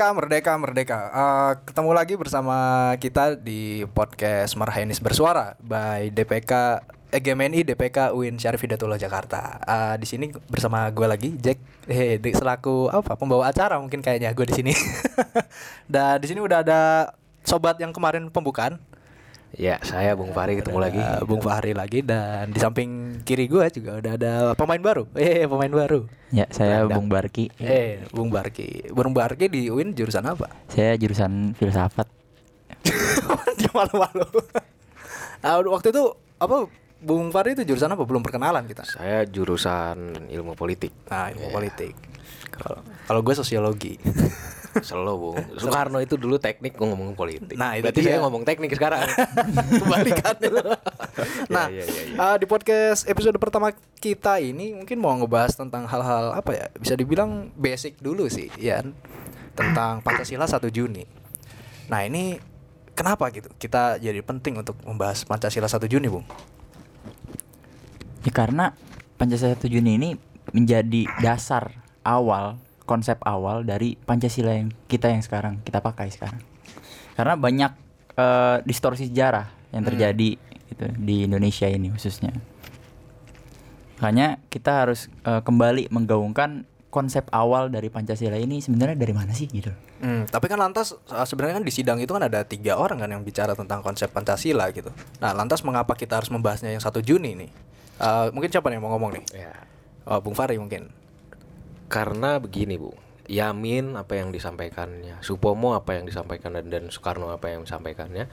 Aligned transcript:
Merdeka, 0.00 0.16
merdeka, 0.16 0.52
merdeka. 0.56 0.98
Uh, 1.12 1.52
ketemu 1.60 1.90
lagi 1.92 2.14
bersama 2.16 2.56
kita 2.96 3.36
di 3.36 3.84
podcast 3.92 4.56
Marhainis 4.56 4.96
Bersuara 4.96 5.60
by 5.60 6.08
DPK 6.08 6.80
EGMNI 7.12 7.68
DPK 7.68 8.16
UIN 8.16 8.40
Syarif 8.40 8.64
Hidayatullah 8.64 8.96
Jakarta. 8.96 9.60
Uh, 9.60 10.00
di 10.00 10.08
sini 10.08 10.32
bersama 10.48 10.88
gue 10.88 11.04
lagi 11.04 11.36
Jack 11.36 11.84
eh 11.84 12.16
di- 12.16 12.32
selaku 12.32 12.88
apa 12.88 13.12
pembawa 13.12 13.52
acara 13.52 13.76
mungkin 13.76 14.00
kayaknya 14.00 14.32
gue 14.32 14.48
di 14.48 14.56
sini. 14.56 14.72
Dan 15.92 16.16
di 16.16 16.32
sini 16.32 16.40
udah 16.40 16.64
ada 16.64 17.12
sobat 17.44 17.76
yang 17.76 17.92
kemarin 17.92 18.32
pembukaan 18.32 18.80
Ya, 19.50 19.82
saya 19.82 20.14
Bung 20.14 20.30
Fahri 20.30 20.54
ketemu 20.54 20.78
lagi. 20.78 21.02
Bung 21.26 21.42
Fahri 21.42 21.74
lagi 21.74 22.06
dan 22.06 22.54
di 22.54 22.62
samping 22.62 23.18
kiri 23.26 23.50
gue 23.50 23.66
juga 23.74 23.98
udah 23.98 24.12
ada 24.14 24.32
pemain 24.54 24.78
baru. 24.78 25.10
Eh, 25.18 25.42
pemain 25.44 25.68
baru. 25.68 26.06
Ya, 26.30 26.46
saya 26.48 26.86
Gelandang. 26.86 26.96
Bung 26.96 27.08
Barki. 27.10 27.44
Eh, 27.58 28.06
Bung 28.08 28.30
Barki. 28.30 28.86
Bung 28.88 29.10
Barki 29.10 29.50
di 29.50 29.66
UIN 29.66 29.90
jurusan 29.90 30.22
apa? 30.22 30.54
Saya 30.70 30.94
jurusan 30.94 31.58
filsafat. 31.58 32.06
Dia 33.58 33.70
malu-malu. 33.72 34.26
Nah, 35.40 35.56
waktu 35.64 35.88
itu 35.88 36.04
apa 36.36 36.68
Bung 37.00 37.32
Fahri 37.32 37.56
itu 37.56 37.64
jurusan 37.64 37.88
apa? 37.88 38.04
Belum 38.04 38.20
perkenalan 38.20 38.60
kita. 38.68 38.84
Saya 38.84 39.24
jurusan 39.24 39.96
ilmu 40.28 40.52
politik. 40.52 40.92
Nah, 41.08 41.32
ilmu 41.32 41.48
Iya. 41.48 41.54
politik. 41.56 41.94
Kalau 42.52 42.84
kalau 43.08 43.20
gue 43.24 43.32
sosiologi. 43.34 43.96
Selo, 44.78 45.18
Bung. 45.18 45.36
Soekarno 45.58 45.98
itu 45.98 46.14
dulu 46.14 46.38
teknik 46.38 46.78
gue 46.78 46.86
ngomong 46.86 47.18
politik. 47.18 47.58
Nah, 47.58 47.74
itu 47.74 47.90
Berarti 47.90 48.00
dia. 48.00 48.08
saya 48.14 48.18
ngomong 48.22 48.42
teknik 48.46 48.70
sekarang. 48.70 49.02
Kebalikannya. 49.82 50.50
nah, 51.54 51.66
iya, 51.66 51.82
iya, 51.82 52.02
iya. 52.06 52.16
uh, 52.16 52.36
di 52.38 52.46
podcast 52.46 53.10
episode 53.10 53.34
pertama 53.42 53.74
kita 53.98 54.38
ini 54.38 54.78
mungkin 54.78 54.96
mau 55.02 55.10
ngebahas 55.18 55.58
tentang 55.58 55.90
hal-hal 55.90 56.38
apa 56.38 56.50
ya? 56.54 56.66
Bisa 56.78 56.94
dibilang 56.94 57.50
basic 57.58 57.98
dulu 57.98 58.30
sih, 58.30 58.46
ya. 58.54 58.86
Tentang 59.58 60.00
Pancasila 60.06 60.46
1 60.46 60.62
Juni. 60.70 61.02
Nah, 61.90 62.06
ini 62.06 62.38
kenapa 62.94 63.34
gitu? 63.34 63.50
Kita 63.58 63.98
jadi 63.98 64.22
penting 64.22 64.62
untuk 64.62 64.78
membahas 64.86 65.26
Pancasila 65.26 65.66
1 65.66 65.90
Juni, 65.90 66.06
Bung. 66.06 66.24
Ya 68.22 68.30
karena 68.30 68.76
Pancasila 69.18 69.58
1 69.58 69.66
Juni 69.66 69.98
ini 69.98 70.10
menjadi 70.54 71.06
dasar 71.18 71.74
awal, 72.04 72.58
konsep 72.90 73.22
awal 73.22 73.62
dari 73.62 73.94
Pancasila 73.94 74.50
yang 74.50 74.74
kita 74.90 75.06
yang 75.06 75.22
sekarang 75.22 75.62
kita 75.62 75.78
pakai 75.78 76.10
sekarang. 76.10 76.42
Karena 77.14 77.38
banyak 77.38 77.72
eh, 78.18 78.56
distorsi 78.66 79.06
sejarah 79.06 79.46
yang 79.70 79.86
Hmm. 79.86 79.90
terjadi 79.94 80.30
gitu 80.66 80.86
di 80.98 81.30
Indonesia 81.30 81.70
ini 81.70 81.94
khususnya. 81.94 82.34
Makanya 84.00 84.42
kita 84.50 84.84
harus 84.84 85.06
eh, 85.22 85.40
kembali 85.40 85.92
menggaungkan 85.92 86.66
konsep 86.90 87.30
awal 87.30 87.70
dari 87.70 87.86
Pancasila 87.86 88.34
ini 88.34 88.58
sebenarnya 88.58 88.98
dari 88.98 89.14
mana 89.14 89.30
sih 89.30 89.46
gitu. 89.46 89.70
Hmm, 90.02 90.26
tapi 90.26 90.50
kan 90.50 90.58
lantas 90.58 90.90
uh, 91.06 91.22
sebenarnya 91.22 91.62
kan 91.62 91.64
di 91.64 91.70
sidang 91.70 92.02
itu 92.02 92.10
kan 92.10 92.26
ada 92.26 92.42
tiga 92.42 92.74
orang 92.74 92.98
kan 92.98 93.06
yang 93.06 93.22
bicara 93.22 93.54
tentang 93.54 93.78
konsep 93.78 94.10
Pancasila 94.10 94.66
gitu. 94.74 94.90
Nah, 95.22 95.30
lantas 95.30 95.62
mengapa 95.62 95.94
kita 95.94 96.18
harus 96.18 96.34
membahasnya 96.34 96.74
yang 96.74 96.82
1 96.82 96.98
Juni 96.98 97.38
nih? 97.38 97.50
Uh, 98.02 98.34
mungkin 98.34 98.50
siapa 98.50 98.66
nih 98.66 98.82
yang 98.82 98.90
mau 98.90 98.98
ngomong 98.98 99.22
nih? 99.22 99.24
ya. 99.38 99.54
Oh, 100.02 100.18
Bung 100.18 100.34
Fahri 100.34 100.58
mungkin. 100.58 100.90
Karena 101.90 102.38
begini, 102.38 102.78
Bu. 102.78 102.94
Yamin 103.30 103.94
apa 103.94 104.18
yang 104.18 104.34
disampaikannya, 104.34 105.22
Supomo 105.22 105.78
apa 105.78 105.94
yang 105.94 106.02
disampaikan 106.02 106.50
dan, 106.50 106.66
dan 106.66 106.90
Soekarno 106.90 107.30
apa 107.30 107.54
yang 107.54 107.62
disampaikannya, 107.62 108.26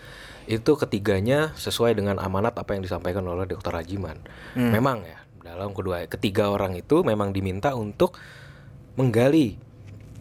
itu 0.50 0.72
ketiganya 0.74 1.54
sesuai 1.54 1.94
dengan 1.94 2.18
amanat 2.18 2.58
apa 2.58 2.74
yang 2.74 2.82
disampaikan 2.82 3.22
oleh 3.30 3.46
Dr. 3.46 3.78
Rajiman. 3.78 4.18
Hmm. 4.58 4.74
Memang 4.74 5.06
ya, 5.06 5.22
dalam 5.46 5.78
kedua 5.78 6.02
ketiga 6.10 6.50
orang 6.50 6.74
itu 6.74 7.06
memang 7.06 7.30
diminta 7.30 7.78
untuk 7.78 8.18
menggali, 8.98 9.62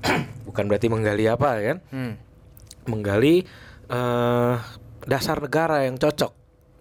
bukan 0.49 0.65
berarti 0.69 0.93
menggali 0.93 1.25
apa 1.25 1.51
kan? 1.65 1.79
Hmm. 1.89 2.15
menggali 2.87 3.43
eh, 3.91 4.55
dasar 5.09 5.41
negara 5.43 5.89
yang 5.89 5.99
cocok. 5.99 6.33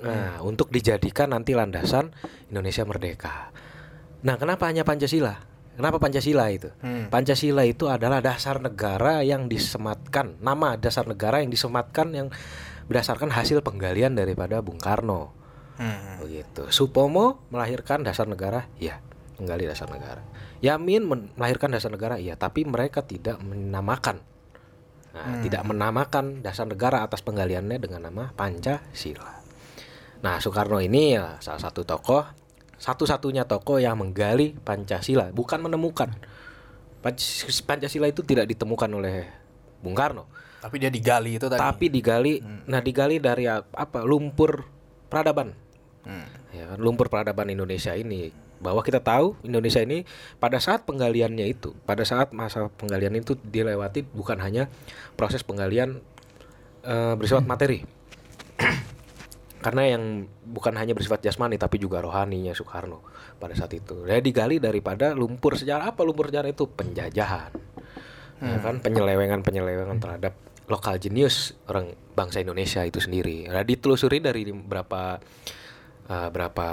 Nah, 0.05 0.37
untuk 0.45 0.69
dijadikan 0.69 1.33
nanti 1.33 1.57
landasan 1.57 2.13
Indonesia 2.51 2.85
merdeka. 2.85 3.49
Nah, 4.21 4.37
kenapa 4.37 4.69
hanya 4.69 4.85
Pancasila? 4.85 5.54
Kenapa 5.75 5.99
Pancasila 5.99 6.47
itu? 6.49 6.71
Hmm. 6.79 7.11
Pancasila 7.11 7.67
itu 7.67 7.91
adalah 7.91 8.23
dasar 8.23 8.63
negara 8.63 9.21
yang 9.21 9.51
disematkan, 9.51 10.39
nama 10.39 10.79
dasar 10.79 11.03
negara 11.03 11.43
yang 11.43 11.51
disematkan 11.51 12.15
yang 12.15 12.27
berdasarkan 12.87 13.29
hasil 13.29 13.59
penggalian 13.59 14.15
daripada 14.15 14.63
Bung 14.63 14.79
Karno. 14.79 15.35
Hmm. 15.75 16.23
Begitu. 16.23 16.71
Supomo 16.71 17.43
melahirkan 17.51 18.07
dasar 18.07 18.31
negara, 18.31 18.71
ya, 18.79 19.03
menggali 19.35 19.67
dasar 19.67 19.91
negara. 19.91 20.23
Yamin 20.63 21.03
melahirkan 21.35 21.75
dasar 21.75 21.91
negara, 21.91 22.15
iya, 22.15 22.39
tapi 22.39 22.63
mereka 22.63 23.03
tidak 23.03 23.43
menamakan. 23.43 24.23
Nah, 25.15 25.39
tidak 25.39 25.63
menamakan 25.63 26.43
dasar 26.43 26.67
negara 26.67 26.99
atas 26.99 27.23
penggaliannya 27.23 27.79
dengan 27.79 28.11
nama 28.11 28.35
Pancasila. 28.35 29.43
Nah, 30.19 30.43
Soekarno 30.43 30.83
ini 30.83 31.15
ya 31.15 31.39
salah 31.39 31.61
satu 31.63 31.87
tokoh, 31.87 32.27
satu-satunya 32.77 33.43
tokoh 33.43 33.77
yang 33.77 33.95
menggali 33.95 34.53
Pancasila, 34.59 35.29
bukan 35.29 35.59
menemukan. 35.59 36.11
Panc- 36.99 37.45
Pancasila 37.61 38.05
itu 38.05 38.21
tidak 38.21 38.47
ditemukan 38.47 38.89
oleh 38.89 39.29
Bung 39.77 39.93
Karno, 39.93 40.25
Tapi 40.57 40.75
dia 40.77 40.89
digali 40.89 41.37
itu 41.37 41.45
tadi. 41.45 41.57
tapi 41.57 41.85
digali, 41.87 42.41
nah 42.65 42.81
digali 42.81 43.17
dari 43.17 43.45
ap- 43.45 43.69
apa? 43.69 44.01
Lumpur 44.01 44.65
peradaban 45.05 45.53
Hmm. 46.01 46.21
ya 46.51 46.77
lumpur 46.77 47.09
peradaban 47.09 47.49
Indonesia 47.49 47.89
ini 47.91 48.29
bahwa 48.55 48.81
kita 48.81 49.01
tahu 49.01 49.33
Indonesia 49.41 49.81
ini 49.81 50.05
pada 50.37 50.57
saat 50.57 50.85
penggaliannya 50.85 51.45
itu 51.45 51.73
pada 51.81 52.05
saat 52.05 52.29
masa 52.29 52.69
penggalian 52.71 53.13
itu 53.15 53.33
dilewati 53.35 54.05
bukan 54.05 54.37
hanya 54.37 54.69
proses 55.13 55.41
penggalian 55.41 55.97
eh, 56.81 57.13
bersifat 57.17 57.41
materi 57.43 57.81
karena 59.65 59.97
yang 59.97 60.29
bukan 60.45 60.77
hanya 60.77 60.93
bersifat 60.93 61.25
jasmani 61.25 61.57
tapi 61.57 61.81
juga 61.81 61.97
rohaninya 61.97 62.53
Soekarno 62.53 63.01
pada 63.41 63.57
saat 63.57 63.73
itu. 63.73 64.05
Dia 64.05 64.21
digali 64.21 64.61
daripada 64.61 65.17
lumpur 65.17 65.57
sejarah. 65.57 65.89
Apa 65.89 66.05
lumpur 66.05 66.29
sejarah 66.29 66.53
itu? 66.53 66.69
Penjajahan. 66.69 67.49
Ya 68.45 68.61
kan? 68.61 68.77
Penyelewengan 68.85 69.41
penyelewengan 69.41 69.97
terhadap 69.97 70.37
lokal 70.69 71.01
jenius 71.01 71.57
orang 71.65 71.97
bangsa 72.13 72.45
Indonesia 72.45 72.85
itu 72.85 73.01
sendiri. 73.01 73.49
Nah, 73.49 73.65
ditelusuri 73.65 74.21
dari 74.21 74.53
berapa 74.53 75.17
eh, 76.13 76.29
berapa 76.29 76.67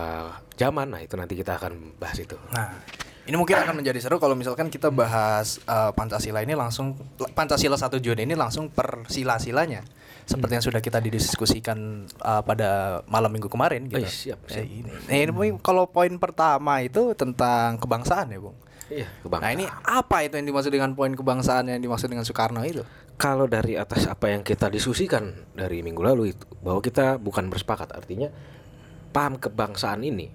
zaman. 0.61 0.93
Nah 0.93 1.01
itu 1.01 1.17
nanti 1.17 1.33
kita 1.33 1.57
akan 1.57 1.97
bahas 1.97 2.21
itu. 2.21 2.37
Nah, 2.53 2.77
ini 3.25 3.41
mungkin 3.41 3.57
akan 3.57 3.81
menjadi 3.81 4.05
seru 4.05 4.21
kalau 4.21 4.37
misalkan 4.37 4.69
kita 4.69 4.93
bahas 4.93 5.65
uh, 5.65 5.97
Pancasila 5.97 6.45
ini 6.45 6.59
langsung 6.59 6.99
Pancasila 7.17 7.79
1 7.79 8.05
Juni 8.05 8.29
ini 8.29 8.37
langsung 8.37 8.69
per 8.69 9.09
sila-silanya. 9.09 9.81
Seperti 10.23 10.53
yang 10.55 10.65
sudah 10.65 10.81
kita 10.81 10.99
didiskusikan 11.03 12.07
uh, 12.23 12.43
pada 12.47 13.01
malam 13.11 13.31
Minggu 13.33 13.51
kemarin 13.51 13.87
gitu. 13.91 14.03
Eh, 14.03 14.11
siap, 14.11 14.47
siap. 14.47 14.63
Eh, 14.63 14.85
ini. 14.85 14.91
Ini 15.11 15.31
mungkin 15.35 15.59
kalau 15.59 15.91
poin 15.91 16.15
pertama 16.17 16.79
itu 16.83 17.15
tentang 17.19 17.77
kebangsaan 17.83 18.31
ya, 18.31 18.39
Bung. 18.39 18.57
iya 18.93 19.09
Nah, 19.25 19.51
ini 19.51 19.65
apa 19.89 20.27
itu 20.27 20.37
yang 20.37 20.47
dimaksud 20.47 20.69
dengan 20.69 20.93
poin 20.93 21.17
kebangsaan 21.17 21.71
yang 21.71 21.81
dimaksud 21.81 22.13
dengan 22.13 22.29
Soekarno 22.29 22.61
itu? 22.67 22.85
kalau 23.23 23.47
dari 23.47 23.79
atas 23.79 24.11
apa 24.11 24.35
yang 24.35 24.43
kita 24.43 24.67
diskusikan 24.67 25.31
dari 25.55 25.79
minggu 25.79 26.03
lalu 26.03 26.35
itu 26.35 26.47
bahwa 26.59 26.83
kita 26.83 27.23
bukan 27.23 27.47
bersepakat 27.47 27.95
artinya 27.95 28.35
paham 29.15 29.39
kebangsaan 29.39 30.03
ini 30.03 30.27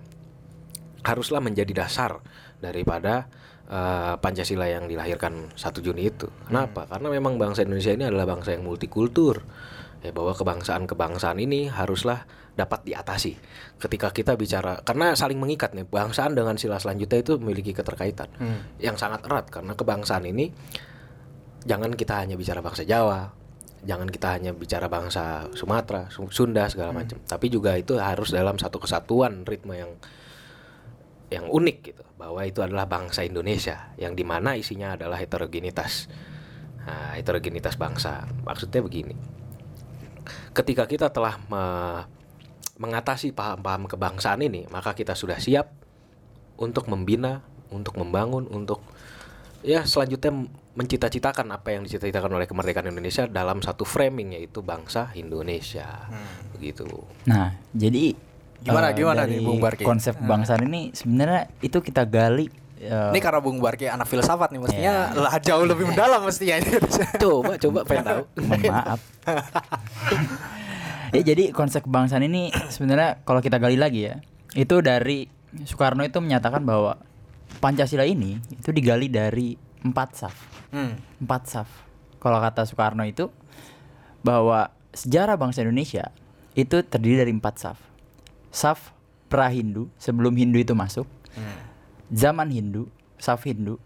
haruslah 1.04 1.44
menjadi 1.44 1.84
dasar 1.84 2.24
daripada 2.64 3.28
eh, 3.68 4.14
Pancasila 4.18 4.66
yang 4.66 4.88
dilahirkan 4.88 5.52
1 5.54 5.80
Juni 5.80 6.08
itu. 6.08 6.28
Kenapa? 6.48 6.88
Karena 6.88 7.08
memang 7.08 7.36
bangsa 7.36 7.62
Indonesia 7.62 7.92
ini 7.92 8.08
adalah 8.08 8.26
bangsa 8.26 8.52
yang 8.52 8.64
multikultur. 8.64 9.44
Ya 10.00 10.14
bahwa 10.14 10.32
kebangsaan-kebangsaan 10.32 11.42
ini 11.42 11.68
haruslah 11.68 12.24
dapat 12.54 12.86
diatasi. 12.86 13.34
Ketika 13.78 14.10
kita 14.10 14.34
bicara 14.34 14.82
karena 14.82 15.14
saling 15.14 15.38
mengikat 15.38 15.74
nih, 15.74 15.86
bangsaan 15.86 16.34
dengan 16.34 16.58
sila 16.58 16.78
selanjutnya 16.78 17.22
itu 17.22 17.38
memiliki 17.38 17.74
keterkaitan 17.74 18.30
Hmm. 18.38 18.62
yang 18.78 18.94
sangat 18.94 19.26
erat 19.26 19.50
karena 19.50 19.74
kebangsaan 19.74 20.26
ini 20.26 20.54
jangan 21.66 21.94
kita 21.94 22.24
hanya 22.24 22.34
bicara 22.34 22.62
bangsa 22.62 22.82
Jawa, 22.82 23.30
jangan 23.84 24.08
kita 24.08 24.38
hanya 24.38 24.52
bicara 24.54 24.88
bangsa 24.88 25.50
Sumatera, 25.54 26.08
Su- 26.10 26.32
Sunda 26.32 26.66
segala 26.66 26.94
macam, 26.94 27.18
tapi 27.26 27.50
juga 27.50 27.76
itu 27.76 27.98
harus 27.98 28.32
dalam 28.32 28.56
satu 28.56 28.80
kesatuan 28.80 29.44
ritme 29.44 29.76
yang 29.76 29.92
yang 31.28 31.52
unik 31.52 31.78
gitu, 31.84 32.04
bahwa 32.16 32.40
itu 32.48 32.64
adalah 32.64 32.88
bangsa 32.88 33.28
Indonesia 33.28 33.92
yang 34.00 34.16
di 34.16 34.24
mana 34.24 34.56
isinya 34.56 34.96
adalah 34.96 35.20
heterogenitas, 35.20 36.08
nah, 36.88 37.20
heterogenitas 37.20 37.76
bangsa. 37.76 38.24
Maksudnya 38.48 38.80
begini, 38.80 39.16
ketika 40.56 40.88
kita 40.88 41.12
telah 41.12 41.36
me- 41.52 42.08
mengatasi 42.78 43.34
paham-paham 43.34 43.90
kebangsaan 43.90 44.40
ini, 44.46 44.70
maka 44.72 44.94
kita 44.94 45.18
sudah 45.18 45.42
siap 45.42 45.74
untuk 46.62 46.88
membina, 46.88 47.44
untuk 47.74 47.98
membangun, 47.98 48.48
untuk 48.48 48.86
ya 49.66 49.84
selanjutnya 49.84 50.48
mencita-citakan 50.78 51.50
apa 51.50 51.74
yang 51.74 51.82
dicita-citakan 51.84 52.38
oleh 52.38 52.46
kemerdekaan 52.46 52.94
Indonesia 52.94 53.26
dalam 53.26 53.66
satu 53.66 53.82
framing 53.82 54.38
yaitu 54.38 54.62
bangsa 54.62 55.10
Indonesia. 55.18 56.06
Begitu. 56.54 56.86
Nah, 57.26 57.58
jadi 57.74 58.14
Gimana- 58.60 58.90
eh, 58.90 58.96
gimana 58.96 59.22
nih, 59.24 59.40
Bung 59.40 59.60
Barki? 59.60 59.84
Konsep 59.84 60.16
kebangsaan 60.16 60.64
ini 60.64 60.90
sebenarnya 60.92 61.52
itu 61.60 61.78
kita 61.78 62.04
gali 62.04 62.50
eh, 62.78 63.10
Ini 63.10 63.20
karena 63.20 63.40
Bung 63.40 63.58
Barki 63.58 63.86
anak 63.86 64.06
filsafat 64.06 64.50
nih 64.50 64.60
mestinya 64.60 64.94
lah 65.14 65.38
jauh 65.38 65.64
lebih 65.64 65.86
mendalam 65.90 66.22
mestinya 66.22 66.58
ini. 66.58 66.78
Coba 67.22 67.56
coba 67.56 67.80
pengen 67.84 68.04
tahu. 68.04 68.22
mohon 68.40 68.62
maaf. 68.64 69.00
ya 71.10 71.22
jadi 71.24 71.50
konsep 71.50 71.82
kebangsaan 71.82 72.22
ini 72.22 72.52
sebenarnya 72.68 73.24
kalau 73.24 73.40
kita 73.40 73.58
gali 73.58 73.80
lagi 73.80 74.06
ya, 74.06 74.20
itu 74.54 74.82
dari 74.82 75.26
Soekarno 75.64 76.04
itu 76.04 76.20
menyatakan 76.20 76.62
bahwa 76.62 77.00
Pancasila 77.58 78.04
ini 78.04 78.38
itu 78.52 78.70
digali 78.70 79.08
dari 79.08 79.56
empat 79.80 80.10
saf. 80.14 80.36
Hmm. 80.70 81.00
Empat 81.18 81.42
saf. 81.48 81.70
Kalau 82.18 82.38
kata 82.38 82.68
Soekarno 82.68 83.02
itu 83.02 83.32
bahwa 84.20 84.68
sejarah 84.92 85.40
bangsa 85.40 85.64
Indonesia 85.64 86.12
itu 86.54 86.84
terdiri 86.84 87.24
dari 87.24 87.32
empat 87.32 87.56
saf. 87.56 87.78
Saf 88.58 88.90
pra-Hindu 89.30 89.94
sebelum 89.96 90.34
Hindu 90.34 90.58
itu 90.58 90.74
masuk. 90.74 91.06
Zaman 92.10 92.50
Hindu, 92.50 92.90
saf 93.16 93.46
Hindu, 93.46 93.78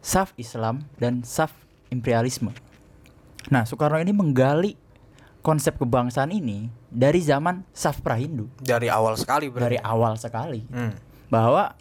saf 0.00 0.32
Islam 0.36 0.80
dan 0.96 1.20
saf 1.20 1.52
imperialisme. 1.90 2.56
Nah, 3.46 3.68
Soekarno 3.68 3.98
ini 3.98 4.16
menggali 4.16 4.72
konsep 5.44 5.76
kebangsaan 5.76 6.32
ini 6.32 6.72
dari 6.88 7.20
zaman 7.20 7.68
saf 7.70 8.00
pra-Hindu, 8.00 8.48
Dari 8.56 8.88
awal 8.88 9.14
sekali 9.14 9.52
dari 9.52 9.76
berarti. 9.76 9.84
awal 9.84 10.12
sekali 10.16 10.60
Hmm. 10.66 10.96
bahwa 11.28 11.76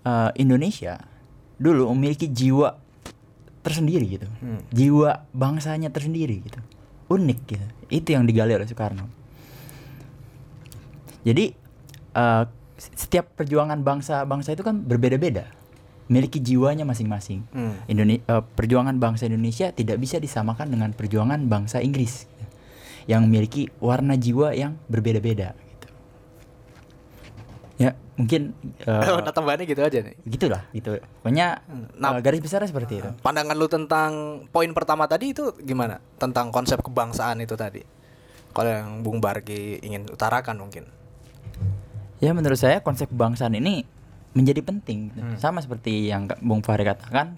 eh, 0.00 0.30
Indonesia 0.38 0.96
dulu 1.56 1.92
memiliki 1.92 2.24
jiwa 2.24 2.72
tersendiri 3.60 4.06
gitu, 4.10 4.28
Hmm. 4.40 4.64
jiwa 4.70 5.28
bangsanya 5.30 5.90
tersendiri 5.90 6.40
gitu, 6.40 6.56
unik 7.10 7.40
gitu. 7.44 7.66
Itu 7.90 8.08
yang 8.14 8.24
digali 8.24 8.54
oleh 8.54 8.64
Soekarno. 8.64 9.04
Jadi 11.20 11.52
eh, 12.10 12.44
setiap 12.76 13.36
perjuangan 13.36 13.76
bangsa-bangsa 13.80 14.52
itu 14.52 14.64
kan 14.64 14.80
berbeda-beda, 14.80 15.44
memiliki 16.08 16.40
jiwanya 16.40 16.82
masing-masing. 16.82 17.44
Hmm. 17.52 17.76
Indone- 17.86 18.20
eh, 18.20 18.42
perjuangan 18.56 18.96
bangsa 18.96 19.28
Indonesia 19.28 19.68
tidak 19.70 19.96
bisa 19.96 20.16
disamakan 20.16 20.72
dengan 20.72 20.90
perjuangan 20.90 21.44
bangsa 21.44 21.78
Inggris 21.78 22.24
gitu, 22.26 22.46
yang 23.06 23.28
memiliki 23.28 23.68
warna 23.78 24.16
jiwa 24.16 24.50
yang 24.52 24.80
berbeda-beda. 24.86 25.52
Gitu. 25.52 25.86
Ya 27.78 27.90
mungkin 28.16 28.52
eh, 28.80 29.04
Nah, 29.24 29.32
tambahannya 29.32 29.64
gitu 29.64 29.80
aja 29.80 29.98
nih. 30.00 30.12
gitulah 30.28 30.68
gitu 30.72 31.00
pokoknya 31.20 31.64
Nah- 31.96 32.16
eh, 32.16 32.20
garis 32.20 32.44
besarnya 32.44 32.68
seperti 32.68 33.00
itu 33.00 33.08
Pandangan 33.20 33.56
lu 33.56 33.64
tentang 33.68 34.10
poin 34.48 34.68
pertama 34.72 35.08
tadi 35.08 35.32
itu 35.32 35.52
gimana? 35.56 35.96
Tentang 36.16 36.52
konsep 36.52 36.80
kebangsaan 36.80 37.40
itu 37.40 37.56
tadi. 37.56 37.80
Kalau 38.50 38.68
yang 38.68 39.00
Bung 39.00 39.22
Barki 39.22 39.80
ingin 39.80 40.04
utarakan 40.08 40.58
mungkin. 40.58 40.84
Ya 42.20 42.30
menurut 42.30 42.56
saya 42.56 42.78
konsep 42.78 43.08
kebangsaan 43.08 43.52
ini 43.52 43.82
menjadi 44.30 44.60
penting 44.60 45.10
gitu. 45.10 45.20
Hmm. 45.26 45.36
sama 45.36 45.58
seperti 45.58 46.06
yang 46.06 46.30
Bung 46.38 46.60
Fahri 46.60 46.84
katakan 46.84 47.34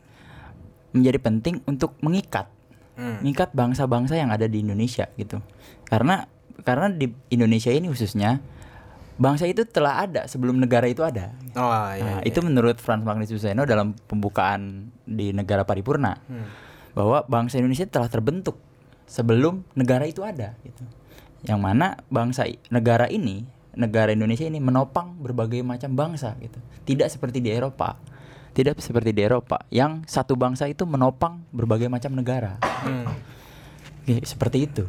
menjadi 0.91 1.19
penting 1.19 1.63
untuk 1.65 1.97
mengikat 1.99 2.51
Hmm. 2.93 3.25
mengikat 3.25 3.49
bangsa-bangsa 3.51 4.15
yang 4.15 4.29
ada 4.29 4.45
di 4.45 4.61
Indonesia 4.61 5.09
gitu 5.17 5.41
karena 5.87 6.29
karena 6.61 6.93
di 6.93 7.09
Indonesia 7.31 7.73
ini 7.73 7.89
khususnya 7.89 8.45
bangsa 9.15 9.49
itu 9.49 9.65
telah 9.65 10.05
ada 10.05 10.29
sebelum 10.29 10.61
negara 10.61 10.85
itu 10.85 11.01
ada 11.01 11.33
Oh 11.53 11.73
iya. 11.89 12.05
Nah, 12.05 12.19
iya. 12.21 12.29
itu 12.29 12.41
menurut 12.41 12.77
Franz 12.77 13.01
Magnus 13.01 13.29
Suseno 13.29 13.65
dalam 13.65 13.97
pembukaan 13.97 14.93
di 15.05 15.33
negara 15.33 15.65
paripurna 15.65 16.21
Hmm. 16.23 16.45
bahwa 16.93 17.25
bangsa 17.25 17.57
Indonesia 17.57 17.89
telah 17.89 18.09
terbentuk 18.09 18.61
sebelum 19.09 19.65
negara 19.73 20.05
itu 20.05 20.21
ada 20.21 20.53
gitu. 20.61 20.85
Yang 21.43 21.61
mana 21.61 21.97
bangsa 22.07 22.45
negara 22.69 23.09
ini, 23.09 23.49
negara 23.75 24.13
Indonesia 24.13 24.45
ini 24.45 24.61
menopang 24.61 25.17
berbagai 25.19 25.65
macam 25.65 25.93
bangsa 25.97 26.37
gitu. 26.41 26.59
Tidak 26.85 27.09
seperti 27.09 27.41
di 27.41 27.51
Eropa. 27.53 27.97
Tidak 28.53 28.77
seperti 28.77 29.17
di 29.17 29.25
Eropa 29.25 29.65
yang 29.73 30.05
satu 30.05 30.37
bangsa 30.37 30.69
itu 30.69 30.85
menopang 30.85 31.41
berbagai 31.57 31.89
macam 31.89 32.13
negara. 32.13 32.61
Hmm. 32.61 33.09
Oke, 34.05 34.21
seperti 34.29 34.69
itu. 34.69 34.85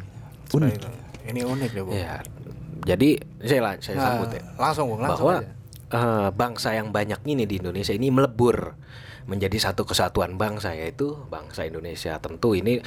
Seperti 0.50 0.58
Unik. 0.58 0.74
itu. 0.76 0.90
Ini 1.24 1.42
unik 1.48 1.70
deh, 1.72 1.84
Bung. 1.88 1.96
Ya. 1.96 2.20
Jadi 2.84 3.16
saya 3.40 3.80
saya 3.80 3.96
Nah, 3.96 4.04
sambut 4.12 4.30
ya. 4.36 4.44
Langsung, 4.60 4.86
Bung, 4.92 5.00
langsung 5.00 5.28
bahwa 5.32 5.40
aja. 5.40 5.52
eh, 5.96 6.30
bangsa 6.36 6.70
yang 6.76 6.92
banyak 6.92 7.22
ini 7.24 7.48
di 7.48 7.64
Indonesia 7.64 7.96
ini 7.96 8.12
melebur 8.12 8.76
menjadi 9.24 9.56
satu 9.56 9.88
kesatuan 9.88 10.36
bangsa 10.36 10.76
yaitu 10.76 11.16
bangsa 11.32 11.64
Indonesia. 11.64 12.20
Tentu 12.20 12.60
ini 12.60 12.84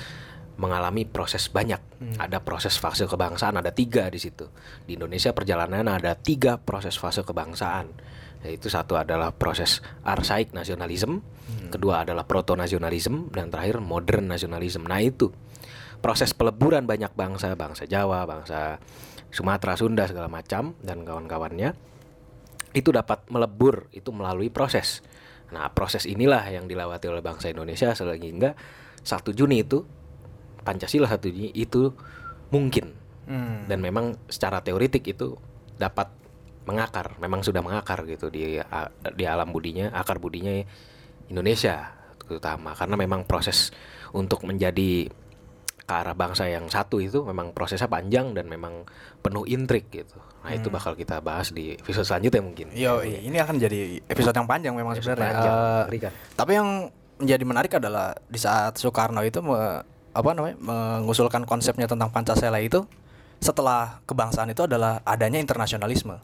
mengalami 0.57 1.05
proses 1.05 1.49
banyak. 1.53 1.81
Hmm. 2.01 2.17
Ada 2.17 2.41
proses 2.41 2.81
fase 2.81 3.05
kebangsaan 3.05 3.61
ada 3.61 3.73
tiga 3.73 4.09
di 4.09 4.17
situ. 4.17 4.49
Di 4.89 4.97
Indonesia 4.97 5.33
perjalanan 5.37 5.85
ada 5.89 6.17
tiga 6.17 6.57
proses 6.57 6.97
fase 6.97 7.25
kebangsaan. 7.25 7.93
Yaitu 8.45 8.69
satu 8.71 8.97
adalah 8.97 9.33
proses 9.33 9.85
arsaik 10.05 10.53
nasionalisme, 10.53 11.25
Hmm. 11.47 11.71
kedua 11.71 12.03
adalah 12.03 12.27
proto 12.27 12.59
nasionalisme, 12.59 13.31
dan 13.31 13.53
terakhir 13.53 13.79
modern 13.79 14.27
nasionalisme. 14.27 14.83
Nah 14.87 14.99
itu 14.99 15.31
proses 16.03 16.35
peleburan 16.35 16.85
banyak 16.85 17.13
bangsa, 17.15 17.55
bangsa 17.55 17.87
Jawa, 17.87 18.27
bangsa 18.27 18.79
Sumatera, 19.31 19.77
Sunda 19.77 20.09
segala 20.09 20.31
macam 20.31 20.79
dan 20.81 21.03
kawan-kawannya 21.05 21.77
itu 22.77 22.93
dapat 22.93 23.25
melebur 23.33 23.89
itu 23.93 24.13
melalui 24.13 24.53
proses. 24.53 25.01
Nah, 25.49 25.71
proses 25.73 26.05
inilah 26.05 26.45
yang 26.51 26.69
dilewati 26.69 27.09
oleh 27.09 27.25
bangsa 27.25 27.49
Indonesia 27.49 27.95
sehingga 27.97 28.53
1 29.07 29.33
Juni 29.33 29.63
itu 29.63 29.87
Pancasila 30.67 31.07
1 31.07 31.23
Juni 31.25 31.55
itu 31.55 31.95
mungkin 32.51 32.91
Hmm. 33.27 33.67
dan 33.67 33.79
memang 33.79 34.15
secara 34.27 34.59
teoritik 34.61 35.03
itu 35.03 35.35
dapat 35.75 36.07
mengakar, 36.63 37.19
memang 37.19 37.43
sudah 37.43 37.59
mengakar 37.59 38.03
gitu 38.05 38.27
di 38.27 38.59
di 39.13 39.25
alam 39.25 39.51
budinya, 39.51 39.91
akar 39.91 40.19
budinya 40.19 40.51
Indonesia 41.27 41.91
terutama 42.23 42.75
karena 42.75 42.95
memang 42.95 43.23
proses 43.23 43.71
untuk 44.11 44.43
menjadi 44.43 45.11
ke 45.81 45.95
arah 45.95 46.15
bangsa 46.15 46.47
yang 46.47 46.67
satu 46.67 46.99
itu 46.99 47.23
memang 47.23 47.51
prosesnya 47.51 47.87
panjang 47.87 48.31
dan 48.31 48.47
memang 48.47 48.83
penuh 49.19 49.47
intrik 49.47 49.87
gitu. 49.89 50.19
Nah, 50.43 50.51
itu 50.53 50.67
bakal 50.67 50.95
kita 50.95 51.19
bahas 51.19 51.51
di 51.51 51.75
episode 51.75 52.03
selanjutnya 52.03 52.43
mungkin. 52.43 52.75
Yo, 52.75 53.03
ini 53.03 53.39
akan 53.39 53.55
jadi 53.57 54.03
episode 54.03 54.35
yang 54.35 54.47
panjang 54.47 54.75
memang 54.75 54.95
Episode 54.95 55.15
sebenarnya. 55.15 55.35
panjang, 55.37 55.55
mengerikan. 55.83 56.13
tapi 56.35 56.51
yang 56.53 56.69
menjadi 57.17 57.43
menarik 57.43 57.73
adalah 57.73 58.15
di 58.21 58.39
saat 58.39 58.75
Soekarno 58.75 59.23
itu 59.23 59.39
me- 59.41 59.96
apa 60.17 60.33
namanya 60.33 60.57
mengusulkan 60.57 61.45
konsepnya 61.45 61.85
tentang 61.85 62.09
Pancasila 62.09 62.57
itu 62.65 62.89
setelah 63.37 64.01
kebangsaan 64.09 64.49
itu 64.49 64.65
adalah 64.65 65.05
adanya 65.05 65.37
internasionalisme. 65.37 66.17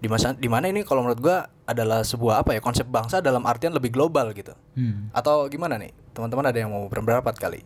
Di 0.00 0.08
masa 0.08 0.32
di 0.32 0.48
mana 0.48 0.68
ini 0.68 0.84
kalau 0.84 1.04
menurut 1.04 1.20
gua 1.20 1.38
adalah 1.64 2.04
sebuah 2.04 2.44
apa 2.44 2.56
ya 2.56 2.60
konsep 2.60 2.88
bangsa 2.88 3.20
dalam 3.24 3.44
artian 3.44 3.72
lebih 3.72 3.92
global 3.92 4.32
gitu. 4.36 4.52
Hmm. 4.76 5.12
Atau 5.12 5.48
gimana 5.48 5.80
nih? 5.80 5.92
Teman-teman 6.12 6.44
ada 6.52 6.58
yang 6.60 6.72
mau 6.72 6.88
berpendapat 6.88 7.36
kali? 7.36 7.60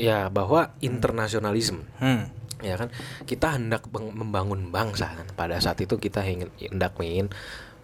Ya, 0.00 0.32
bahwa 0.32 0.72
internasionalisme 0.80 1.84
Hmm. 2.00 2.32
ya 2.64 2.78
kan 2.78 2.88
kita 3.26 3.58
hendak 3.58 3.90
membangun 3.92 4.70
bangsa 4.70 5.10
kan 5.12 5.26
pada 5.34 5.58
saat 5.58 5.82
itu 5.82 5.98
kita 5.98 6.22
ingin 6.22 6.48
hendak 6.62 6.94
ingin 7.02 7.28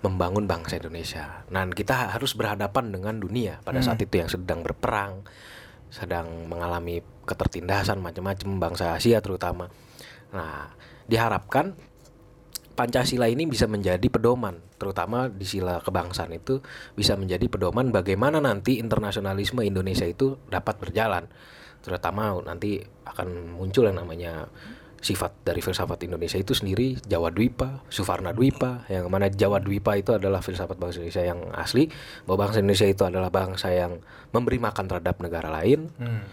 membangun 0.01 0.47
bangsa 0.47 0.79
Indonesia. 0.79 1.43
Nah 1.51 1.67
kita 1.67 2.15
harus 2.15 2.39
berhadapan 2.39 2.95
dengan 2.95 3.19
dunia 3.19 3.59
pada 3.67 3.83
saat 3.83 3.99
itu 3.99 4.23
yang 4.23 4.31
sedang 4.31 4.63
berperang, 4.63 5.27
sedang 5.89 6.49
mengalami 6.49 7.01
ketertindasan 7.25 8.01
macam-macam 8.01 8.49
bangsa 8.61 8.97
Asia 8.97 9.21
terutama. 9.21 9.69
Nah 10.33 10.73
diharapkan 11.09 11.77
Pancasila 12.79 13.27
ini 13.27 13.43
bisa 13.51 13.67
menjadi 13.67 14.07
pedoman, 14.07 14.55
terutama 14.79 15.27
di 15.27 15.43
sila 15.43 15.83
kebangsaan 15.83 16.31
itu 16.31 16.63
bisa 16.95 17.19
menjadi 17.19 17.51
pedoman 17.51 17.91
bagaimana 17.91 18.39
nanti 18.39 18.79
internasionalisme 18.79 19.67
Indonesia 19.67 20.07
itu 20.07 20.39
dapat 20.47 20.79
berjalan. 20.79 21.27
Terutama 21.83 22.39
nanti 22.47 22.79
akan 23.03 23.59
muncul 23.59 23.91
yang 23.91 23.99
namanya 23.99 24.47
sifat 24.99 25.47
dari 25.47 25.63
filsafat 25.63 26.03
Indonesia 26.03 26.35
itu 26.39 26.59
sendiri 26.59 26.99
Jawa 27.07 27.31
Dwipa, 27.31 27.87
Suvarna 27.87 28.35
Dwipa, 28.35 28.83
yang 28.91 29.07
mana 29.07 29.31
Jawa 29.31 29.63
Dwipa 29.63 29.95
itu 29.95 30.11
adalah 30.11 30.43
filsafat 30.43 30.75
bangsa 30.75 30.99
Indonesia 30.99 31.23
yang 31.23 31.41
asli, 31.55 31.87
bahwa 32.27 32.49
bangsa 32.51 32.59
Indonesia 32.59 32.89
itu 32.91 33.03
adalah 33.07 33.31
bangsa 33.31 33.71
yang 33.71 34.03
memberi 34.35 34.59
makan 34.59 34.85
terhadap 34.91 35.17
negara 35.23 35.49
lain, 35.55 35.87
Hmm. 35.99 36.27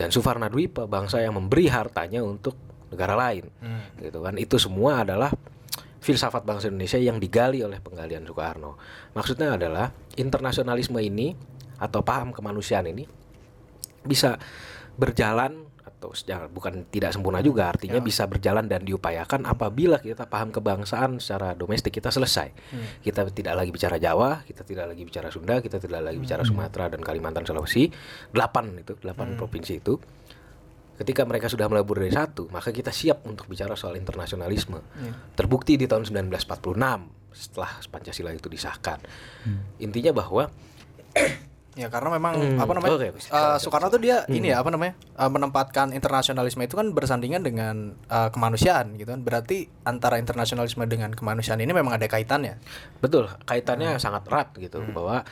dan 0.00 0.08
Suvarna 0.08 0.48
Dwipa 0.48 0.88
bangsa 0.88 1.20
yang 1.20 1.36
memberi 1.36 1.68
hartanya 1.68 2.24
untuk 2.24 2.56
negara 2.88 3.14
lain 3.14 3.46
Hmm. 3.60 3.84
gitu 4.00 4.18
kan 4.24 4.34
itu 4.40 4.56
semua 4.56 5.04
adalah 5.04 5.30
filsafat 6.00 6.42
bangsa 6.48 6.72
Indonesia 6.72 6.96
yang 6.96 7.20
digali 7.20 7.60
oleh 7.60 7.78
penggalian 7.78 8.24
Soekarno 8.24 8.80
maksudnya 9.12 9.54
adalah 9.60 9.92
internasionalisme 10.16 10.96
ini 10.98 11.36
atau 11.76 12.00
paham 12.00 12.32
kemanusiaan 12.32 12.88
ini 12.88 13.04
bisa 14.00 14.40
berjalan 14.96 15.68
bukan 16.48 16.88
tidak 16.88 17.12
sempurna 17.12 17.44
juga 17.44 17.68
artinya 17.68 18.00
bisa 18.00 18.24
berjalan 18.24 18.64
dan 18.64 18.82
diupayakan 18.82 19.44
apabila 19.44 20.00
kita 20.00 20.24
paham 20.24 20.48
kebangsaan 20.48 21.20
secara 21.20 21.52
domestik 21.52 21.92
kita 21.92 22.08
selesai. 22.08 22.48
Kita 23.04 23.28
tidak 23.28 23.54
lagi 23.60 23.70
bicara 23.70 24.00
Jawa 24.00 24.40
kita 24.48 24.64
tidak 24.64 24.96
lagi 24.96 25.02
bicara 25.04 25.28
Sunda 25.28 25.60
kita 25.60 25.76
tidak 25.76 26.00
lagi 26.00 26.18
bicara 26.18 26.42
Sumatera 26.42 26.88
dan 26.88 27.04
Kalimantan 27.04 27.44
Sulawesi 27.44 27.92
delapan 28.32 28.80
itu 28.80 28.96
delapan 28.96 29.36
provinsi 29.36 29.74
itu. 29.76 29.94
Ketika 31.00 31.24
mereka 31.24 31.48
sudah 31.48 31.64
melebur 31.64 31.96
dari 31.96 32.12
satu, 32.12 32.52
maka 32.52 32.76
kita 32.76 32.92
siap 32.92 33.24
untuk 33.24 33.48
bicara 33.48 33.72
soal 33.72 33.96
internasionalisme. 33.96 34.84
Terbukti 35.32 35.80
di 35.80 35.88
tahun 35.88 36.04
1946 36.04 37.32
setelah 37.32 37.70
Pancasila 37.88 38.36
itu 38.36 38.52
disahkan. 38.52 39.00
Intinya 39.80 40.12
bahwa 40.12 40.52
Ya 41.72 41.86
karena 41.86 42.10
memang 42.10 42.34
Hmm, 42.34 42.58
apa 42.58 42.72
namanya? 42.74 42.92
oke, 42.92 43.06
oke. 43.10 43.20
eh, 43.22 43.56
Soekarno 43.56 43.88
tuh 43.88 44.02
dia 44.02 44.26
ini 44.26 44.50
ya 44.50 44.58
apa 44.58 44.68
namanya? 44.68 44.98
eh, 44.98 45.30
menempatkan 45.30 45.94
internasionalisme 45.94 46.58
itu 46.60 46.74
kan 46.74 46.90
bersandingan 46.90 47.40
dengan 47.40 47.76
eh, 48.04 48.28
kemanusiaan 48.28 48.94
gitu 48.94 49.06
kan. 49.08 49.22
Berarti 49.22 49.70
antara 49.84 50.18
internasionalisme 50.18 50.82
dengan 50.84 51.14
kemanusiaan 51.14 51.58
ini 51.58 51.70
memang 51.70 51.94
ada 51.94 52.04
kaitannya. 52.04 52.58
betul 52.98 53.30
kaitannya 53.44 53.96
sangat 53.96 54.26
erat 54.26 54.50
gitu 54.56 54.82
bahwa 54.90 55.22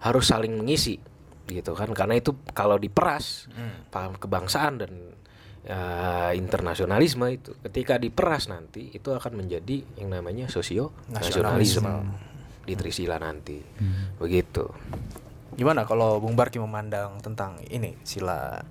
harus 0.00 0.24
saling 0.26 0.56
mengisi 0.56 0.96
gitu 1.44 1.74
kan 1.74 1.92
karena 1.92 2.16
itu 2.16 2.32
kalau 2.48 2.74
diperas 2.74 3.46
paham 3.88 4.16
kebangsaan 4.16 4.80
dan 4.80 4.92
eh, 5.62 6.32
internasionalisme 6.34 7.28
itu 7.28 7.52
ketika 7.62 7.94
diperas 7.96 8.48
nanti 8.48 8.90
itu 8.90 9.12
akan 9.12 9.38
menjadi 9.38 9.84
yang 9.96 10.08
namanya 10.10 10.48
sosio 10.48 10.90
nasionalisme 11.06 12.08
di 12.62 12.74
Trisila 12.74 13.18
nanti 13.18 13.58
begitu 14.16 14.66
Gimana 15.52 15.84
kalau 15.84 16.16
Bung 16.18 16.32
Barki 16.32 16.56
memandang 16.56 17.20
tentang 17.20 17.60
ini 17.68 17.96
sila 18.02 18.62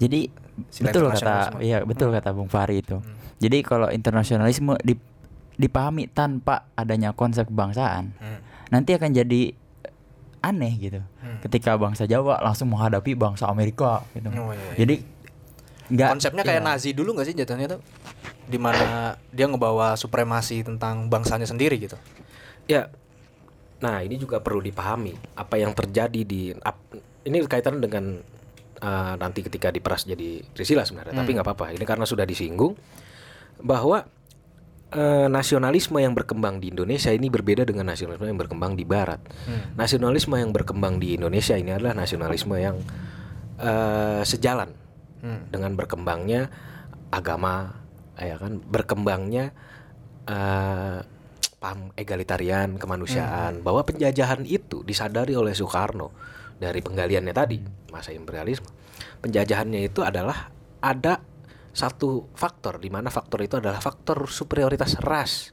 Jadi 0.00 0.28
Sila 0.68 0.92
betul 0.92 1.08
kata 1.08 1.60
iya 1.64 1.80
betul 1.84 2.12
kata 2.12 2.36
Bung 2.36 2.48
Fahri 2.48 2.84
itu. 2.84 3.00
Jadi 3.40 3.64
kalau 3.64 3.88
internasionalisme 3.88 4.76
dip- 4.84 5.08
dipahami 5.56 6.08
tanpa 6.08 6.68
adanya 6.76 7.12
konsep 7.16 7.48
kebangsaan, 7.48 8.12
nanti 8.68 8.96
akan 8.96 9.12
jadi 9.12 9.56
aneh 10.40 10.72
gitu. 10.76 11.00
Ketika 11.40 11.76
bangsa 11.76 12.04
Jawa 12.04 12.40
langsung 12.44 12.72
menghadapi 12.72 13.16
bangsa 13.16 13.48
Amerika 13.48 14.04
gitu. 14.12 14.28
Oh, 14.28 14.52
iya, 14.52 14.60
iya. 14.60 14.74
Jadi 14.84 14.94
nggak 15.90 16.08
konsepnya 16.12 16.42
kayak 16.44 16.60
iya. 16.60 16.68
Nazi 16.68 16.90
dulu 16.92 17.16
nggak 17.16 17.26
sih 17.28 17.36
jatuhnya 17.36 17.66
tuh? 17.76 17.80
Di 18.48 18.58
mana 18.60 19.16
dia 19.32 19.48
ngebawa 19.48 19.96
supremasi 19.96 20.60
tentang 20.64 21.08
bangsanya 21.08 21.48
sendiri 21.48 21.80
gitu. 21.80 21.96
Ya, 22.68 22.92
nah 23.80 24.04
ini 24.04 24.20
juga 24.20 24.44
perlu 24.44 24.60
dipahami 24.60 25.16
apa 25.40 25.56
yang 25.56 25.72
terjadi 25.72 26.20
di 26.22 26.52
ap- 26.52 27.00
ini 27.24 27.40
kaitan 27.48 27.80
dengan 27.80 28.20
uh, 28.80 29.14
nanti 29.16 29.44
ketika 29.44 29.68
diperas 29.72 30.04
jadi 30.04 30.40
Trisila 30.52 30.84
sebenarnya, 30.84 31.16
tapi 31.16 31.36
nggak 31.36 31.46
apa-apa. 31.48 31.72
Ini 31.72 31.84
karena 31.84 32.04
sudah 32.08 32.24
disinggung 32.24 32.76
bahwa 33.60 34.04
uh, 34.92 35.28
nasionalisme 35.28 36.00
yang 36.00 36.16
berkembang 36.16 36.60
di 36.60 36.72
Indonesia 36.72 37.12
ini 37.12 37.28
berbeda 37.28 37.68
dengan 37.68 37.92
nasionalisme 37.92 38.24
yang 38.24 38.40
berkembang 38.40 38.76
di 38.76 38.84
Barat. 38.88 39.20
Nasionalisme 39.76 40.36
yang 40.36 40.52
berkembang 40.52 40.96
di 40.96 41.16
Indonesia 41.20 41.56
ini 41.56 41.76
adalah 41.76 41.92
nasionalisme 41.92 42.56
yang 42.56 42.80
uh, 43.60 44.24
sejalan 44.24 44.72
dengan 45.52 45.76
berkembangnya 45.76 46.48
agama, 47.12 47.76
ya 48.16 48.40
kan, 48.40 48.56
berkembangnya 48.64 49.52
eh, 50.24 51.04
paham 51.60 51.92
egalitarian 51.94 52.80
kemanusiaan. 52.80 53.60
Bahwa 53.60 53.84
penjajahan 53.84 54.48
itu 54.48 54.80
disadari 54.82 55.36
oleh 55.36 55.52
Soekarno 55.52 56.10
dari 56.56 56.80
penggaliannya 56.80 57.34
tadi 57.36 57.60
masa 57.92 58.16
imperialisme. 58.16 58.66
Penjajahannya 59.20 59.84
itu 59.84 60.00
adalah 60.00 60.48
ada 60.80 61.20
satu 61.70 62.26
faktor 62.34 62.82
di 62.82 62.90
mana 62.90 63.12
faktor 63.12 63.44
itu 63.44 63.60
adalah 63.60 63.78
faktor 63.78 64.26
superioritas 64.26 64.98
ras. 65.04 65.52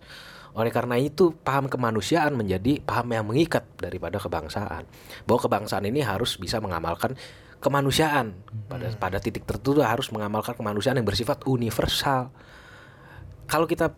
Oleh 0.57 0.73
karena 0.73 0.97
itu 0.97 1.37
paham 1.45 1.69
kemanusiaan 1.69 2.33
menjadi 2.33 2.81
paham 2.81 3.13
yang 3.13 3.27
mengikat 3.29 3.67
daripada 3.77 4.17
kebangsaan. 4.17 4.89
Bahwa 5.29 5.39
kebangsaan 5.43 5.85
ini 5.85 6.01
harus 6.01 6.39
bisa 6.41 6.57
mengamalkan 6.57 7.13
kemanusiaan. 7.61 8.33
Pada 8.65 8.89
pada 8.97 9.17
titik 9.21 9.45
tertentu 9.45 9.83
harus 9.85 10.09
mengamalkan 10.09 10.57
kemanusiaan 10.57 10.97
yang 10.97 11.05
bersifat 11.05 11.45
universal. 11.45 12.33
Kalau 13.45 13.69
kita 13.69 13.93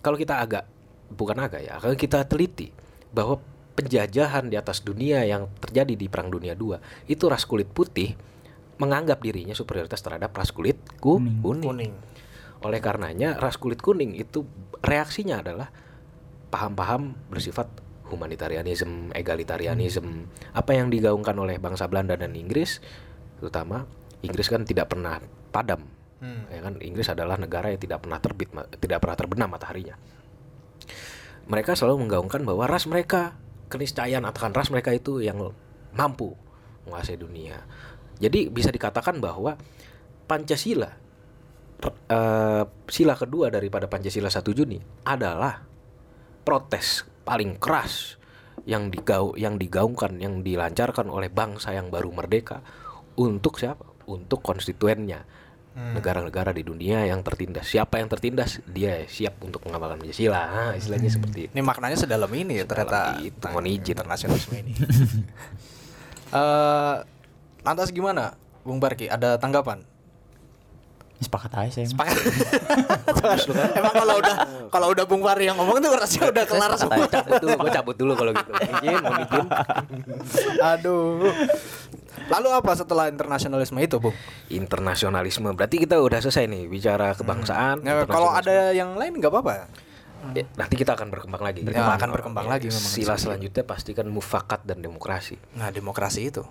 kalau 0.00 0.16
kita 0.16 0.40
agak 0.40 0.77
bukan 1.12 1.36
agak 1.40 1.64
ya 1.64 1.80
kalau 1.80 1.96
kita 1.96 2.24
teliti 2.28 2.72
bahwa 3.12 3.40
penjajahan 3.78 4.50
di 4.50 4.58
atas 4.58 4.82
dunia 4.82 5.22
yang 5.22 5.46
terjadi 5.62 5.94
di 5.94 6.06
perang 6.10 6.28
dunia 6.28 6.58
II 6.58 6.76
itu 7.06 7.24
ras 7.30 7.46
kulit 7.46 7.70
putih 7.70 8.18
menganggap 8.78 9.22
dirinya 9.22 9.54
superioritas 9.54 10.02
terhadap 10.02 10.34
ras 10.34 10.50
kulit 10.50 10.78
ku- 10.98 11.18
kuning. 11.18 11.66
Kuning. 11.66 11.94
Oleh 12.62 12.82
karenanya 12.82 13.38
ras 13.38 13.58
kulit 13.58 13.78
kuning 13.78 14.18
itu 14.18 14.46
reaksinya 14.82 15.42
adalah 15.42 15.70
paham-paham 16.50 17.14
bersifat 17.30 17.70
humanitarianism, 18.08 19.12
egalitarianism, 19.12 20.26
apa 20.56 20.72
yang 20.72 20.88
digaungkan 20.88 21.36
oleh 21.36 21.60
bangsa 21.60 21.86
Belanda 21.86 22.16
dan 22.16 22.32
Inggris, 22.32 22.80
terutama 23.36 23.84
Inggris 24.24 24.48
kan 24.48 24.64
tidak 24.64 24.88
pernah 24.88 25.20
padam, 25.52 25.84
ya 26.48 26.60
kan 26.64 26.80
Inggris 26.80 27.12
adalah 27.12 27.36
negara 27.36 27.68
yang 27.68 27.76
tidak 27.76 28.00
pernah 28.00 28.16
terbit, 28.16 28.48
tidak 28.80 28.98
pernah 29.04 29.16
terbenam 29.18 29.48
mataharinya. 29.52 29.94
Mereka 31.48 31.74
selalu 31.74 32.06
menggaungkan 32.06 32.44
bahwa 32.44 32.68
ras 32.68 32.84
mereka 32.84 33.36
keniscayaan 33.72 34.24
akan 34.28 34.52
ras 34.52 34.68
mereka 34.68 34.92
itu 34.92 35.20
yang 35.24 35.52
mampu 35.96 36.36
menguasai 36.88 37.16
dunia. 37.20 37.64
Jadi 38.18 38.48
bisa 38.48 38.68
dikatakan 38.72 39.20
bahwa 39.22 39.56
Pancasila 40.28 40.90
eh, 41.88 42.64
sila 42.88 43.14
kedua 43.16 43.48
daripada 43.48 43.88
Pancasila 43.88 44.28
1 44.28 44.44
Juni 44.52 44.76
adalah 45.06 45.62
protes 46.44 47.04
paling 47.24 47.60
keras 47.60 48.16
yang 48.68 48.92
digau 48.92 49.32
yang 49.36 49.56
digaungkan 49.56 50.20
yang 50.20 50.44
dilancarkan 50.44 51.08
oleh 51.08 51.32
bangsa 51.32 51.72
yang 51.72 51.88
baru 51.88 52.12
merdeka 52.12 52.60
untuk 53.16 53.56
siapa? 53.56 53.84
Untuk 54.08 54.40
konstituennya 54.40 55.24
negara-negara 55.78 56.50
di 56.50 56.62
dunia 56.66 57.06
yang 57.06 57.22
tertindas. 57.22 57.66
Siapa 57.70 58.02
yang 58.02 58.10
tertindas? 58.10 58.58
Dia 58.66 59.06
siap 59.06 59.40
untuk 59.42 59.62
mengamalkan 59.64 60.02
Pancasila. 60.02 60.38
Nah, 60.38 60.72
istilahnya 60.74 61.10
seperti 61.10 61.38
itu. 61.48 61.52
Ini 61.54 61.62
maknanya 61.64 61.96
sedalam 61.98 62.30
ini 62.34 62.60
ya 62.60 62.64
ternyata 62.66 63.18
itu, 63.22 63.44
mohon 63.48 63.66
izin. 63.66 63.94
internasionalisme 63.94 64.56
ini. 64.58 64.72
Eh, 66.28 66.96
lantas 67.64 67.88
gimana, 67.88 68.36
Bung 68.60 68.84
Barki? 68.84 69.08
Ada 69.08 69.40
tanggapan? 69.40 69.80
Sepakat 71.18 71.50
aja 71.58 71.70
saya. 71.82 71.86
mah. 71.98 72.06
Emang 73.78 73.94
kalau 73.94 74.14
udah 74.22 74.34
kalau 74.70 74.86
udah 74.94 75.04
Bung 75.04 75.22
Fahri 75.26 75.50
yang 75.50 75.58
ngomong 75.58 75.82
tuh 75.82 75.90
rasanya 75.98 76.30
udah 76.30 76.44
kelar 76.46 76.72
semua. 76.78 77.06
cabut 77.10 77.34
dulu, 77.42 77.56
gue 77.58 77.70
cabut 77.74 77.96
dulu 77.98 78.12
kalau 78.14 78.30
gitu. 78.34 78.50
Izin, 78.54 79.00
mohon 79.02 79.20
izin. 79.26 79.46
Aduh. 80.62 81.32
Lalu 82.28 82.48
apa 82.54 82.72
setelah 82.78 83.10
internasionalisme 83.10 83.78
itu, 83.82 83.96
Bung? 83.98 84.14
Internasionalisme. 84.46 85.50
Berarti 85.58 85.76
kita 85.82 85.98
udah 85.98 86.18
selesai 86.22 86.46
nih 86.46 86.70
bicara 86.70 87.14
kebangsaan. 87.18 87.82
Ya, 87.82 88.06
kalau 88.06 88.30
ada 88.30 88.70
yang 88.70 88.94
lain 88.94 89.18
nggak 89.18 89.32
apa-apa. 89.34 89.66
Ya, 90.34 90.44
nanti 90.58 90.74
kita 90.74 90.98
akan 90.98 91.14
berkembang 91.14 91.42
lagi. 91.42 91.62
Ya, 91.62 91.94
akan 91.94 92.10
berkembang 92.10 92.46
lagi 92.50 92.70
memang. 92.70 92.90
Sila 92.90 93.14
selanjutnya 93.14 93.62
pastikan 93.62 94.06
mufakat 94.10 94.66
dan 94.66 94.82
demokrasi. 94.82 95.38
Nah, 95.54 95.70
demokrasi 95.70 96.30
itu. 96.30 96.42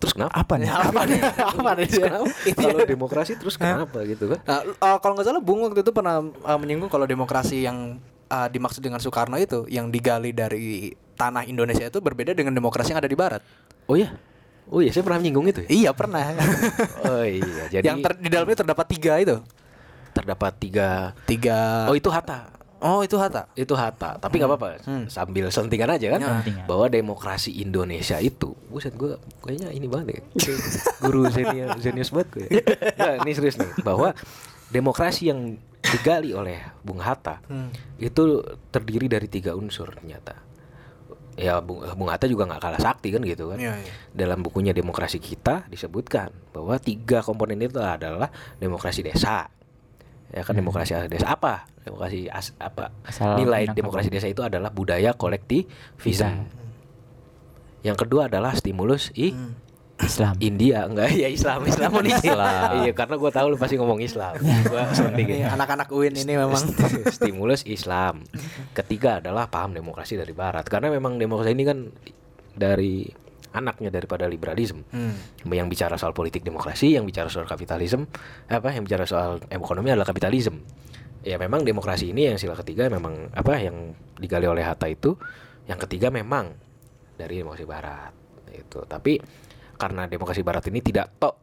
Terus 0.00 0.12
kenapa? 0.16 0.32
Apa 0.32 0.56
nih? 0.56 0.68
apa 0.88 1.00
nih? 1.04 1.20
apa 1.52 1.70
nih 1.76 1.86
dia? 1.86 2.08
Kalau 2.56 2.78
demokrasi 2.88 3.36
terus 3.36 3.60
kenapa 3.60 4.00
gitu 4.08 4.32
kan? 4.32 4.40
Nah, 4.48 4.60
eh, 4.64 4.98
kalau 5.04 5.12
nggak 5.12 5.26
salah 5.28 5.42
Bung 5.44 5.60
waktu 5.68 5.84
itu 5.84 5.92
pernah 5.92 6.24
eh, 6.24 6.58
menyinggung 6.58 6.88
kalau 6.88 7.04
demokrasi 7.04 7.68
yang 7.68 8.00
eh, 8.26 8.48
dimaksud 8.48 8.80
dengan 8.80 8.96
Soekarno 8.98 9.36
itu 9.36 9.68
yang 9.68 9.92
digali 9.92 10.32
dari 10.32 10.88
tanah 11.14 11.44
Indonesia 11.44 11.84
itu 11.84 12.00
berbeda 12.00 12.32
dengan 12.32 12.56
demokrasi 12.56 12.96
yang 12.96 13.00
ada 13.04 13.10
di 13.12 13.18
Barat. 13.18 13.44
Oh 13.84 13.94
iya. 13.94 14.16
Oh 14.70 14.80
iya, 14.80 14.88
saya 14.94 15.04
pernah 15.04 15.20
menyinggung 15.20 15.50
itu 15.52 15.60
ya. 15.66 15.68
Iya 15.68 15.90
pernah. 15.92 16.22
Oh 17.10 17.26
iya, 17.26 17.64
jadi 17.68 17.84
yang 17.84 18.00
ter- 18.00 18.16
di 18.22 18.30
dalamnya 18.32 18.56
terdapat 18.64 18.86
tiga 18.88 19.20
itu. 19.20 19.36
terdapat 20.10 20.52
tiga. 20.58 21.12
Tiga. 21.28 21.86
Oh 21.86 21.94
itu 21.94 22.08
Hatta. 22.10 22.59
Oh 22.80 23.04
itu 23.04 23.20
Hatta. 23.20 23.44
Itu 23.52 23.76
Hatta. 23.76 24.16
Tapi 24.16 24.40
nggak 24.40 24.50
apa-apa. 24.50 24.68
Sambil 25.12 25.52
sentingan 25.52 25.92
aja 25.92 26.16
kan. 26.16 26.20
Sentingan. 26.40 26.64
Bahwa 26.64 26.88
demokrasi 26.88 27.60
Indonesia 27.60 28.16
itu, 28.18 28.56
buset 28.72 28.96
gue 28.96 29.20
kayaknya 29.44 29.68
ini 29.76 29.84
banget 29.84 30.06
ya. 30.16 30.20
Guru 31.04 31.28
zenius 31.28 31.76
zenius 31.84 32.10
banget 32.10 32.28
gue. 32.32 32.46
Nggak, 32.96 33.14
ini 33.24 33.32
serius 33.36 33.56
nih. 33.60 33.70
Bahwa 33.84 34.16
demokrasi 34.72 35.28
yang 35.28 35.60
digali 35.80 36.32
oleh 36.32 36.60
Bung 36.80 37.04
Hatta 37.04 37.44
itu 38.00 38.40
terdiri 38.72 39.12
dari 39.12 39.28
tiga 39.28 39.52
unsur 39.52 39.92
ternyata. 39.92 40.36
Ya 41.40 41.56
Bung, 41.60 41.84
Bung 41.96 42.08
Hatta 42.08 42.28
juga 42.28 42.44
nggak 42.48 42.60
kalah 42.60 42.80
sakti 42.80 43.12
kan 43.12 43.24
gitu 43.24 43.52
kan. 43.52 43.58
Iya, 43.60 43.76
iya. 43.80 43.92
Dalam 44.12 44.44
bukunya 44.44 44.76
Demokrasi 44.76 45.16
Kita 45.20 45.64
disebutkan 45.68 46.32
bahwa 46.52 46.76
tiga 46.76 47.24
komponen 47.24 47.60
itu 47.60 47.80
adalah 47.80 48.28
demokrasi 48.60 49.04
desa. 49.04 49.48
Ya 50.30 50.46
kan 50.46 50.54
demokrasi 50.54 50.94
desa 51.10 51.34
apa? 51.34 51.66
Demokrasi 51.82 52.30
as, 52.30 52.54
apa? 52.62 52.94
Asal 53.02 53.34
Nilai 53.42 53.66
demokrasi 53.70 54.08
desa 54.08 54.30
itu 54.30 54.46
adalah 54.46 54.70
budaya 54.70 55.10
kolektivisme. 55.14 56.46
Yang 57.80 57.96
kedua 58.06 58.28
adalah 58.30 58.54
stimulus 58.54 59.10
i 59.18 59.34
Islam. 60.00 60.34
India. 60.40 60.88
Enggak 60.88 61.12
ya 61.12 61.28
Islam 61.28 61.60
Islam 61.68 61.88
mau 61.94 62.04
Islam. 62.04 62.68
iya 62.84 62.92
karena 62.96 63.14
gue 63.20 63.30
tahu 63.30 63.46
lu 63.52 63.56
pasti 63.60 63.76
ngomong 63.76 64.00
Islam. 64.00 64.32
Gue 64.40 64.82
senting 64.96 65.28
Ini 65.28 65.44
anak-anak 65.52 65.88
UIN 65.92 66.16
ini 66.16 66.40
memang. 66.40 66.62
Stimulus 67.12 67.68
Islam. 67.68 68.24
Ketiga 68.72 69.20
adalah 69.20 69.52
paham 69.52 69.76
demokrasi 69.76 70.16
dari 70.16 70.32
Barat. 70.32 70.64
Karena 70.68 70.88
memang 70.88 71.20
demokrasi 71.20 71.52
ini 71.52 71.64
kan 71.68 71.78
dari 72.56 73.04
anaknya 73.50 73.90
daripada 73.90 74.30
liberalisme 74.30 74.86
Hmm. 74.94 75.14
yang 75.50 75.66
bicara 75.66 75.98
soal 75.98 76.14
politik 76.14 76.46
demokrasi 76.46 76.94
yang 76.94 77.04
bicara 77.06 77.26
soal 77.26 77.46
kapitalisme 77.46 78.06
apa 78.46 78.70
yang 78.70 78.86
bicara 78.86 79.04
soal 79.06 79.42
ekonomi 79.50 79.90
adalah 79.90 80.06
kapitalisme 80.06 80.62
ya 81.26 81.36
memang 81.36 81.66
demokrasi 81.66 82.14
ini 82.14 82.32
yang 82.32 82.38
sila 82.40 82.56
ketiga 82.56 82.88
memang 82.88 83.28
apa 83.34 83.60
yang 83.60 83.92
digali 84.16 84.46
oleh 84.48 84.64
Hatta 84.64 84.88
itu 84.88 85.18
yang 85.68 85.76
ketiga 85.76 86.08
memang 86.08 86.54
dari 87.18 87.42
demokrasi 87.44 87.66
barat 87.68 88.12
itu 88.54 88.80
tapi 88.88 89.20
karena 89.76 90.08
demokrasi 90.08 90.40
barat 90.40 90.64
ini 90.72 90.80
tidak 90.80 91.20
tok 91.20 91.34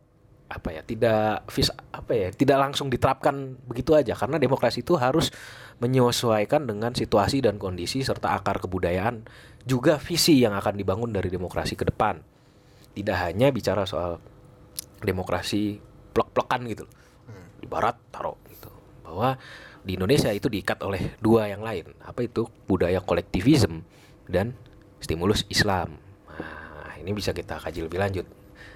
apa 0.47 0.69
ya 0.71 0.81
tidak 0.81 1.43
vis 1.51 1.67
apa 1.91 2.11
ya 2.15 2.31
tidak 2.31 2.57
langsung 2.57 2.87
diterapkan 2.87 3.59
begitu 3.67 3.91
aja 3.99 4.15
karena 4.15 4.39
demokrasi 4.39 4.79
itu 4.79 4.95
harus 4.95 5.27
menyesuaikan 5.77 6.65
dengan 6.65 6.93
situasi 6.93 7.41
dan 7.45 7.61
kondisi 7.61 8.01
serta 8.01 8.33
akar 8.33 8.57
kebudayaan 8.57 9.25
juga 9.67 10.01
visi 10.01 10.41
yang 10.41 10.57
akan 10.57 10.73
dibangun 10.73 11.13
dari 11.13 11.29
demokrasi 11.29 11.77
ke 11.77 11.85
depan. 11.85 12.17
Tidak 12.97 13.17
hanya 13.17 13.53
bicara 13.53 13.85
soal 13.85 14.17
demokrasi 15.05 15.77
plek-plekan 16.17 16.65
gitu 16.65 16.85
di 17.61 17.67
barat 17.69 17.93
taruh 18.09 18.37
gitu. 18.49 18.73
Bahwa 19.05 19.37
di 19.85 19.93
Indonesia 19.93 20.33
itu 20.33 20.49
diikat 20.49 20.81
oleh 20.81 21.13
dua 21.21 21.45
yang 21.51 21.61
lain. 21.61 21.93
Apa 22.01 22.25
itu? 22.25 22.49
Budaya 22.65 22.97
kolektivisme 23.03 23.85
dan 24.25 24.57
stimulus 24.97 25.45
Islam. 25.53 26.01
Nah 26.25 26.95
ini 26.97 27.13
bisa 27.13 27.37
kita 27.37 27.61
kaji 27.61 27.85
lebih 27.85 28.01
lanjut. 28.01 28.25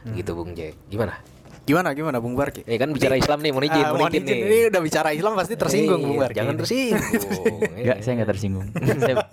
Gitu 0.05 0.31
Bung 0.38 0.53
Jack. 0.53 0.77
Gimana 0.86 1.40
Gimana 1.62 1.94
gimana 1.94 2.18
Bung 2.18 2.34
Barki? 2.34 2.62
eh 2.63 2.75
kan 2.75 2.89
bicara 2.89 3.13
Islam 3.13 3.39
nih 3.39 3.51
mau 3.51 3.62
izin 3.62 3.72
Ah, 3.77 3.89
mau 3.89 4.01
mohon 4.01 4.12
izin 4.12 4.24
izin. 4.24 4.34
nih 4.34 4.39
Ini 4.44 4.68
udah 4.68 4.82
bicara 4.82 5.10
Islam 5.12 5.34
pasti 5.36 5.53
tersinggung 5.56 6.00
Eh, 6.00 6.06
Bung 6.06 6.18
Barki. 6.18 6.36
jangan 6.36 6.56
tersinggung 6.56 7.60
Enggak, 7.72 7.98
saya 8.00 8.13
nggak 8.15 8.30
tersinggung. 8.30 8.68
Saya- 9.01 9.27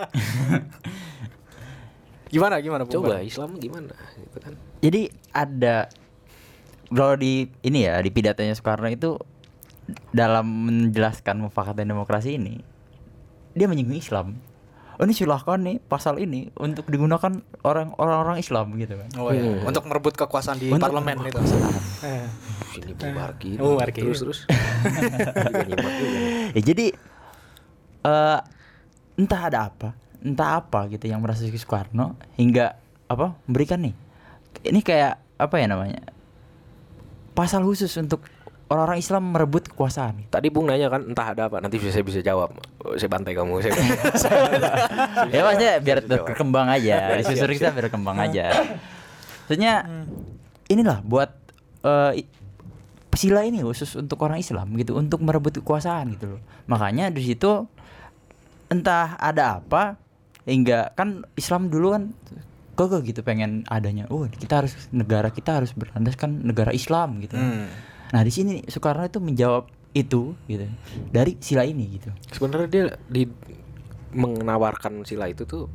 Gimana 2.28 2.54
gimana 2.58 2.82
Bung 2.84 2.94
coba 2.94 3.08
Barki? 3.14 3.26
Islam 3.26 3.50
gimana 3.56 3.94
gitu 4.14 4.38
kan 4.38 4.52
Jadi 4.78 5.00
ada 5.30 5.88
kalau 6.86 7.14
di 7.14 7.32
ini 7.60 7.78
ya 7.82 7.96
di 7.98 8.08
pidatonya 8.08 8.52
Soekarno 8.52 8.88
itu 8.88 9.16
dalam 10.10 10.44
menjelaskan 10.44 11.36
mufakat 11.38 11.74
dan 11.74 11.88
demokrasi 11.88 12.36
ini 12.36 12.60
dia 13.50 13.64
menyinggung 13.64 13.96
Islam. 13.96 14.36
Oh 14.98 15.06
ini 15.06 15.14
silahkan 15.14 15.62
nih 15.62 15.78
pasal 15.78 16.18
ini 16.18 16.50
untuk 16.58 16.90
digunakan 16.90 17.30
orang 17.62 17.94
orang-orang 18.02 18.42
Islam 18.42 18.74
gitu 18.74 18.98
kan. 18.98 19.06
Oh 19.14 19.30
iya, 19.30 19.62
untuk 19.62 19.86
merebut 19.86 20.18
kekuasaan 20.18 20.58
di 20.58 20.74
Untuk 20.74 20.90
parlemen 20.90 21.22
itu. 21.22 21.38
Eh. 22.02 22.26
ini 22.82 22.92
Bung 22.98 23.14
Barki. 23.78 24.02
terus 24.02 24.26
terus. 24.26 24.40
Ya 26.58 26.62
jadi 26.66 26.90
eh 28.02 28.40
entah 29.14 29.42
ada 29.46 29.70
apa, 29.70 29.94
entah 30.18 30.58
apa 30.58 30.90
gitu 30.90 31.06
yang 31.06 31.22
merasuki 31.22 31.54
Soekarno 31.54 32.18
hingga 32.34 32.74
apa 33.06 33.38
memberikan 33.46 33.78
nih. 33.78 33.94
Ini 34.66 34.82
kayak 34.82 35.14
apa 35.38 35.54
ya 35.62 35.70
namanya? 35.70 36.02
Pasal 37.38 37.62
khusus 37.62 37.94
untuk 38.02 38.26
orang-orang 38.68 38.98
Islam 38.98 39.32
merebut 39.32 39.64
kekuasaan. 39.66 40.28
Tadi 40.28 40.48
Bung 40.48 40.68
nanya 40.68 40.88
kan 40.88 41.02
entah 41.02 41.32
ada 41.32 41.48
apa 41.48 41.58
nanti 41.58 41.80
saya 41.80 42.00
bisa 42.00 42.20
jawab. 42.20 42.52
Saya 42.94 43.08
bantai 43.08 43.32
kamu. 43.32 43.58
Saya 43.58 43.72
ya 45.34 45.40
maksudnya 45.42 45.72
biar 45.78 45.98
berkembang 46.04 46.68
aja 46.68 47.18
siap, 47.20 47.48
kita 47.48 47.70
biar 47.70 47.74
berkembang 47.82 48.16
aja 48.18 48.44
maksudnya 49.44 49.74
inilah 50.66 51.00
buat 51.00 51.30
eh, 51.80 52.20
i- 52.20 52.30
sila 53.10 53.42
ini 53.42 53.60
khusus 53.60 53.96
untuk 53.96 54.20
orang 54.20 54.38
Islam 54.38 54.76
gitu 54.76 54.94
untuk 54.94 55.18
merebut 55.18 55.56
kekuasaan 55.56 56.14
gitu 56.14 56.36
loh 56.36 56.40
makanya 56.66 57.08
di 57.08 57.24
situ 57.24 57.66
entah 58.68 59.16
ada 59.16 59.58
apa 59.58 59.96
hingga 60.44 60.92
kan 60.92 61.24
Islam 61.34 61.66
dulu 61.66 61.88
kan 61.90 62.12
kagak 62.74 63.02
gitu 63.06 63.20
pengen 63.22 63.64
adanya 63.66 64.06
oh 64.06 64.28
kita 64.28 64.62
harus 64.62 64.76
negara 64.90 65.28
kita 65.28 65.58
harus 65.58 65.72
berlandaskan 65.72 66.44
negara 66.44 66.70
Islam 66.70 67.18
gitu 67.18 67.34
Hmm. 67.34 67.66
Nah 68.08 68.20
di 68.24 68.32
sini 68.32 68.64
Soekarno 68.64 69.04
itu 69.04 69.20
menjawab 69.20 69.68
itu 69.96 70.36
gitu 70.46 70.66
dari 71.10 71.36
sila 71.40 71.64
ini 71.64 71.98
gitu 71.98 72.12
Sebenarnya 72.30 72.68
dia 72.68 72.84
di 73.08 73.24
menawarkan 74.12 75.04
sila 75.04 75.28
itu 75.28 75.44
tuh 75.44 75.68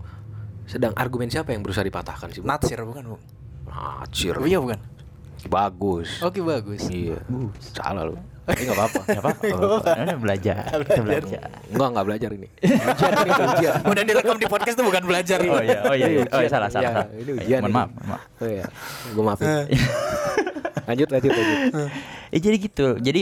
sedang 0.66 0.96
argumen 0.96 1.28
siapa 1.30 1.52
yang 1.52 1.62
berusaha 1.62 1.84
dipatahkan 1.84 2.32
sih? 2.32 2.42
Natsir 2.42 2.80
bukan 2.82 3.16
Bung? 3.16 3.24
Natsir. 3.68 4.36
Oh, 4.40 4.48
iya 4.48 4.60
bukan. 4.64 4.80
Bagus. 5.52 6.24
Oke 6.24 6.40
bagus. 6.40 6.88
Iya. 6.88 7.20
Bagus. 7.28 7.76
Salah 7.76 8.08
lu. 8.08 8.16
Ini 8.44 8.68
enggak 8.68 8.76
apa-apa. 8.76 9.02
Gak 9.08 9.24
apa-apa. 9.24 10.16
Belajar. 10.20 10.56
Kita 10.84 11.04
belajar. 11.04 11.42
Enggak, 11.72 11.88
enggak 11.96 12.06
belajar 12.12 12.30
ini. 12.36 12.48
Ujian 12.92 13.12
ini 13.24 13.32
ujian. 13.32 13.80
Udah 13.88 14.04
direkam 14.04 14.36
di 14.36 14.48
podcast 14.52 14.76
tuh 14.76 14.84
bukan 14.84 15.04
belajar 15.08 15.40
Oh 15.48 15.64
iya, 15.64 15.80
oh 15.88 15.96
iya, 15.96 16.08
iya. 16.12 16.24
oh 16.28 16.42
iya, 16.44 16.50
salah, 16.52 16.68
salah. 16.68 16.84
Iya, 16.84 16.92
salah. 16.92 17.08
ini 17.24 17.32
ujian 17.40 17.60
Mohon 17.64 17.72
maaf, 17.72 17.90
maaf. 18.04 18.22
Oh 18.44 18.50
iya. 18.52 18.66
Gua 19.16 19.24
maafin. 19.32 19.48
lanjut, 20.88 21.08
lanjut, 21.12 21.32
lanjut. 21.32 21.60
Ya 22.34 22.40
jadi 22.42 22.58
gitu. 22.58 22.88
Jadi 22.98 23.22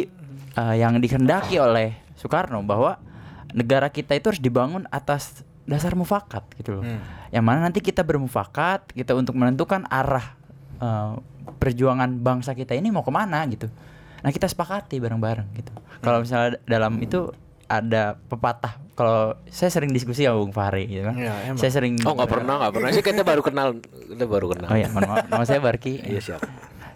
eh, 0.56 0.76
yang 0.80 0.97
dikehendaki 1.00 1.60
oleh 1.60 2.00
Soekarno 2.15 2.63
bahwa 2.63 2.95
negara 3.52 3.91
kita 3.91 4.15
itu 4.15 4.32
harus 4.32 4.41
dibangun 4.41 4.88
atas 4.88 5.43
dasar 5.67 5.93
mufakat 5.95 6.43
gitu 6.60 6.80
loh. 6.80 6.84
Hmm. 6.84 7.02
Yang 7.32 7.43
mana 7.45 7.60
nanti 7.69 7.80
kita 7.84 8.02
bermufakat, 8.04 8.91
kita 8.91 9.13
untuk 9.13 9.36
menentukan 9.36 9.86
arah 9.88 10.36
eh, 10.80 11.13
perjuangan 11.58 12.10
bangsa 12.21 12.54
kita 12.54 12.74
ini 12.78 12.89
mau 12.89 13.06
ke 13.06 13.12
mana 13.13 13.43
gitu. 13.50 13.67
Nah 14.21 14.30
kita 14.30 14.45
sepakati 14.45 15.02
bareng-bareng 15.02 15.50
gitu. 15.58 15.74
Kalau 16.02 16.21
misalnya 16.21 16.58
dalam 16.65 16.97
itu 17.02 17.30
ada 17.71 18.19
pepatah. 18.28 18.76
Kalau 19.00 19.39
saya 19.47 19.71
sering 19.71 19.95
diskusi 19.95 20.28
sama 20.28 20.43
Bung 20.43 20.52
Fahri 20.52 20.86
gitu 20.91 21.08
kan. 21.08 21.15
Iya, 21.15 21.34
emang. 21.47 21.58
saya 21.58 21.71
sering 21.71 21.95
Oh, 22.04 22.13
enggak 22.13 22.30
pernah, 22.30 22.60
enggak 22.60 22.74
pernah 22.76 22.89
sih 22.91 23.02
kita 23.02 23.24
baru 23.24 23.41
kenal. 23.41 23.67
Kita 23.82 24.26
baru 24.28 24.47
kenal. 24.52 24.69
Oh 24.69 24.78
iya, 24.78 24.91
mohon 24.91 25.08
maaf. 25.08 25.26
Nama 25.32 25.43
saya 25.47 25.60
Barki. 25.63 26.04
Iya, 26.04 26.19
siap. 26.19 26.41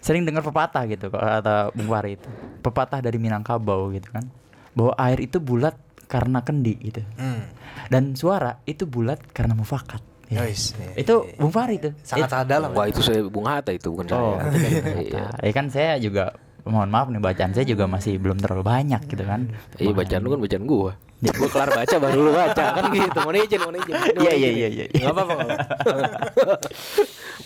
Sering 0.06 0.22
dengar 0.22 0.46
pepatah 0.46 0.86
gitu 0.86 1.10
kalau 1.10 1.26
kata 1.26 1.74
Bung 1.74 1.90
Fahri 1.90 2.14
itu. 2.14 2.28
Pepatah 2.62 3.02
dari 3.02 3.18
Minangkabau 3.18 3.90
gitu 3.90 4.06
kan. 4.14 4.30
Bahwa 4.70 4.94
air 5.02 5.18
itu 5.18 5.42
bulat 5.42 5.74
karena 6.06 6.46
kendi 6.46 6.78
gitu. 6.78 7.02
Hmm. 7.18 7.42
Dan 7.90 8.14
suara 8.14 8.62
itu 8.62 8.86
bulat 8.86 9.18
karena 9.34 9.58
mufakat. 9.58 9.98
Ya. 10.26 10.42
Yois, 10.42 10.74
iya, 10.74 11.06
itu 11.06 11.14
iya. 11.22 11.38
Bung 11.38 11.50
Fahri 11.50 11.78
itu. 11.78 11.90
Sangat 12.02 12.26
It- 12.26 12.32
sangat 12.34 12.46
dalam. 12.50 12.70
Wah, 12.70 12.86
itu 12.86 12.98
saya 13.02 13.22
Bung 13.26 13.46
Hatta 13.46 13.70
itu 13.70 13.90
bukan 13.90 14.06
Oh, 14.10 14.38
saya. 14.38 14.82
Iya. 15.02 15.24
Ya 15.42 15.52
kan 15.54 15.66
saya 15.70 15.98
juga 15.98 16.34
mohon 16.66 16.90
maaf 16.90 17.06
nih 17.08 17.22
bacaan 17.22 17.54
saya 17.54 17.62
juga 17.62 17.86
masih 17.86 18.18
belum 18.18 18.42
terlalu 18.42 18.66
banyak 18.66 19.02
gitu 19.06 19.22
kan. 19.22 19.46
Iya 19.78 19.94
bacaan 19.94 20.20
lu 20.22 20.28
kan 20.34 20.40
bacaan 20.42 20.64
gua. 20.66 20.92
Gua 21.16 21.48
kelar 21.48 21.70
baca 21.72 21.96
baru 21.96 22.18
lu 22.26 22.32
baca 22.34 22.64
kan 22.76 22.84
gitu. 22.92 23.18
Mau 23.22 23.32
izin, 23.32 23.58
mau 23.62 23.72
izin. 23.72 23.94
Iya, 24.20 24.32
iya, 24.36 24.50
iya, 24.50 24.68
iya. 24.68 24.84
Nggak 24.90 25.14
apa-apa. 25.14 25.32
nggak 25.32 25.46
apa-apa. 25.48 26.68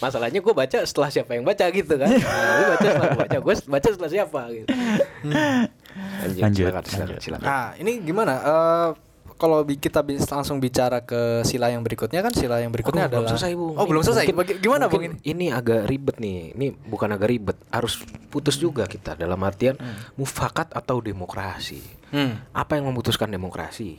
Masalahnya 0.00 0.40
gua 0.40 0.54
baca 0.56 0.78
setelah 0.82 1.08
siapa 1.12 1.30
yang 1.36 1.44
baca 1.44 1.64
gitu 1.70 1.94
kan. 1.94 2.08
Nah, 2.10 2.52
lu 2.56 2.64
baca 2.72 2.86
setelah 2.88 3.08
gua 3.12 3.20
baca, 3.22 3.36
gua 3.38 3.54
baca 3.68 3.88
setelah 3.92 4.10
siapa 4.10 4.40
gitu. 4.56 4.66
Lanjut, 6.20 6.40
Lanjut, 6.40 6.64
silakan, 6.64 6.82
silakan, 6.84 7.06
lanjut. 7.12 7.20
silakan. 7.22 7.46
Nah, 7.46 7.68
ini 7.76 7.92
gimana? 8.00 8.32
Eh 8.40 8.88
kalau 9.40 9.64
kita 9.64 10.04
langsung 10.28 10.60
bicara 10.60 11.00
ke 11.00 11.40
sila 11.42 11.66
yang 11.66 11.80
berikutnya 11.80 12.20
kan 12.20 12.30
sila 12.30 12.60
yang 12.60 12.68
berikutnya 12.68 13.08
Aduh, 13.08 13.24
adalah 13.24 13.24
belum 13.24 13.32
selesai, 13.34 13.52
Bung. 13.56 13.74
Oh, 13.74 13.86
belum 13.88 14.02
selesai. 14.04 14.24
mungkin- 14.28 14.58
Gimana, 14.58 14.84
Bung 14.84 14.92
mungkin 14.94 15.12
ini? 15.16 15.32
Ini 15.32 15.46
agak 15.50 15.80
ribet 15.86 16.16
nih. 16.18 16.36
Ini 16.52 16.66
bukan 16.84 17.08
agak 17.08 17.26
ribet, 17.26 17.56
harus 17.66 17.98
putus 18.28 18.54
juga 18.54 18.84
kita 18.84 19.16
dalam 19.16 19.40
artian 19.40 19.80
mufakat 20.14 20.68
atau 20.70 21.00
demokrasi. 21.00 21.80
Hmm. 22.10 22.44
Apa 22.52 22.76
yang 22.76 22.84
memutuskan 22.86 23.26
demokrasi? 23.26 23.96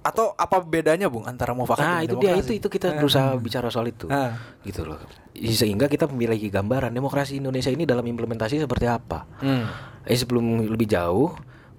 Atau 0.00 0.34
apa 0.34 0.60
bedanya, 0.60 1.06
Bung, 1.06 1.24
antara 1.24 1.54
mufakat 1.54 1.80
Nah 1.80 1.96
dan 1.96 2.04
itu 2.04 2.16
dia 2.18 2.34
demokrasi? 2.34 2.44
itu 2.44 2.52
itu 2.58 2.68
kita 2.70 2.86
berusaha 2.94 3.32
bicara 3.38 3.70
soal 3.70 3.88
itu 3.88 4.04
Ah. 4.06 4.36
gitu 4.60 4.84
loh 4.84 5.00
sehingga 5.34 5.86
kita 5.86 6.04
memiliki 6.06 6.46
gambaran 6.46 6.90
demokrasi 6.90 7.38
Indonesia 7.38 7.66
ini 7.68 7.82
dalam 7.82 8.04
implementasi 8.04 8.60
seperti 8.60 8.84
apa 8.84 9.24
Hmm. 9.38 9.64
eh 10.02 10.12
sebelum 10.12 10.44
lebih 10.68 10.86
jauh 10.86 11.32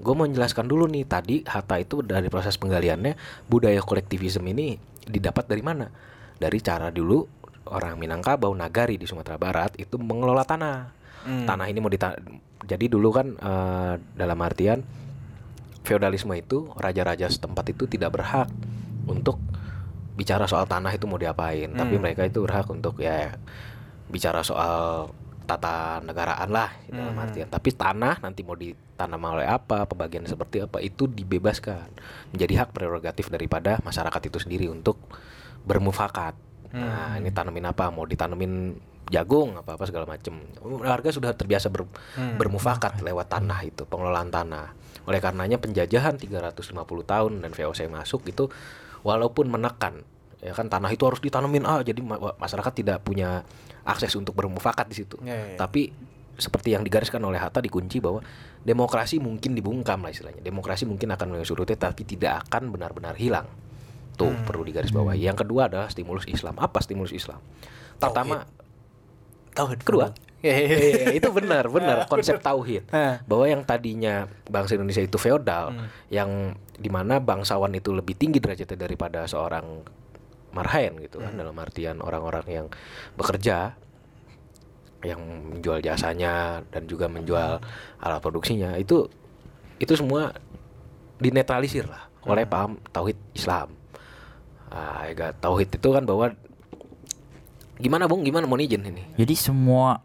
gue 0.05 0.13
mau 0.13 0.29
menjelaskan 0.29 0.69
dulu 0.69 0.85
nih 0.85 1.03
tadi 1.03 1.41
Hatta 1.41 1.81
itu 1.81 2.05
dari 2.05 2.29
proses 2.29 2.55
penggaliannya 2.55 3.17
budaya 3.49 3.81
kolektivisme 3.81 4.45
ini 4.45 4.77
didapat 5.01 5.49
dari 5.49 5.65
mana 5.65 5.89
dari 6.37 6.61
cara 6.61 6.93
dulu 6.93 7.25
orang 7.65 7.97
Minangkabau 7.97 8.53
Nagari 8.53 9.01
di 9.01 9.09
Sumatera 9.09 9.41
Barat 9.41 9.73
itu 9.75 9.97
mengelola 9.97 10.45
tanah 10.45 10.93
Hmm. 11.25 11.49
tanah 11.49 11.65
ini 11.65 11.81
mau 11.81 11.89
dita 11.89 12.13
jadi 12.61 12.85
dulu 12.85 13.09
kan 13.09 13.33
eh, 13.33 13.93
dalam 14.13 14.37
artian 14.45 14.85
feodalisme 15.81 16.37
itu 16.37 16.69
raja-raja 16.77 17.25
setempat 17.25 17.73
itu 17.73 17.89
tidak 17.89 18.13
berhak 18.13 18.45
untuk 19.05 19.41
bicara 20.13 20.45
soal 20.45 20.69
tanah 20.69 20.93
itu 20.93 21.09
mau 21.09 21.17
diapain 21.17 21.73
tapi 21.73 21.97
Hmm. 21.97 22.05
mereka 22.05 22.29
itu 22.29 22.45
berhak 22.45 22.69
untuk 22.69 23.01
ya 23.01 23.33
bicara 24.05 24.45
soal 24.45 25.09
tata 25.45 25.73
negaraan 25.99 26.49
lah 26.49 26.69
dalam 26.87 27.11
Hmm. 27.11 27.23
artian 27.23 27.47
tapi 27.47 27.69
tanah 27.71 28.19
nanti 28.19 28.41
mau 28.41 28.53
ditanam 28.53 29.21
oleh 29.23 29.45
apa 29.45 29.85
pembagian 29.85 30.25
seperti 30.25 30.59
apa 30.59 30.77
itu 30.79 31.05
dibebaskan 31.05 31.87
menjadi 32.29 32.53
hak 32.59 32.69
prerogatif 32.71 33.27
daripada 33.27 33.77
masyarakat 33.79 34.21
itu 34.25 34.37
sendiri 34.39 34.67
untuk 34.67 34.97
bermufakat 35.61 36.35
nah 36.67 37.13
Hmm. 37.13 37.21
ini 37.21 37.29
tanamin 37.29 37.65
apa 37.65 37.87
mau 37.87 38.03
ditanemin 38.03 38.75
jagung 39.05 39.55
apa 39.55 39.73
apa 39.73 39.85
segala 39.85 40.03
macam 40.03 40.41
warga 40.81 41.07
sudah 41.07 41.31
terbiasa 41.31 41.69
ber- 41.69 41.87
Hmm. 42.11 42.35
bermufakat 42.35 42.99
lewat 42.99 43.29
tanah 43.29 43.63
itu 43.63 43.85
pengelolaan 43.85 44.27
tanah 44.27 44.73
oleh 45.05 45.19
karenanya 45.19 45.55
penjajahan 45.55 46.17
350 46.17 46.73
tahun 47.05 47.39
dan 47.39 47.53
VOC 47.53 47.85
masuk 47.87 48.25
itu 48.25 48.49
walaupun 49.01 49.47
menekan 49.47 50.01
ya 50.45 50.53
kan 50.53 50.69
tanah 50.69 50.93
itu 50.93 51.01
harus 51.09 51.17
ditanemin 51.17 51.65
ah 51.65 51.81
jadi 51.81 51.97
ma- 52.05 52.37
masyarakat 52.37 52.73
tidak 52.75 53.01
punya 53.01 53.41
akses 53.81 54.13
untuk 54.13 54.37
bermufakat 54.37 54.85
di 54.85 54.95
situ 55.01 55.17
Ya, 55.25 55.33
ya, 55.33 55.45
ya. 55.53 55.57
tapi 55.57 55.89
seperti 56.35 56.75
yang 56.75 56.83
digariskan 56.83 57.23
oleh 57.23 57.39
Hatta 57.39 57.63
dikunci 57.63 58.03
bahwa 58.03 58.19
demokrasi 58.61 59.23
mungkin 59.23 59.55
dibungkam 59.55 60.03
lah 60.03 60.11
istilahnya. 60.11 60.43
Demokrasi 60.43 60.83
mungkin 60.83 61.15
akan 61.15 61.39
surutnya 61.47 61.79
tapi 61.79 62.03
tidak 62.03 62.43
akan 62.43 62.75
benar-benar 62.75 63.15
hilang. 63.15 63.47
Tuh 64.19 64.35
perlu 64.43 64.67
digarisbawahi. 64.67 65.15
Yang 65.23 65.47
kedua 65.47 65.71
adalah 65.71 65.87
stimulus 65.87 66.27
Islam. 66.27 66.59
Apa 66.59 66.83
stimulus 66.83 67.15
Islam? 67.15 67.39
Pertama 67.95 68.43
Tauhid 69.55 69.79
kedua 69.87 70.11
Iya, 70.45 71.15
itu 71.15 71.25
benar 71.33 71.71
benar 71.71 72.05
konsep 72.11 72.37
tauhid 72.37 72.85
bahwa 73.25 73.45
yang 73.49 73.65
tadinya 73.65 74.27
bangsa 74.45 74.77
Indonesia 74.77 75.01
itu 75.01 75.17
feodal 75.17 75.73
yang 76.11 76.53
di 76.75 76.91
mana 76.91 77.17
bangsawan 77.17 77.71
itu 77.73 77.95
lebih 77.95 78.13
tinggi 78.13 78.37
derajatnya 78.37 78.77
daripada 78.77 79.25
seorang 79.25 79.81
marhaen 80.55 80.95
gitu 81.03 81.19
kan 81.19 81.35
dalam 81.35 81.53
artian 81.59 81.99
orang-orang 81.99 82.45
yang 82.47 82.67
bekerja 83.19 83.75
yang 85.03 85.21
menjual 85.21 85.83
jasanya 85.83 86.63
dan 86.71 86.87
juga 86.87 87.11
menjual 87.11 87.61
alat 88.01 88.19
produksinya 88.23 88.73
itu 88.79 89.05
itu 89.77 89.93
semua 89.93 90.31
dinetralisir 91.19 91.85
lah 91.85 92.09
oleh 92.25 92.43
paham 92.47 92.81
tauhid 92.89 93.17
Islam. 93.37 93.69
Ah, 94.73 95.07
ya, 95.07 95.31
tauhid 95.37 95.77
itu 95.77 95.89
kan 95.93 96.03
bahwa 96.03 96.33
gimana 97.77 98.09
bung? 98.09 98.25
Gimana? 98.25 98.49
Mau 98.49 98.57
izin 98.57 98.81
ini. 98.81 99.03
Jadi 99.15 99.35
semua 99.37 100.01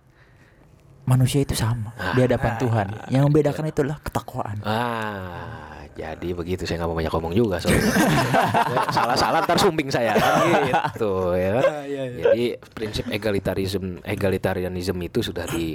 manusia 1.08 1.42
itu 1.42 1.56
sama 1.56 1.96
di 2.14 2.20
hadapan 2.22 2.52
Tuhan. 2.60 2.88
Yang 3.08 3.22
membedakan 3.26 3.64
itulah 3.72 3.96
ketakwaan. 4.04 4.60
Ah, 4.62 5.69
jadi 5.98 6.28
begitu 6.32 6.62
saya 6.64 6.80
nggak 6.80 6.90
mau 6.90 6.98
banyak 6.98 7.12
ngomong 7.12 7.34
juga 7.34 7.56
soalnya. 7.58 7.82
Salah-salah 8.96 9.42
ntar 9.42 9.58
sumbing 9.58 9.90
saya 9.90 10.14
kan 10.14 10.46
gitu 10.70 11.34
ya. 11.34 11.58
kan. 11.58 11.84
Jadi 11.90 12.44
prinsip 12.72 13.04
egalitarianism 13.10 14.96
itu 15.02 15.18
sudah 15.20 15.44
di 15.50 15.74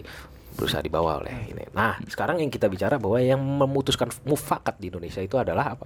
berusaha 0.56 0.80
dibawa 0.80 1.19
oleh 1.19 1.51
ini. 1.51 1.67
Nah, 1.75 1.99
sekarang 2.08 2.39
yang 2.39 2.47
kita 2.47 2.71
bicara 2.71 2.95
bahwa 2.95 3.19
yang 3.19 3.38
memutuskan 3.43 4.08
mufakat 4.23 4.80
di 4.80 4.88
Indonesia 4.88 5.19
itu 5.19 5.36
adalah 5.36 5.75
apa? 5.75 5.86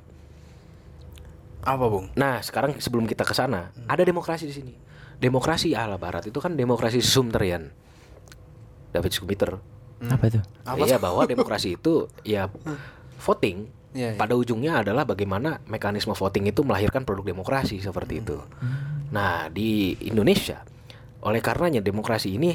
Apa, 1.66 1.86
Bung? 1.90 2.14
Nah, 2.16 2.40
sekarang 2.40 2.78
sebelum 2.78 3.10
kita 3.10 3.26
ke 3.26 3.34
sana, 3.34 3.74
ada 3.90 4.06
demokrasi 4.06 4.48
di 4.48 4.56
sini. 4.56 4.74
Demokrasi 5.20 5.76
ala 5.76 6.00
barat 6.00 6.30
itu 6.30 6.40
kan 6.40 6.56
demokrasi 6.56 7.04
sumterian. 7.04 7.68
David 8.90 9.12
Sumiter 9.14 9.52
Apa 10.00 10.32
itu? 10.32 10.40
Iya 10.88 10.98
bahwa 10.98 11.28
demokrasi 11.28 11.76
itu 11.76 12.08
ya 12.24 12.48
voting 13.20 13.68
Iya, 13.90 14.14
iya. 14.14 14.20
pada 14.22 14.38
ujungnya 14.38 14.86
adalah 14.86 15.02
bagaimana 15.02 15.66
mekanisme 15.66 16.14
voting 16.14 16.54
itu 16.54 16.62
melahirkan 16.62 17.10
produk 17.10 17.34
demokrasi 17.34 17.82
seperti 17.82 18.22
itu. 18.22 18.38
Nah 19.10 19.50
di 19.50 19.98
Indonesia 20.06 20.62
oleh 21.26 21.42
karenanya 21.42 21.82
demokrasi 21.82 22.38
ini 22.38 22.54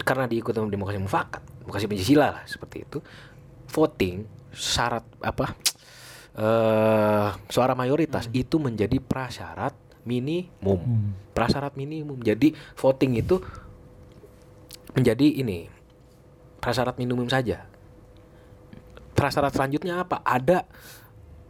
karena 0.00 0.24
diikuti 0.24 0.56
demokrasi 0.56 0.98
mufakat, 0.98 1.44
demokrasi 1.62 1.84
Pancasila 1.84 2.26
lah 2.32 2.44
seperti 2.48 2.76
itu, 2.80 2.98
voting 3.70 4.24
syarat 4.52 5.04
apa 5.20 5.52
eh 6.32 7.28
suara 7.52 7.76
mayoritas 7.76 8.32
itu 8.32 8.56
menjadi 8.56 8.96
prasyarat 9.04 9.76
minimum, 10.08 10.80
prasyarat 11.36 11.76
minimum. 11.76 12.24
Jadi 12.24 12.56
voting 12.72 13.20
itu 13.20 13.36
menjadi 14.96 15.28
ini 15.44 15.68
prasyarat 16.56 16.96
minimum 16.96 17.28
saja. 17.28 17.68
Prasyarat 19.12 19.52
selanjutnya 19.54 20.02
apa? 20.02 20.24
Ada 20.24 20.64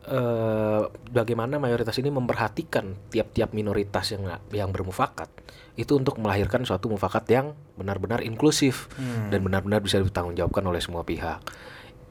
eh, 0.08 0.82
bagaimana 0.90 1.56
mayoritas 1.62 1.96
ini 2.02 2.10
memperhatikan 2.10 3.08
tiap-tiap 3.08 3.54
minoritas 3.54 4.12
yang 4.12 4.26
yang 4.50 4.70
bermufakat 4.74 5.30
itu 5.72 5.96
untuk 5.96 6.20
melahirkan 6.20 6.68
suatu 6.68 6.92
mufakat 6.92 7.24
yang 7.32 7.46
benar-benar 7.80 8.20
inklusif 8.20 8.92
dan 9.32 9.40
benar-benar 9.40 9.80
bisa 9.80 9.96
ditanggungjawabkan 10.04 10.64
oleh 10.68 10.80
semua 10.84 11.00
pihak. 11.00 11.40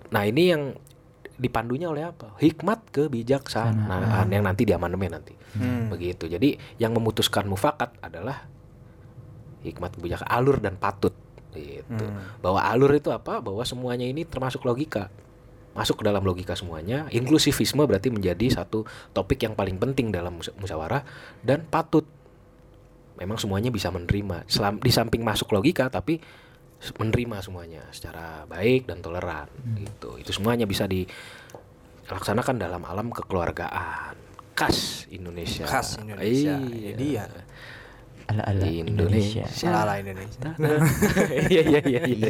Nah 0.09 0.23
ini 0.25 0.43
yang 0.49 0.73
dipandunya 1.41 1.89
oleh 1.89 2.05
apa? 2.09 2.37
Hikmat 2.37 2.89
kebijaksanaan 2.93 4.29
yang 4.29 4.45
nanti 4.45 4.65
di 4.65 4.73
amandemen 4.73 5.13
nanti. 5.13 5.33
Begitu. 5.93 6.25
Jadi 6.25 6.57
yang 6.81 6.93
memutuskan 6.97 7.45
mufakat 7.45 7.97
adalah 8.01 8.45
hikmat 9.61 9.93
kebijaksanaan 9.97 10.33
alur 10.33 10.57
dan 10.57 10.77
patut 10.77 11.13
gitu. 11.53 12.05
Bahwa 12.41 12.65
alur 12.65 12.93
itu 12.97 13.13
apa? 13.13 13.41
Bahwa 13.41 13.61
semuanya 13.61 14.05
ini 14.09 14.25
termasuk 14.25 14.65
logika. 14.65 15.13
Masuk 15.71 16.01
ke 16.01 16.03
dalam 16.03 16.23
logika 16.23 16.53
semuanya. 16.53 17.07
Inklusivisme 17.11 17.87
berarti 17.87 18.11
menjadi 18.11 18.47
satu 18.51 18.83
topik 19.15 19.39
yang 19.43 19.55
paling 19.55 19.79
penting 19.79 20.11
dalam 20.11 20.39
mus- 20.39 20.51
musyawarah 20.59 21.03
dan 21.41 21.63
patut. 21.67 22.03
Memang 23.15 23.39
semuanya 23.39 23.71
bisa 23.71 23.87
menerima. 23.93 24.43
Selam, 24.51 24.81
di 24.81 24.91
samping 24.91 25.23
masuk 25.23 25.51
logika 25.53 25.87
tapi 25.87 26.19
menerima 26.97 27.45
semuanya 27.45 27.85
secara 27.93 28.49
baik 28.49 28.89
dan 28.89 29.05
toleran 29.05 29.45
gitu. 29.77 30.17
Itu 30.17 30.33
semuanya 30.33 30.65
bisa 30.65 30.89
dilaksanakan 30.89 32.55
dalam 32.57 32.81
alam 32.83 33.13
kekeluargaan 33.13 34.17
khas 34.57 35.05
Indonesia. 35.13 35.69
Khas 35.69 36.01
Indonesia. 36.01 36.57
Iya. 36.57 36.97
Jadi 36.97 37.05
ya 37.15 37.25
Ala-ala 38.31 38.63
Indonesia. 38.63 39.43
Indonesia. 39.43 39.43
salah 39.51 39.95
Indonesia. 40.01 40.49
Iya 41.45 41.61
iya 41.67 41.79
iya 41.83 42.01
iya. 42.07 42.27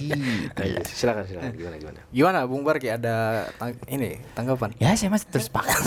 Ayo, 0.58 0.82
Silakan 0.84 1.24
silakan 1.24 1.54
gimana 1.54 1.76
gimana. 1.78 2.00
Gimana 2.10 2.40
Bung 2.44 2.66
Barki 2.66 2.90
ada 2.90 3.16
tang- 3.56 3.78
ini 3.86 4.18
tanggapan? 4.34 4.74
Ya 4.76 4.98
saya 4.98 5.10
masih 5.10 5.30
terus 5.30 5.48
pakai. 5.48 5.78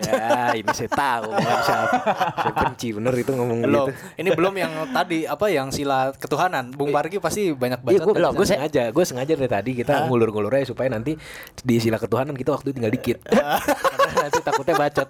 Iya, 0.00 0.54
ini 0.56 0.70
saya 0.70 0.86
tahu 0.88 1.30
siapa. 1.66 1.98
Saya 2.36 2.52
benci 2.56 2.88
bener 2.90 3.14
itu 3.14 3.32
ngomong 3.32 3.58
Belum. 3.60 3.86
gitu. 3.86 3.92
Ini 4.16 4.28
belum 4.30 4.54
yang 4.54 4.72
tadi 4.90 5.18
apa 5.24 5.46
yang 5.46 5.68
sila 5.70 6.12
ketuhanan. 6.12 6.70
Bung 6.70 6.90
Barki 6.90 7.18
pasti 7.18 7.50
banyak 7.50 7.82
Iya, 7.82 7.98
baca. 7.98 8.04
gue 8.04 8.14
belum. 8.14 8.32
Gue 8.32 8.46
sengaja, 8.46 8.82
gue 8.88 9.04
sengaja 9.04 9.32
dari 9.34 9.50
tadi 9.50 9.70
kita 9.74 10.06
ngulur-ngulur 10.06 10.52
aja 10.52 10.66
supaya 10.66 10.86
nanti 10.86 11.18
di 11.56 11.76
sila 11.76 11.98
ketuhanan 11.98 12.32
kita 12.32 12.52
waktu 12.52 12.70
tinggal 12.70 12.90
dikit. 12.90 13.18
Karena 13.24 13.58
nanti 14.20 14.38
takutnya 14.40 14.74
bacot. 14.76 15.08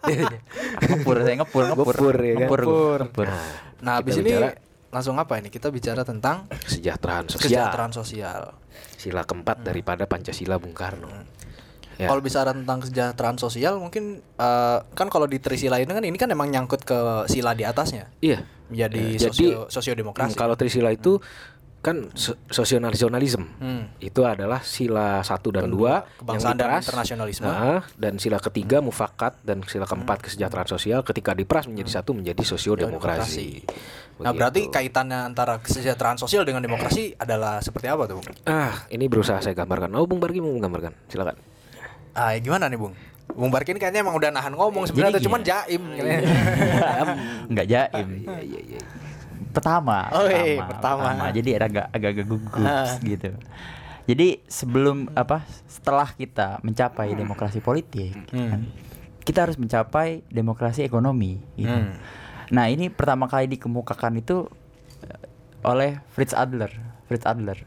ngepur 0.81 1.16
saya 1.20 1.37
ngepur 1.37 1.62
ngepur. 1.66 1.87
Ngepur, 1.90 2.16
ya 2.16 2.35
kan? 2.35 2.48
Ngepur. 2.48 3.29
Nah, 3.80 4.00
habis 4.00 4.16
ini 4.16 4.32
bicara- 4.32 4.56
langsung 4.90 5.16
apa 5.16 5.38
ini? 5.38 5.48
Kita 5.48 5.70
bicara 5.70 6.02
tentang 6.02 6.50
Kesejahteraan 6.50 7.26
sosial. 7.28 7.40
kesejahteraan 7.46 7.92
sosial. 7.92 8.42
Sila 8.96 9.22
keempat 9.24 9.62
daripada 9.62 10.04
Pancasila 10.04 10.60
Bung 10.60 10.74
Karno. 10.74 11.08
Ya. 12.00 12.08
Kalau 12.08 12.24
bicara 12.24 12.56
tentang 12.56 12.80
kesejahteraan 12.80 13.36
sosial 13.36 13.76
mungkin 13.76 14.24
eh, 14.24 14.78
kan 14.96 15.08
kalau 15.12 15.28
di 15.28 15.36
Trisila 15.36 15.76
ini 15.76 15.92
kan 15.92 16.00
ini 16.00 16.16
kan 16.16 16.32
emang 16.32 16.48
nyangkut 16.48 16.80
ke 16.82 17.28
sila 17.28 17.52
di 17.52 17.68
atasnya. 17.68 18.08
Iya. 18.24 18.40
Menjadi 18.72 19.20
jadi, 19.20 19.26
sosio 19.28 19.60
sosiodemokrasi. 19.68 20.32
Hmm, 20.32 20.38
kalau 20.38 20.56
Trisila 20.56 20.88
itu 20.90 21.20
kan 21.80 22.12
so- 22.12 22.36
sosionasionalisme. 22.52 23.56
Hmm. 23.56 23.88
Itu 23.96 24.28
adalah 24.28 24.60
sila 24.60 25.24
satu 25.24 25.48
dan 25.48 25.72
dua 25.72 26.04
kebangsaan 26.20 26.52
yang 26.52 26.60
dan 26.60 26.68
dipras. 26.68 26.84
internasionalisme. 26.84 27.44
Nah, 27.48 27.80
dan 27.96 28.20
sila 28.20 28.36
ketiga 28.36 28.84
mufakat 28.84 29.40
dan 29.40 29.64
sila 29.64 29.88
keempat 29.88 30.28
kesejahteraan 30.28 30.68
sosial 30.68 31.00
ketika 31.00 31.32
dipras 31.32 31.64
menjadi 31.64 32.00
satu 32.00 32.12
menjadi 32.12 32.44
sosiodemokrasi. 32.44 33.64
Nah, 34.20 34.36
berarti 34.36 34.68
kaitannya 34.68 35.32
antara 35.32 35.56
kesejahteraan 35.56 36.20
sosial 36.20 36.44
dengan 36.44 36.60
demokrasi 36.60 37.16
adalah 37.16 37.64
seperti 37.64 37.88
apa 37.88 38.04
tuh, 38.04 38.20
Bung? 38.20 38.28
ah 38.44 38.84
ini 38.92 39.08
berusaha 39.08 39.40
saya 39.40 39.56
gambarkan. 39.56 39.88
Oh, 39.96 40.04
Bung 40.04 40.20
Bargi 40.20 40.44
mau 40.44 40.52
menggambarkan. 40.52 40.92
Silakan. 41.08 41.40
Ah, 42.12 42.36
gimana 42.36 42.68
nih, 42.68 42.76
Bung? 42.76 42.92
Bung 43.32 43.48
Barki 43.48 43.72
ini 43.72 43.80
kayaknya 43.80 44.02
emang 44.02 44.18
udah 44.18 44.28
nahan 44.28 44.52
ngomong 44.52 44.90
sebenarnya 44.90 45.16
Jadi 45.16 45.26
cuman 45.30 45.40
gini. 45.40 45.48
jaim. 45.48 45.82
Enggak 47.48 47.66
jaim. 47.70 48.08
Iya 48.26 48.38
iya 48.42 48.60
iya. 48.74 48.80
Pertama, 49.50 50.06
Oh, 50.14 50.26
iya, 50.26 50.62
pertama. 50.62 51.30
Jadi 51.34 51.58
agak 51.58 51.90
agak 51.90 52.10
agak 52.14 52.26
gugup 52.26 52.62
Ah. 52.62 52.94
gitu. 53.02 53.34
Jadi 54.06 54.42
sebelum 54.46 55.10
apa 55.14 55.46
setelah 55.66 56.06
kita 56.10 56.58
mencapai 56.62 57.14
demokrasi 57.14 57.62
politik, 57.62 58.14
kan, 58.30 58.66
kita 59.22 59.46
harus 59.46 59.54
mencapai 59.54 60.26
demokrasi 60.26 60.82
ekonomi. 60.82 61.38
Gitu. 61.54 61.70
Hmm. 61.70 61.94
Nah 62.50 62.66
ini 62.66 62.90
pertama 62.90 63.30
kali 63.30 63.46
dikemukakan 63.46 64.18
itu 64.18 64.50
eh, 65.06 65.22
oleh 65.62 66.02
Fritz 66.10 66.34
Adler. 66.34 66.74
Fritz 67.06 67.22
Adler. 67.22 67.62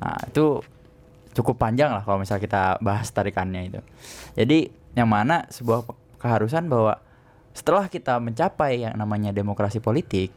Nah 0.00 0.16
itu 0.24 0.64
cukup 1.36 1.60
panjang 1.60 1.92
lah 1.92 2.00
kalau 2.00 2.18
misalnya 2.18 2.42
kita 2.44 2.62
bahas 2.80 3.12
tarikannya 3.12 3.68
itu. 3.68 3.80
Jadi 4.36 4.72
yang 4.96 5.12
mana 5.12 5.44
sebuah 5.52 5.84
keharusan 6.16 6.66
bahwa 6.72 6.96
setelah 7.52 7.90
kita 7.92 8.16
mencapai 8.22 8.88
yang 8.88 8.94
namanya 8.96 9.34
demokrasi 9.34 9.82
politik, 9.82 10.32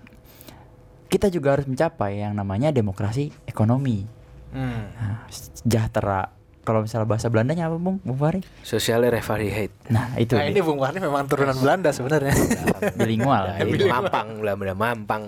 kita 1.12 1.28
juga 1.28 1.60
harus 1.60 1.67
mencapai 1.67 2.24
yang 2.24 2.32
namanya 2.32 2.71
demokrasi 2.71 3.36
ekonomi. 3.43 4.08
Hmm. 4.56 4.88
Nah, 4.95 5.28
sejahtera. 5.28 6.32
Kalau 6.62 6.86
misalnya 6.86 7.10
bahasa 7.10 7.26
Belandanya 7.28 7.67
apa, 7.67 7.76
Bung? 7.76 7.97
Bung 8.00 8.15
Fahri? 8.15 8.45
Sosiale 8.62 9.10
Revarieheid. 9.10 9.74
Nah, 9.89 10.13
itu 10.15 10.38
Nah, 10.38 10.45
dia. 10.45 10.54
ini 10.54 10.62
Bung 10.62 10.78
Warni 10.78 11.02
memang 11.02 11.26
turunan 11.26 11.58
Belanda 11.58 11.89
sebenarnya. 11.89 12.32
bilingual. 13.02 13.43
Nah, 13.52 13.58
ini 13.60 13.82
mampang, 13.84 14.28
Belanda 14.39 14.71
mampang. 14.71 15.24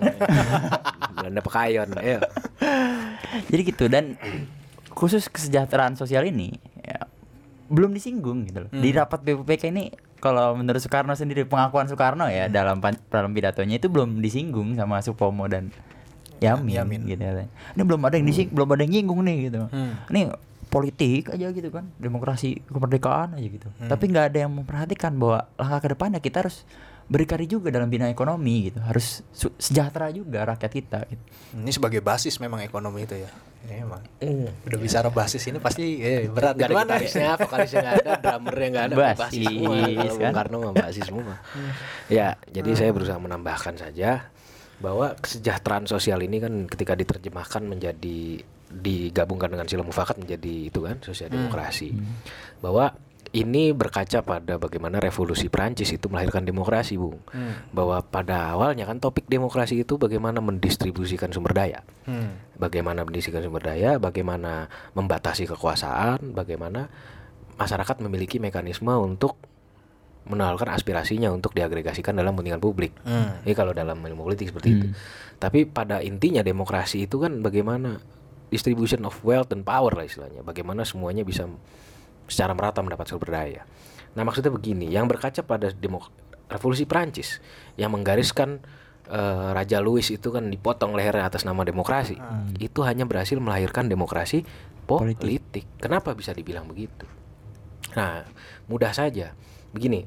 Belanda 1.20 1.42
pekayon. 1.42 1.90
Ayo. 1.98 2.22
Jadi 3.50 3.62
gitu 3.66 3.90
dan 3.90 4.16
khusus 4.94 5.26
kesejahteraan 5.26 5.98
sosial 5.98 6.22
ini 6.24 6.54
ya, 6.80 7.02
belum 7.66 7.92
disinggung 7.92 8.46
gitu 8.46 8.64
loh. 8.64 8.72
Di 8.72 8.94
rapat 8.94 9.26
BPPK 9.26 9.74
ini 9.74 9.90
kalau 10.24 10.56
menurut 10.56 10.80
Soekarno 10.80 11.12
sendiri 11.20 11.44
pengakuan 11.44 11.92
Soekarno 11.92 12.32
ya 12.32 12.48
dalam 12.48 12.80
pan- 12.80 13.04
dalam 13.12 13.36
pidatonya 13.36 13.76
itu 13.76 13.92
belum 13.92 14.24
disinggung 14.24 14.80
sama 14.80 15.04
Supomo 15.04 15.52
dan 15.52 15.68
Yamin, 16.40 16.80
Yamin. 16.80 17.02
gitu. 17.12 17.24
Ini 17.24 17.84
belum 17.84 18.00
ada 18.08 18.16
yang 18.16 18.28
disik, 18.28 18.52
belum 18.56 18.72
ada 18.72 18.88
yang 18.88 18.94
nyinggung 18.96 19.20
nih 19.28 19.38
gitu. 19.52 19.68
Hmm. 19.68 20.00
Ini 20.08 20.32
politik 20.72 21.32
aja 21.32 21.52
gitu 21.52 21.70
kan, 21.72 21.92
demokrasi 22.00 22.64
kemerdekaan 22.72 23.36
aja 23.36 23.48
gitu. 23.48 23.68
Hmm. 23.80 23.92
Tapi 23.92 24.04
nggak 24.12 24.26
ada 24.32 24.38
yang 24.48 24.52
memperhatikan 24.52 25.12
bahwa 25.20 25.48
langkah 25.60 25.80
ke 25.84 25.90
depannya 25.92 26.20
kita 26.24 26.44
harus 26.44 26.64
berkarya 27.12 27.48
juga 27.48 27.68
dalam 27.72 27.92
bidang 27.92 28.08
ekonomi 28.12 28.72
gitu. 28.72 28.80
Harus 28.80 29.24
sejahtera 29.60 30.08
juga 30.12 30.48
rakyat 30.48 30.72
kita 30.72 31.00
gitu. 31.12 31.24
Ini 31.60 31.72
sebagai 31.72 32.00
basis 32.00 32.40
memang 32.40 32.64
ekonomi 32.64 33.04
itu 33.04 33.20
ya. 33.20 33.32
Ini 33.64 33.74
emang. 33.80 34.04
Udah 34.68 34.80
bicara 34.80 35.08
basis 35.08 35.44
ini 35.48 35.58
pasti 35.64 36.04
eh, 36.04 36.28
berat. 36.28 36.60
Gak 36.60 36.68
ada 36.68 36.74
Gimana? 36.76 36.92
gitarisnya, 37.00 37.30
vokalisnya 37.40 37.80
gak 37.80 37.96
ada, 38.04 38.12
drummernya 38.20 38.68
gak 38.68 38.86
ada, 38.92 38.96
Basis, 38.96 39.20
basis 39.24 39.44
semua. 39.48 39.76
Kalau 39.80 40.04
kan? 40.04 40.20
Bung 40.20 40.36
Karno 40.36 40.58
mah 40.60 40.74
basis 40.76 41.04
semua. 41.08 41.36
ya, 42.20 42.28
jadi 42.52 42.70
saya 42.76 42.92
berusaha 42.92 43.20
menambahkan 43.20 43.76
saja 43.80 44.12
bahwa 44.84 45.16
kesejahteraan 45.16 45.86
sosial 45.88 46.20
ini 46.28 46.38
kan 46.44 46.54
ketika 46.68 46.94
diterjemahkan 47.00 47.64
menjadi 47.64 48.44
digabungkan 48.74 49.54
dengan 49.54 49.70
sila 49.70 49.86
mufakat 49.86 50.20
menjadi 50.20 50.68
itu 50.68 50.80
kan 50.84 51.00
sosial 51.00 51.32
demokrasi. 51.32 51.96
Bahwa 52.60 52.92
ini 53.34 53.74
berkaca 53.74 54.22
pada 54.22 54.62
bagaimana 54.62 55.02
revolusi 55.02 55.50
Prancis 55.50 55.90
itu 55.90 56.06
melahirkan 56.06 56.46
demokrasi, 56.46 57.02
Bung. 57.02 57.18
Hmm. 57.34 57.66
Bahwa 57.74 57.98
pada 58.06 58.54
awalnya 58.54 58.86
kan 58.86 59.02
topik 59.02 59.26
demokrasi 59.26 59.82
itu 59.82 59.98
bagaimana 59.98 60.38
mendistribusikan 60.38 61.34
sumber 61.34 61.58
daya 61.58 61.82
Hmm. 62.06 62.38
bagaimana 62.62 63.02
mendistribusikan 63.02 63.50
sumber 63.50 63.64
daya, 63.66 63.98
bagaimana 63.98 64.70
membatasi 64.94 65.50
kekuasaan, 65.50 66.38
bagaimana 66.38 66.94
masyarakat 67.58 68.06
memiliki 68.06 68.38
mekanisme 68.38 68.94
untuk 68.94 69.42
menolakkan 70.24 70.72
aspirasinya 70.72 71.34
untuk 71.34 71.52
diagregasikan 71.52 72.16
dalam 72.16 72.38
kepentingan 72.38 72.62
publik. 72.64 72.94
Hmm. 73.04 73.44
Ini 73.44 73.54
kalau 73.58 73.76
dalam 73.76 74.00
ilmu 74.00 74.24
politik 74.24 74.54
seperti 74.54 74.70
itu. 74.72 74.88
Tapi 75.42 75.68
pada 75.68 76.00
intinya 76.00 76.40
demokrasi 76.40 77.10
itu 77.10 77.20
kan 77.20 77.44
bagaimana 77.44 78.00
distribution 78.48 79.04
of 79.04 79.18
wealth 79.26 79.52
and 79.52 79.68
power 79.68 79.92
lah 79.92 80.06
istilahnya. 80.08 80.46
Bagaimana 80.46 80.88
semuanya 80.88 81.28
bisa 81.28 81.50
secara 82.28 82.56
merata 82.56 82.80
mendapat 82.80 83.06
sumber 83.10 83.30
daya. 83.34 83.62
Nah 84.14 84.24
maksudnya 84.24 84.54
begini, 84.54 84.90
yang 84.90 85.10
berkaca 85.10 85.42
pada 85.42 85.74
demok 85.74 86.14
revolusi 86.52 86.86
Prancis 86.86 87.42
yang 87.80 87.92
menggariskan 87.94 88.62
eh, 89.10 89.50
Raja 89.52 89.82
Louis 89.82 90.06
itu 90.06 90.30
kan 90.30 90.48
dipotong 90.48 90.94
lehernya 90.94 91.28
atas 91.28 91.44
nama 91.44 91.66
demokrasi, 91.66 92.20
itu 92.62 92.80
hanya 92.86 93.10
berhasil 93.10 93.36
melahirkan 93.42 93.90
demokrasi 93.90 94.46
politik. 94.86 95.66
Kenapa 95.80 96.14
bisa 96.14 96.36
dibilang 96.36 96.70
begitu? 96.70 97.08
Nah 97.98 98.28
mudah 98.70 98.94
saja, 98.94 99.34
begini, 99.74 100.06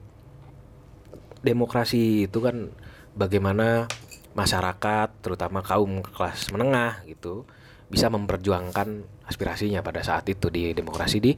demokrasi 1.43 2.31
itu 2.31 2.39
kan 2.43 2.71
bagaimana 3.17 3.89
masyarakat 4.37 5.09
terutama 5.25 5.65
kaum 5.65 6.05
kelas 6.05 6.53
menengah 6.53 7.01
gitu 7.09 7.49
bisa 7.89 8.13
memperjuangkan 8.13 9.07
aspirasinya 9.25 9.81
pada 9.81 10.05
saat 10.05 10.29
itu 10.29 10.53
di 10.53 10.77
demokrasi 10.77 11.19
di 11.23 11.33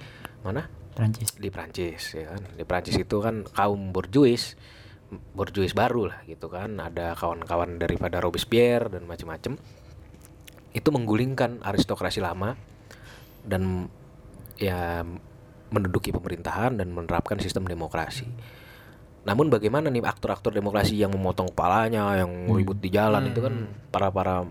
mana? 0.49 0.63
Prancis. 0.99 1.39
di 1.39 1.47
Prancis 1.47 2.03
ya 2.11 2.35
kan. 2.35 2.43
Di 2.59 2.65
Prancis 2.67 2.99
itu 2.99 3.17
kan 3.23 3.47
kaum 3.47 3.95
borjuis 3.95 4.59
borjuis 5.33 5.73
baru 5.73 6.11
lah 6.11 6.27
gitu 6.27 6.51
kan. 6.51 6.83
Ada 6.83 7.15
kawan-kawan 7.15 7.79
daripada 7.79 8.19
Robespierre 8.19 8.91
dan 8.91 9.07
macam-macam 9.07 9.55
itu 10.75 10.89
menggulingkan 10.91 11.63
aristokrasi 11.63 12.19
lama 12.19 12.59
dan 13.47 13.87
ya 14.59 15.07
menduduki 15.71 16.11
pemerintahan 16.11 16.77
dan 16.77 16.91
menerapkan 16.91 17.39
sistem 17.39 17.69
demokrasi. 17.71 18.27
Namun 19.29 19.53
bagaimana 19.53 19.93
nih 19.93 20.01
aktor-aktor 20.03 20.51
demokrasi 20.51 20.97
yang 20.97 21.13
memotong 21.13 21.53
kepalanya, 21.53 22.17
yang 22.17 22.49
ribut 22.49 22.81
di 22.81 22.89
jalan 22.89 23.29
itu 23.29 23.45
kan 23.45 23.55
para-para 23.93 24.49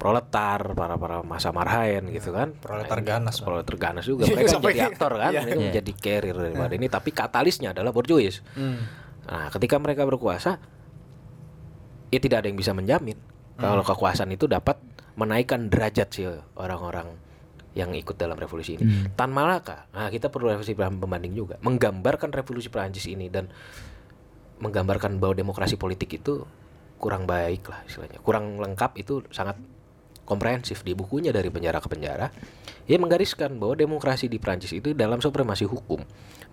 proletar, 0.00 0.72
para-para 0.72 1.20
masa 1.20 1.52
marhaen 1.52 2.08
gitu 2.08 2.32
kan. 2.32 2.56
Proletar 2.56 3.04
ganas. 3.04 3.44
Proletar 3.44 3.76
ganas 3.76 4.08
juga. 4.08 4.24
Mereka 4.32 4.48
Sampai- 4.48 4.72
jadi 4.72 4.88
aktor 4.88 5.12
kan, 5.14 5.30
Iya. 5.30 5.40
mereka 5.44 5.54
Iya. 5.54 5.64
menjadi 5.68 5.92
carrier 5.92 6.36
daripada 6.40 6.72
ini. 6.72 6.86
Tapi 6.88 7.10
katalisnya 7.12 7.76
adalah 7.76 7.92
borjuis. 7.92 8.40
Hmm. 8.56 8.80
Nah, 9.28 9.52
ketika 9.52 9.76
mereka 9.76 10.08
berkuasa, 10.08 10.56
ya 12.08 12.18
tidak 12.18 12.42
ada 12.42 12.48
yang 12.48 12.58
bisa 12.58 12.72
menjamin 12.72 13.14
kalau 13.54 13.84
kekuasaan 13.84 14.32
itu 14.32 14.48
dapat 14.48 14.80
menaikkan 15.14 15.68
derajat 15.68 16.08
sih 16.10 16.24
orang-orang 16.56 17.12
yang 17.70 17.92
ikut 17.92 18.16
dalam 18.16 18.34
revolusi 18.34 18.74
ini. 18.74 19.12
Tan 19.14 19.30
Malaka, 19.30 19.86
nah 19.92 20.08
kita 20.08 20.26
perlu 20.26 20.48
revolusi 20.48 20.72
pembanding 20.72 21.36
juga, 21.36 21.60
menggambarkan 21.60 22.32
revolusi 22.32 22.66
Prancis 22.66 23.06
ini 23.06 23.28
dan 23.28 23.46
menggambarkan 24.58 25.22
bahwa 25.22 25.36
demokrasi 25.36 25.76
politik 25.76 26.10
itu 26.10 26.42
kurang 26.98 27.24
baik 27.24 27.68
lah 27.68 27.80
istilahnya, 27.86 28.18
kurang 28.20 28.58
lengkap 28.58 28.96
itu 28.98 29.22
sangat 29.30 29.54
komprehensif 30.30 30.86
di 30.86 30.94
bukunya 30.94 31.34
dari 31.34 31.50
penjara 31.50 31.82
ke 31.82 31.90
penjara. 31.90 32.30
Ia 32.86 32.96
menggariskan 32.96 33.58
bahwa 33.58 33.74
demokrasi 33.74 34.30
di 34.30 34.38
Prancis 34.38 34.70
itu 34.70 34.94
dalam 34.94 35.18
supremasi 35.18 35.66
hukum 35.66 35.98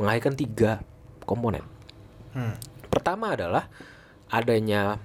menghadirkan 0.01 0.33
tiga 0.33 0.81
komponen. 1.23 1.61
Hmm. 2.33 2.57
Pertama 2.89 3.37
adalah 3.37 3.69
adanya 4.27 4.97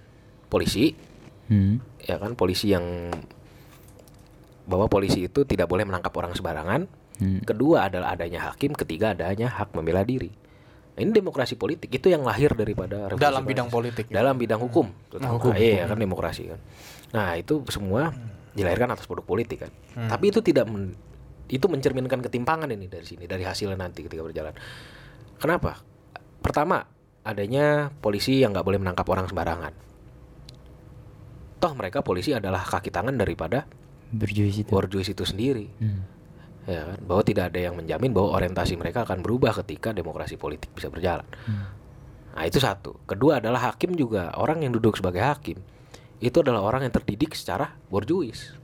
polisi, 0.49 0.97
Hmm. 1.47 1.85
ya 2.01 2.17
kan 2.17 2.33
polisi 2.33 2.73
yang 2.73 3.13
bahwa 4.65 4.87
polisi 4.87 5.27
itu 5.27 5.43
tidak 5.43 5.67
boleh 5.67 5.85
menangkap 5.85 6.15
orang 6.15 6.33
sembarangan. 6.33 6.87
Hmm. 7.19 7.41
Kedua 7.45 7.93
adalah 7.93 8.15
adanya 8.17 8.49
hakim, 8.49 8.73
ketiga 8.73 9.13
adanya 9.13 9.51
hak 9.53 9.75
membela 9.75 10.01
diri. 10.03 10.33
Nah, 10.93 11.01
ini 11.01 11.13
demokrasi 11.13 11.57
politik 11.57 11.89
itu 11.89 12.09
yang 12.09 12.21
lahir 12.21 12.53
daripada 12.53 13.09
revolusi 13.09 13.21
Dalam 13.21 13.43
Prancis. 13.43 13.51
bidang 13.53 13.69
politik. 13.69 14.05
ya? 14.09 14.15
dalam 14.21 14.37
bidang 14.37 14.61
hukum, 14.61 14.87
terutama. 15.09 15.33
hukum, 15.37 15.51
Nah, 15.53 15.61
iya 15.61 15.85
kan 15.85 15.99
demokrasi 15.99 16.43
kan. 16.53 16.61
Nah 17.13 17.29
itu 17.37 17.55
semua 17.69 18.13
dilahirkan 18.53 18.93
atas 18.93 19.09
produk 19.09 19.25
politik 19.25 19.65
kan. 19.67 19.73
Hmm. 19.97 20.09
Tapi 20.12 20.25
itu 20.29 20.41
tidak 20.45 20.69
men- 20.69 20.97
itu 21.53 21.67
mencerminkan 21.69 22.25
ketimpangan 22.25 22.69
ini 22.73 22.88
dari 22.88 23.05
sini 23.05 23.29
dari 23.29 23.45
hasilnya 23.45 23.77
nanti 23.77 24.05
ketika 24.05 24.25
berjalan. 24.25 24.55
Kenapa? 25.37 25.81
Pertama 26.41 26.81
adanya 27.23 27.93
polisi 27.93 28.41
yang 28.41 28.57
nggak 28.57 28.65
boleh 28.65 28.81
menangkap 28.81 29.07
orang 29.09 29.29
sembarangan. 29.29 29.73
Toh 31.62 31.73
mereka 31.79 32.03
polisi 32.03 32.35
adalah 32.35 32.67
kaki 32.67 32.91
tangan 32.91 33.15
daripada 33.15 33.62
Berjuis 34.12 34.61
itu. 34.61 34.69
borjuis 34.69 35.09
itu 35.09 35.23
sendiri. 35.23 35.67
Hmm. 35.79 36.03
Ya 36.67 36.95
kan? 36.95 36.99
Bahwa 37.03 37.23
tidak 37.27 37.51
ada 37.55 37.59
yang 37.59 37.75
menjamin 37.75 38.11
bahwa 38.15 38.38
orientasi 38.38 38.79
mereka 38.79 39.03
akan 39.07 39.23
berubah 39.23 39.55
ketika 39.62 39.91
demokrasi 39.91 40.38
politik 40.38 40.71
bisa 40.75 40.91
berjalan. 40.91 41.27
Nah 42.33 42.45
itu 42.49 42.59
satu. 42.62 43.03
Kedua 43.05 43.38
adalah 43.43 43.73
hakim 43.73 43.93
juga 43.99 44.33
orang 44.38 44.62
yang 44.65 44.73
duduk 44.75 44.97
sebagai 44.99 45.21
hakim 45.23 45.59
itu 46.23 46.39
adalah 46.39 46.63
orang 46.63 46.87
yang 46.87 46.95
terdidik 46.95 47.35
secara 47.35 47.75
borjuis. 47.91 48.55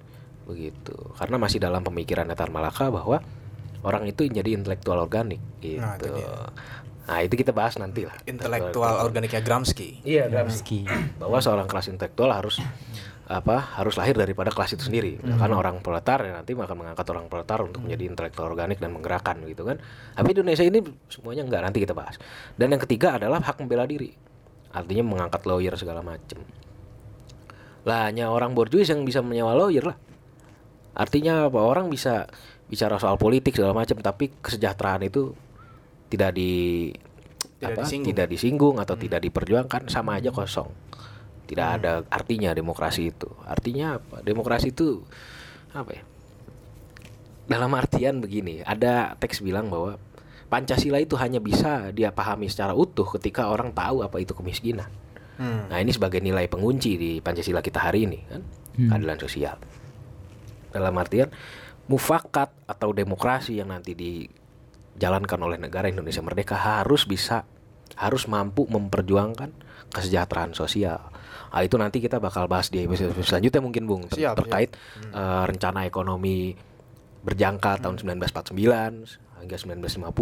Begitu. 0.46 0.94
Karena 1.18 1.36
masih 1.42 1.58
dalam 1.58 1.82
pemikiran 1.82 2.24
Netar 2.24 2.54
Malaka 2.54 2.88
bahwa 2.88 3.18
orang 3.82 4.06
itu 4.06 4.30
jadi 4.30 4.54
intelektual 4.54 5.02
organik. 5.02 5.42
Gitu. 5.58 5.82
Nah, 5.82 5.98
itu 5.98 6.22
Nah, 7.08 7.24
itu 7.24 7.40
kita 7.40 7.56
bahas 7.56 7.72
nanti 7.80 8.04
lah. 8.04 8.12
Intelektual. 8.28 9.00
organiknya 9.00 9.40
Gramsci. 9.40 10.04
Iya, 10.04 10.28
Gramsci. 10.28 10.84
bahwa 11.16 11.40
seorang 11.40 11.64
kelas 11.64 11.88
intelektual 11.88 12.28
harus 12.28 12.60
apa 13.28 13.60
harus 13.80 13.96
lahir 13.96 14.12
daripada 14.12 14.52
kelas 14.52 14.76
itu 14.76 14.92
sendiri. 14.92 15.16
Kan 15.40 15.52
orang 15.56 15.80
proletar 15.80 16.20
ya 16.20 16.36
nanti 16.36 16.52
akan 16.52 16.76
mengangkat 16.76 17.08
orang 17.08 17.32
proletar 17.32 17.64
untuk 17.64 17.80
menjadi 17.88 18.12
intelektual 18.12 18.52
organik 18.52 18.76
dan 18.76 18.92
menggerakkan 18.92 19.40
gitu 19.48 19.64
kan. 19.64 19.80
Tapi 20.20 20.36
di 20.36 20.44
Indonesia 20.44 20.64
ini 20.68 20.84
semuanya 21.08 21.48
enggak 21.48 21.62
nanti 21.64 21.78
kita 21.80 21.96
bahas. 21.96 22.20
Dan 22.60 22.76
yang 22.76 22.80
ketiga 22.84 23.16
adalah 23.16 23.40
hak 23.40 23.56
membela 23.56 23.88
diri. 23.88 24.12
Artinya 24.76 25.04
mengangkat 25.08 25.48
lawyer 25.48 25.72
segala 25.80 26.04
macam 26.04 26.44
lah 27.88 28.12
hanya 28.12 28.28
orang 28.28 28.52
borjuis 28.52 28.92
yang 28.92 29.08
bisa 29.08 29.24
menyewa 29.24 29.56
lawyer 29.56 29.88
lah. 29.88 29.96
Artinya 30.92 31.48
apa? 31.48 31.64
Orang 31.64 31.88
bisa 31.88 32.28
bicara 32.68 33.00
soal 33.00 33.16
politik 33.16 33.56
segala 33.56 33.72
macam 33.72 33.96
tapi 34.04 34.28
kesejahteraan 34.44 35.08
itu 35.08 35.32
tidak 36.12 36.36
di 36.36 36.52
Tidak 37.56 37.72
apa, 37.72 37.80
disinggung. 37.88 38.08
tidak 38.12 38.26
disinggung 38.28 38.76
atau 38.76 38.94
tidak 39.00 39.24
diperjuangkan 39.24 39.88
sama 39.88 40.20
aja 40.20 40.28
kosong. 40.28 40.68
Tidak 41.48 41.68
ada 41.80 42.04
artinya 42.12 42.52
demokrasi 42.52 43.08
itu. 43.08 43.32
Artinya 43.48 43.96
apa? 43.96 44.20
Demokrasi 44.20 44.68
itu 44.68 45.00
apa 45.72 45.90
ya? 45.96 46.04
Dalam 47.48 47.72
artian 47.72 48.20
begini 48.20 48.60
ada 48.60 49.16
teks 49.16 49.40
bilang 49.40 49.72
bahwa 49.72 49.96
Pancasila 50.48 51.00
itu 51.00 51.16
hanya 51.16 51.40
bisa 51.40 51.92
dia 51.92 52.12
pahami 52.12 52.52
secara 52.52 52.76
utuh 52.76 53.04
ketika 53.16 53.48
orang 53.48 53.72
tahu 53.72 54.04
apa 54.04 54.16
itu 54.20 54.32
kemiskinan 54.32 54.88
Hmm. 55.38 55.70
Nah 55.70 55.78
ini 55.78 55.94
sebagai 55.94 56.18
nilai 56.18 56.50
pengunci 56.50 56.98
di 56.98 57.10
Pancasila 57.18 57.62
kita 57.62 57.78
hari 57.80 58.04
ini 58.04 58.18
kan 58.26 58.42
keadilan 58.74 59.18
sosial. 59.18 59.56
Dalam 60.68 60.94
artian 60.94 61.30
mufakat 61.86 62.52
atau 62.66 62.92
demokrasi 62.92 63.56
yang 63.56 63.70
nanti 63.70 63.96
dijalankan 63.96 65.40
oleh 65.40 65.56
negara 65.56 65.88
Indonesia 65.88 66.20
Merdeka 66.20 66.58
harus 66.58 67.06
bisa 67.06 67.46
harus 67.96 68.28
mampu 68.28 68.68
memperjuangkan 68.68 69.50
kesejahteraan 69.88 70.52
sosial. 70.52 71.00
Nah, 71.48 71.64
itu 71.64 71.80
nanti 71.80 71.98
kita 71.98 72.20
bakal 72.20 72.44
bahas 72.44 72.68
di 72.68 72.84
episode 72.84 73.16
selanjutnya 73.24 73.64
mungkin 73.64 73.88
Bung 73.88 74.04
ter- 74.04 74.20
Siap, 74.20 74.36
siap. 74.36 74.36
terkait 74.36 74.70
eh, 75.08 75.44
rencana 75.48 75.88
ekonomi 75.88 76.52
berjangka 77.24 77.80
tahun 77.80 77.96
1949 77.98 78.52
hingga 79.40 79.56
1950 79.56 80.12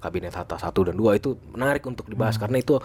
kabinet 0.00 0.34
Hatta 0.34 0.56
1 0.56 0.88
dan 0.88 0.94
2 0.96 1.20
itu 1.20 1.36
menarik 1.52 1.84
untuk 1.84 2.08
dibahas 2.08 2.36
karena 2.36 2.58
itu 2.58 2.80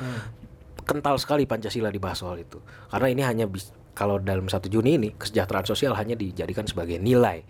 kental 0.89 1.21
sekali 1.21 1.45
Pancasila 1.45 1.93
dibahas 1.93 2.17
soal 2.17 2.41
itu 2.41 2.57
karena 2.89 3.07
ini 3.07 3.21
hanya 3.21 3.45
bis- 3.45 3.69
kalau 3.93 4.17
dalam 4.17 4.49
satu 4.49 4.65
Juni 4.65 4.97
ini 4.97 5.09
kesejahteraan 5.13 5.63
sosial 5.63 5.93
hanya 5.93 6.17
dijadikan 6.17 6.65
sebagai 6.65 6.97
nilai 6.97 7.45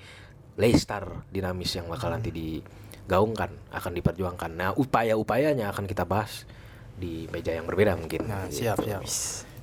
Leicester 0.60 1.24
dinamis 1.32 1.72
yang 1.72 1.88
bakal 1.88 2.12
nanti 2.12 2.36
digaungkan 2.36 3.48
akan 3.72 3.92
diperjuangkan. 3.96 4.52
Nah 4.52 4.70
upaya-upayanya 4.76 5.72
akan 5.72 5.88
kita 5.88 6.04
bahas 6.04 6.44
di 7.00 7.32
meja 7.32 7.56
yang 7.56 7.64
berbeda 7.64 7.96
mungkin. 7.96 8.28
Nah, 8.28 8.52
Gitu. 8.52 8.68
siap, 8.68 8.84
siap. 8.84 9.00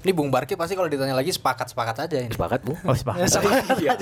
Ini 0.07 0.14
Bung 0.14 0.31
Barki 0.31 0.55
pasti 0.55 0.79
kalau 0.79 0.87
ditanya 0.87 1.12
lagi 1.12 1.35
sepakat-sepakat 1.35 2.07
aja 2.07 2.16
ini. 2.16 2.31
Sepakat 2.31 2.62
bu? 2.62 2.79
Oh, 2.79 2.95
sepakat. 2.95 3.27
Iya, 3.83 3.99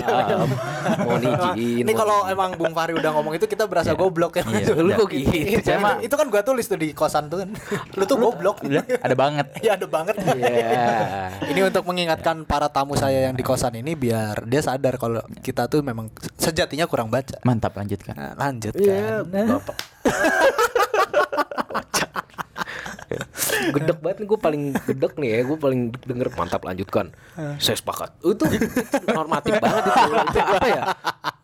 Mohon 1.01 1.23
izin. 1.25 1.81
Ini 1.81 1.85
mohon 1.87 1.97
kalau 1.97 2.19
izin. 2.21 2.33
emang 2.37 2.51
Bung 2.55 2.77
Fahri 2.77 2.93
udah 2.93 3.09
ngomong 3.11 3.33
itu 3.33 3.49
kita 3.49 3.65
berasa 3.65 3.97
goblok 3.97 4.37
ya. 4.37 4.45
Iya, 4.45 4.77
Lu 4.85 4.93
kok 4.95 5.09
gitu? 5.09 5.65
Saya 5.65 5.81
mah- 5.81 6.05
itu 6.05 6.13
kan 6.13 6.29
gua 6.29 6.45
tulis 6.45 6.69
tuh 6.69 6.77
di 6.77 6.93
kosan 6.93 7.27
tuh 7.27 7.41
kan. 7.41 7.57
Lu 7.97 8.05
tuh 8.05 8.21
goblok. 8.21 8.61
Ada 9.01 9.17
banget. 9.17 9.47
Ya 9.65 9.81
ada 9.81 9.89
banget. 9.89 10.21
Iya. 10.21 11.41
Ini 11.49 11.61
untuk 11.65 11.89
mengingatkan 11.89 12.45
para 12.45 12.69
tamu 12.69 12.93
saya 12.95 13.25
yang 13.25 13.35
di 13.35 13.41
kosan 13.41 13.73
ini 13.75 13.97
biar 13.97 14.45
dia 14.45 14.61
sadar 14.61 15.01
kalau 15.01 15.25
kita 15.41 15.65
tuh 15.67 15.81
memang 15.81 16.13
sejatinya 16.37 16.85
kurang 16.85 17.09
baca. 17.09 17.41
Mantap 17.41 17.73
lanjutkan. 17.73 18.13
Nah, 18.13 18.37
lanjut 18.37 18.77
Iya, 18.77 19.25
kan. 19.25 19.49
bapak. 19.57 19.77
Gedek 23.73 23.99
banget 23.99 24.17
nih 24.19 24.27
gue 24.27 24.39
paling 24.39 24.63
gedek 24.85 25.13
nih 25.17 25.29
ya 25.31 25.39
gue 25.45 25.59
paling 25.59 25.81
denger. 25.97 26.29
Mantap 26.35 26.63
lanjutkan. 26.63 27.11
Saya 27.57 27.75
sepakat. 27.75 28.17
Itu 28.21 28.45
normatif 29.09 29.57
banget 29.57 29.83
itu, 29.85 30.01
itu 30.25 30.39
apa 30.41 30.67
ya? 30.67 30.83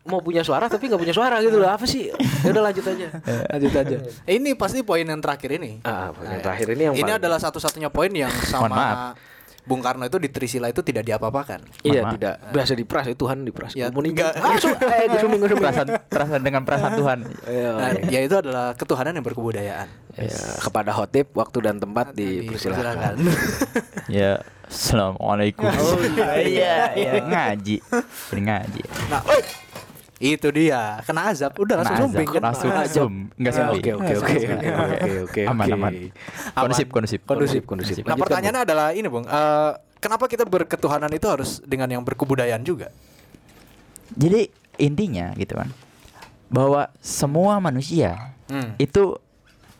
Mau 0.03 0.19
punya 0.19 0.41
suara 0.41 0.65
tapi 0.65 0.85
nggak 0.85 0.99
punya 0.99 1.13
suara 1.13 1.39
gitu 1.39 1.55
loh. 1.55 1.69
Apa 1.69 1.85
sih? 1.85 2.09
Ya 2.41 2.49
udah 2.49 2.63
lanjut 2.63 2.83
aja. 2.83 3.07
Lanjut 3.47 3.73
aja. 3.73 3.97
Ini 4.25 4.49
pasti 4.53 4.81
poin 4.81 5.03
yang 5.03 5.19
terakhir 5.19 5.53
ini. 5.53 5.79
ah 5.81 6.09
poin 6.09 6.27
yang 6.27 6.41
terakhir 6.41 6.67
ini 6.69 6.81
yang 6.83 6.93
Ini 6.93 7.01
paling- 7.03 7.19
adalah 7.19 7.39
satu-satunya 7.39 7.87
poin 7.87 8.09
yang 8.09 8.31
Mohon 8.51 8.71
maaf. 8.71 8.97
sama 9.15 9.30
Bung 9.61 9.79
Karno 9.79 10.03
itu 10.03 10.17
di 10.17 10.27
Trisila 10.27 10.67
itu 10.67 10.81
tidak 10.81 11.05
diapa-apakan. 11.05 11.61
iya 11.81 12.01
maaf. 12.01 12.17
tidak 12.17 12.33
biasa 12.49 12.73
diperas 12.73 13.05
ya 13.05 13.13
Tuhan 13.13 13.37
diperas 13.41 13.71
Ya, 13.71 13.87
enggak. 13.87 14.33
eh 14.33 15.05
gesuming 15.13 15.41
Perasaan, 15.41 15.87
perasaan 16.05 16.41
dengan 16.41 16.61
perasaan 16.63 16.93
Tuhan. 16.95 17.19
Iya, 17.45 17.69
Nah, 17.71 17.89
iya. 18.01 18.09
ya 18.09 18.19
itu 18.23 18.35
adalah 18.35 18.73
ketuhanan 18.73 19.13
yang 19.13 19.23
berkebudayaan. 19.23 19.87
Ya, 20.11 20.27
kepada 20.59 20.91
hotip 20.91 21.31
waktu 21.31 21.57
dan 21.61 21.77
tempat 21.77 22.11
Dipersilakan. 22.11 23.15
dipersilakan 23.15 23.15
Ya, 24.11 24.43
assalamualaikum. 24.65 25.63
Oh 25.63 25.95
iya, 26.37 26.91
iya 26.91 27.21
ngaji. 27.21 27.79
Ini 28.27 28.41
ngaji. 28.41 28.81
Nah, 29.07 29.21
oi. 29.23 29.41
Itu 30.21 30.47
dia 30.51 31.01
kena 31.01 31.27
azab 31.27 31.51
udah 31.55 31.81
langsung 31.81 31.91
Nah, 31.91 32.03
sumbing 32.05 32.29
kan 32.29 32.41
langsung 32.43 32.69
Azab. 32.69 33.09
enggak 33.33 33.51
Ya, 33.51 33.57
zoom. 33.57 33.73
oke 33.73 33.89
oke 33.91 34.13
oke 34.13 34.35
oke 34.37 35.09
oke 35.25 35.41
Aman 35.43 35.65
oke. 35.65 35.73
aman. 35.73 35.93
Kondusif 36.53 36.87
kondusif. 36.87 37.19
kondusif 37.23 37.61
kondusif 37.63 37.95
Nah 37.97 38.13
Lanjutkan, 38.13 38.21
pertanyaannya 38.21 38.61
adalah 38.63 38.87
ini 38.91 39.07
bung, 39.07 39.25
Eh, 39.25 39.71
kenapa 39.97 40.25
kita 40.25 40.43
berketuhanan 40.43 41.09
itu 41.09 41.25
harus 41.25 41.57
dengan 41.63 41.89
yang 41.89 42.01
berkebudayaan 42.01 42.61
juga? 42.61 42.93
Jadi 44.11 44.51
intinya 44.77 45.33
gitu 45.33 45.55
kan 45.55 45.73
bahwa 46.47 46.91
semua 46.99 47.57
manusia 47.57 48.35
Hmm. 48.45 48.75
itu 48.77 49.15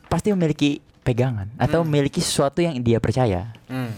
pasti 0.08 0.30
memiliki 0.30 0.80
pegangan 1.02 1.52
atau 1.56 1.82
memiliki 1.82 2.18
sesuatu 2.18 2.58
yang 2.58 2.78
dia 2.78 2.96
percaya. 2.96 3.52
Hmm. 3.66 3.92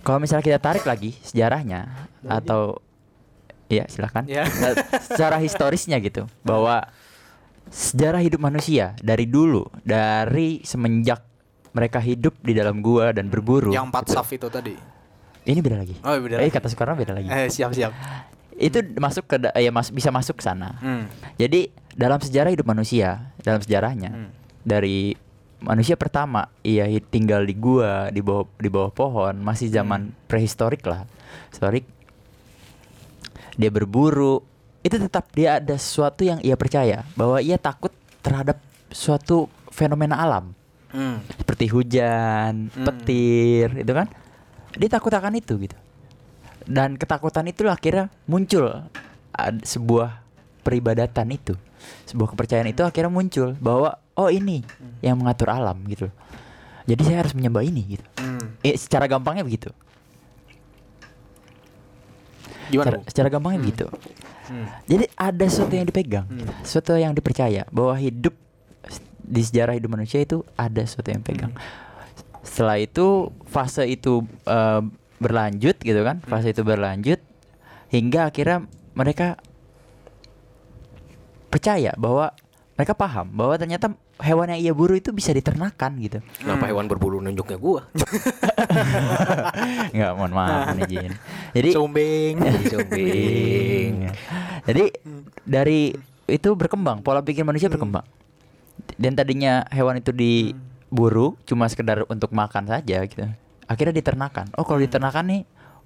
Kalau 0.00 0.18
misalnya 0.18 0.42
kita 0.42 0.58
tarik 0.58 0.82
lagi 0.82 1.14
sejarahnya 1.20 1.86
atau 2.24 2.80
ya 3.68 3.84
silakan. 3.86 4.24
Ya. 4.26 4.44
Nah, 4.44 4.74
secara 5.08 5.36
historisnya 5.38 5.96
gitu 5.98 6.24
bahwa 6.40 6.88
sejarah 7.68 8.20
hidup 8.20 8.40
manusia 8.40 8.96
dari 8.98 9.24
dulu 9.24 9.68
dari 9.80 10.60
semenjak 10.62 11.20
mereka 11.70 12.00
hidup 12.00 12.32
di 12.40 12.52
dalam 12.52 12.80
gua 12.80 13.12
dan 13.12 13.28
berburu. 13.28 13.70
Yang 13.70 13.92
empat 13.92 14.04
gitu. 14.04 14.14
saf 14.14 14.28
itu 14.30 14.48
tadi. 14.48 14.74
Ini 15.44 15.60
beda 15.60 15.76
lagi. 15.78 15.96
Oh, 16.00 16.16
beda 16.16 16.36
Eh, 16.36 16.44
lagi. 16.44 16.50
kata 16.50 16.66
Soekarno 16.66 16.96
beda 16.96 17.12
lagi. 17.14 17.28
Eh 17.28 17.48
siap 17.48 17.72
siap. 17.72 17.92
Itu 18.52 18.82
masuk 18.98 19.24
ke 19.24 19.36
ya 19.54 19.70
mas, 19.70 19.88
bisa 19.88 20.08
masuk 20.08 20.36
ke 20.36 20.44
sana. 20.44 20.76
Hmm. 20.78 21.06
Jadi 21.36 21.68
dalam 21.92 22.18
sejarah 22.18 22.50
hidup 22.50 22.66
manusia, 22.66 23.30
dalam 23.38 23.60
sejarahnya 23.60 24.10
Hmm. 24.10 24.30
dari 24.60 25.14
manusia 25.58 25.94
pertama 25.94 26.46
ia 26.60 26.86
tinggal 27.04 27.42
di 27.42 27.52
gua 27.52 28.08
di 28.08 28.18
bawah 28.18 28.48
di 28.54 28.68
bawah 28.68 28.90
pohon, 28.90 29.34
masih 29.38 29.68
zaman 29.68 30.10
prehistorik 30.26 30.82
lah. 30.82 31.04
Historik. 31.48 31.84
Dia 33.58 33.74
berburu, 33.74 34.40
itu 34.86 34.96
tetap 34.96 35.28
dia 35.34 35.58
ada 35.58 35.74
sesuatu 35.74 36.22
yang 36.22 36.38
ia 36.40 36.54
percaya 36.54 37.02
bahwa 37.18 37.42
ia 37.42 37.58
takut 37.58 37.90
terhadap 38.22 38.62
suatu 38.88 39.50
fenomena 39.68 40.16
alam 40.16 40.54
Hmm. 40.88 41.20
seperti 41.36 41.68
hujan, 41.68 42.72
Hmm. 42.72 42.86
petir, 42.88 43.84
itu 43.84 43.92
kan. 43.92 44.08
Dia 44.72 44.88
takut 44.88 45.12
akan 45.12 45.36
itu 45.36 45.60
gitu. 45.60 45.76
Dan 46.64 46.96
ketakutan 46.96 47.44
itu 47.44 47.68
akhirnya 47.68 48.08
muncul 48.24 48.88
sebuah 49.64 50.24
peribadatan 50.64 51.28
itu. 51.28 51.52
Sebuah 52.08 52.32
kepercayaan 52.32 52.72
itu 52.72 52.80
akhirnya 52.84 53.12
muncul 53.12 53.52
bahwa 53.60 54.00
oh 54.16 54.32
ini 54.32 54.64
yang 55.04 55.20
mengatur 55.20 55.52
alam 55.52 55.76
gitu. 55.88 56.08
Jadi 56.88 57.04
saya 57.04 57.20
harus 57.20 57.36
menyembah 57.36 57.60
ini 57.60 58.00
gitu. 58.00 58.06
Hmm. 58.16 58.56
Eh, 58.64 58.72
secara 58.80 59.04
gampangnya 59.04 59.44
begitu. 59.44 59.68
Gimana 62.68 62.86
Secara, 62.88 62.98
secara 63.08 63.28
gampangnya 63.28 63.60
begitu. 63.60 63.86
Hmm. 64.48 64.66
Jadi 64.88 65.04
ada 65.12 65.44
sesuatu 65.44 65.74
yang 65.74 65.86
dipegang, 65.86 66.26
Hmm. 66.28 66.38
gitu. 66.40 66.52
sesuatu 66.64 66.92
yang 66.96 67.12
dipercaya 67.12 67.68
bahwa 67.68 67.94
hidup 67.96 68.32
di 69.20 69.42
sejarah 69.44 69.76
hidup 69.76 69.92
manusia 69.92 70.24
itu 70.24 70.40
ada 70.56 70.80
sesuatu 70.80 71.12
yang 71.12 71.20
pegang. 71.20 71.52
Setelah 72.40 72.80
itu 72.80 73.28
fase 73.44 73.84
itu 73.84 74.24
eh, 74.44 74.82
berlanjut 75.20 75.76
gitu 75.80 76.00
kan, 76.00 76.24
fase 76.24 76.52
itu 76.52 76.64
berlanjut 76.64 77.20
hingga 77.92 78.28
akhirnya 78.28 78.64
mereka 78.96 79.36
percaya 81.48 81.92
bahwa 81.96 82.32
mereka 82.76 82.92
paham 82.92 83.26
bahwa 83.32 83.56
ternyata 83.56 83.92
hewan 84.18 84.50
yang 84.54 84.60
ia 84.60 84.72
buru 84.74 84.98
itu 84.98 85.14
bisa 85.14 85.30
diternakan 85.30 85.90
gitu. 86.02 86.18
Kenapa 86.42 86.66
hewan 86.66 86.90
berbulu 86.90 87.22
nunjuknya 87.22 87.58
gua? 87.58 87.86
Enggak, 89.94 90.12
mohon 90.18 90.32
maaf, 90.34 90.74
mohon 90.74 90.78
izin. 90.86 91.12
Jadi 91.54 91.68
Sumbing. 91.70 92.34
Sumbing. 92.66 93.92
Jadi 94.66 94.84
dari 95.46 95.94
itu 96.28 96.48
berkembang, 96.52 97.00
pola 97.00 97.22
pikir 97.22 97.46
manusia 97.46 97.70
berkembang. 97.70 98.04
Dan 98.98 99.14
tadinya 99.14 99.62
hewan 99.70 100.02
itu 100.02 100.10
diburu 100.10 101.38
cuma 101.46 101.70
sekedar 101.70 102.02
untuk 102.10 102.34
makan 102.34 102.66
saja 102.66 103.06
gitu. 103.06 103.22
Akhirnya 103.70 103.94
diternakan. 103.94 104.50
Oh, 104.58 104.66
kalau 104.66 104.82
diternakan 104.82 105.24
nih 105.30 105.40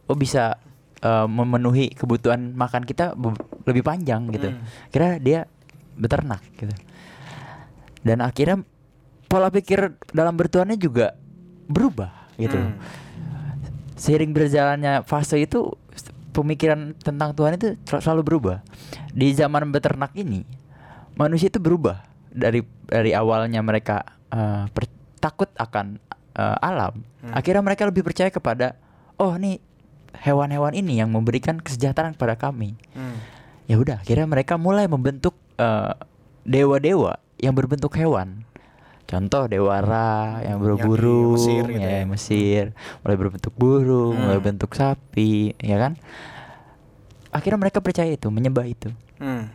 oh 0.08 0.16
bisa 0.16 0.56
eh, 1.04 1.26
memenuhi 1.28 1.92
kebutuhan 1.92 2.56
makan 2.56 2.88
kita 2.88 3.12
lebih 3.68 3.84
panjang 3.84 4.24
gitu. 4.32 4.48
Hmm. 4.50 4.64
Kira 4.88 5.20
dia 5.20 5.44
beternak 6.00 6.40
gitu. 6.56 6.72
Dan 8.02 8.18
akhirnya 8.20 8.66
pola 9.30 9.48
pikir 9.48 9.94
dalam 10.10 10.34
bertuannya 10.34 10.76
juga 10.76 11.14
berubah 11.70 12.34
gitu. 12.36 12.58
Hmm. 12.58 12.76
Seiring 13.96 14.34
berjalannya 14.34 15.06
fase 15.06 15.38
itu 15.38 15.78
pemikiran 16.34 16.98
tentang 16.98 17.32
Tuhan 17.32 17.56
itu 17.56 17.78
sel- 17.86 18.02
selalu 18.02 18.22
berubah. 18.26 18.56
Di 19.14 19.30
zaman 19.32 19.70
beternak 19.70 20.12
ini 20.18 20.42
manusia 21.14 21.52
itu 21.52 21.60
berubah 21.62 22.02
dari 22.32 22.64
dari 22.88 23.12
awalnya 23.12 23.60
mereka 23.60 24.02
per- 24.72 24.90
takut 25.22 25.48
akan 25.54 26.02
eh, 26.34 26.58
alam. 26.58 27.06
Hmm. 27.22 27.32
Akhirnya 27.32 27.62
mereka 27.62 27.86
lebih 27.86 28.02
percaya 28.02 28.32
kepada 28.32 28.74
oh 29.22 29.38
nih 29.38 29.62
hewan-hewan 30.12 30.74
ini 30.74 30.98
yang 30.98 31.08
memberikan 31.08 31.62
kesejahteraan 31.62 32.18
kepada 32.18 32.34
kami. 32.34 32.74
Hmm. 32.92 33.16
Ya 33.70 33.78
udah, 33.78 34.02
akhirnya 34.02 34.26
mereka 34.26 34.58
mulai 34.58 34.90
membentuk 34.90 35.38
eh, 35.62 35.94
dewa-dewa 36.42 37.21
yang 37.42 37.52
berbentuk 37.52 37.92
hewan. 37.92 38.46
Contoh 39.04 39.44
dewa 39.44 39.82
Ra 39.82 40.40
yang 40.40 40.56
berburu, 40.56 41.36
Mesir 41.36 41.68
gitu 41.68 41.84
ya, 41.84 42.00
ya. 42.00 42.08
Mesir, 42.08 42.64
mulai 43.02 43.16
berbentuk 43.18 43.52
burung, 43.52 44.16
mulai 44.16 44.40
Hmm. 44.40 44.46
bentuk 44.46 44.72
sapi, 44.72 45.52
ya 45.58 45.76
kan? 45.76 46.00
Akhirnya 47.28 47.58
mereka 47.58 47.84
percaya 47.84 48.08
itu, 48.08 48.30
menyembah 48.30 48.64
itu. 48.64 48.88
Hmm. 49.18 49.52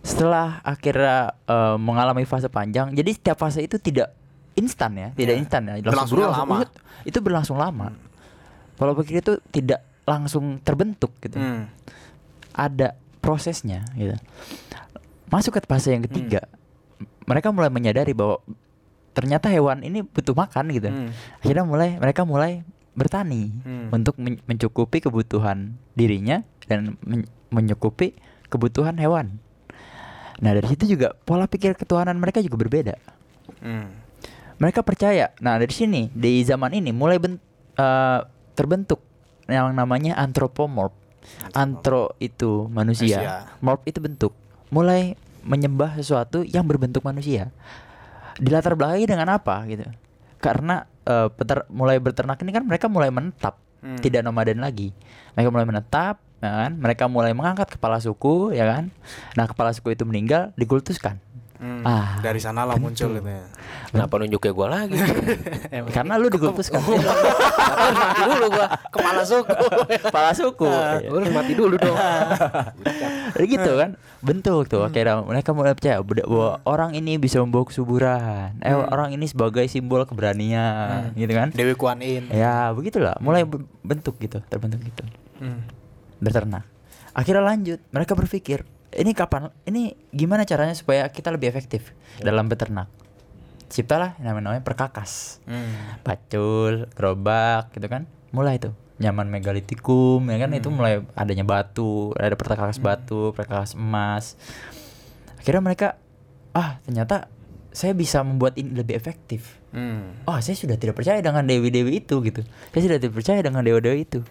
Setelah 0.00 0.58
akhirnya 0.62 1.36
eh, 1.44 1.76
mengalami 1.76 2.24
fase 2.24 2.48
panjang, 2.48 2.90
jadi 2.90 3.10
setiap 3.12 3.36
fase 3.38 3.60
itu 3.60 3.76
tidak 3.76 4.16
instan 4.56 4.96
ya, 4.96 5.08
tidak 5.12 5.34
Ya. 5.36 5.38
instan 5.38 5.62
ya, 5.62 5.74
Berlangsungnya 5.78 6.26
berlangsung- 6.26 6.48
lama. 6.50 6.64
itu- 6.64 6.78
Itu 7.00 7.18
berlangsung 7.20 7.56
lama. 7.56 7.86
Pola 8.74 8.92
pikir 8.92 9.20
itu 9.20 9.40
tidak 9.48 9.80
langsung 10.04 10.58
terbentuk 10.58 11.12
gitu 11.18 11.36
Hmm. 11.36 11.68
ada 12.50 12.92
prosesnya 13.20 13.84
gitu. 13.94 14.16
Masuk 15.28 15.54
ke 15.54 15.62
fase 15.62 15.92
yang 15.92 16.02
ketiga, 16.02 16.42
Hmm. 16.42 16.59
Mereka 17.24 17.50
mulai 17.50 17.68
menyadari 17.68 18.12
bahwa 18.12 18.42
ternyata 19.10 19.50
hewan 19.50 19.82
ini 19.82 20.02
butuh 20.02 20.32
makan 20.32 20.70
gitu. 20.70 20.88
Hmm. 20.88 21.10
Akhirnya 21.38 21.64
mulai 21.64 21.96
mereka 21.96 22.22
mulai 22.22 22.62
bertani 22.92 23.50
Hmm. 23.62 23.88
untuk 23.90 24.14
men- 24.16 24.42
mencukupi 24.44 25.00
kebutuhan 25.00 25.74
dirinya 25.92 26.42
dan 26.66 26.94
men- 27.02 27.28
mencukupi 27.48 28.14
kebutuhan 28.46 28.94
hewan. 28.96 29.38
Nah 30.40 30.50
dari 30.52 30.66
situ 30.66 30.88
juga 30.88 31.12
pola 31.18 31.44
pikir 31.44 31.74
ketuhanan 31.74 32.16
mereka 32.16 32.40
juga 32.40 32.56
berbeda. 32.56 32.94
Hmm. 33.60 33.90
Mereka 34.56 34.80
percaya. 34.80 35.32
Nah 35.38 35.56
dari 35.56 35.72
sini 35.72 36.08
di 36.10 36.40
zaman 36.42 36.72
ini 36.72 36.90
mulai 36.90 37.18
ben- 37.18 37.42
eh, 37.74 38.20
terbentuk 38.54 39.00
yang 39.46 39.72
namanya 39.72 40.14
antropomorph. 40.16 40.94
Antro 41.52 42.16
itu 42.16 42.66
manusia, 42.68 43.20
Manusia. 43.20 43.58
morph 43.60 43.84
itu 43.84 44.00
bentuk. 44.00 44.32
Mulai 44.68 45.14
menyembah 45.42 45.96
sesuatu 45.96 46.44
yang 46.44 46.64
berbentuk 46.64 47.02
manusia. 47.02 47.52
Dilatar 48.40 48.76
belakangi 48.76 49.06
dengan 49.08 49.28
apa 49.36 49.64
gitu? 49.68 49.84
Karena 50.40 50.86
eh, 51.00 51.28
peter- 51.32 51.66
mulai 51.72 51.96
berternak 51.98 52.38
ini 52.40 52.52
kan 52.52 52.64
mereka 52.64 52.86
mulai 52.86 53.08
menetap, 53.08 53.56
Hmm. 53.80 53.96
tidak 53.98 54.20
nomaden 54.20 54.60
lagi. 54.60 54.92
Mereka 55.32 55.48
mulai 55.48 55.64
menetap, 55.64 56.20
ya 56.44 56.68
kan? 56.68 56.76
Mereka 56.76 57.08
mulai 57.08 57.32
mengangkat 57.32 57.72
kepala 57.72 57.96
suku, 57.96 58.52
ya 58.52 58.68
kan? 58.68 58.92
Nah, 59.32 59.48
kepala 59.48 59.72
suku 59.72 59.96
itu 59.96 60.04
meninggal, 60.04 60.52
dikultuskan. 60.54 61.16
Hmm, 61.60 61.84
Ah, 61.84 62.16
dari 62.18 62.40
sanalah 62.40 62.74
muncul 62.74 63.12
itu 63.12 63.20
ya. 63.22 63.44
Kenapa 63.86 64.16
nunjuk 64.16 64.40
ke 64.40 64.48
gua 64.48 64.72
lagi? 64.72 64.96
Karena 65.96 66.16
lu 66.16 66.26
dikultuskan. 66.26 66.80
harus 66.80 67.04
mati 67.94 68.22
dulu 68.26 68.46
gua? 68.50 68.66
Kepala 68.88 69.22
suku. 69.22 69.54
kepala 70.00 70.30
suku. 70.32 70.64
Iya. 70.64 71.04
Gua 71.06 71.18
harus 71.20 71.32
mati 71.32 71.52
dulu 71.52 71.76
dong. 71.76 71.96
Kayak 73.30 73.48
gitu 73.50 73.70
kan. 73.76 73.90
Bentuk 74.20 74.64
tuh. 74.66 74.82
Akhirnya 74.82 75.20
mereka 75.20 75.52
mulai 75.52 75.72
percaya 75.72 76.00
bahwa 76.00 76.64
orang 76.64 76.94
ini 76.94 77.16
bisa 77.16 77.36
membawa 77.38 77.64
kesuburan. 77.64 78.56
Eh 78.58 78.72
orang 78.72 79.12
ini 79.12 79.26
sebagai 79.26 79.64
simbol 79.66 80.00
keberanian 80.02 81.12
gitu 81.12 81.28
kan? 81.30 81.52
Dewi 81.52 81.76
Kuan 81.76 82.00
Yin. 82.00 82.32
ya 82.32 82.72
begitulah. 82.72 83.20
Mulai 83.20 83.44
ber- 83.44 83.68
bentuk 83.82 84.16
gitu 84.16 84.40
terbentuk 84.42 84.80
gitu. 84.80 85.04
Hmm. 85.36 85.60
berternak. 86.16 86.64
Akhirnya 87.12 87.44
lanjut. 87.44 87.80
Mereka 87.90 88.12
berpikir 88.12 88.64
ini 88.92 89.12
kapan 89.12 89.54
ini 89.64 89.94
gimana 90.10 90.42
caranya 90.42 90.74
supaya 90.74 91.06
kita 91.06 91.30
lebih 91.30 91.46
efektif 91.46 91.94
dalam 92.18 92.46
beternak 92.46 92.90
ciptalah 93.66 94.18
namanya, 94.18 94.50
namanya 94.50 94.64
perkakas 94.66 95.38
Hmm. 95.46 96.02
pacul, 96.02 96.90
gerobak 96.90 97.70
gitu 97.70 97.86
kan. 97.86 98.02
Mulai 98.30 98.58
tuh 98.58 98.74
nyaman 99.00 99.30
megalitikum 99.30 100.20
ya 100.26 100.36
kan 100.36 100.50
itu 100.52 100.68
mulai 100.68 101.00
adanya 101.14 101.40
batu, 101.40 102.10
ada 102.18 102.34
perkakas 102.34 102.76
batu, 102.76 103.30
perkakas 103.32 103.72
emas. 103.72 104.34
Akhirnya 105.38 105.62
mereka 105.62 105.88
ah 106.50 106.82
ternyata 106.82 107.30
saya 107.70 107.94
bisa 107.94 108.20
membuat 108.20 108.58
ini 108.58 108.74
lebih 108.74 108.98
efektif. 108.98 109.62
Hmm. 109.70 110.18
Oh, 110.26 110.34
saya 110.42 110.58
sudah 110.58 110.74
tidak 110.74 110.98
percaya 110.98 111.22
dengan 111.22 111.46
dewi-dewi 111.46 112.02
itu 112.02 112.18
gitu. 112.26 112.42
Saya 112.74 112.82
sudah 112.82 112.98
tidak 112.98 113.14
percaya 113.14 113.38
dengan 113.38 113.62
dewa-dewa 113.62 113.94
itu. 113.94 114.26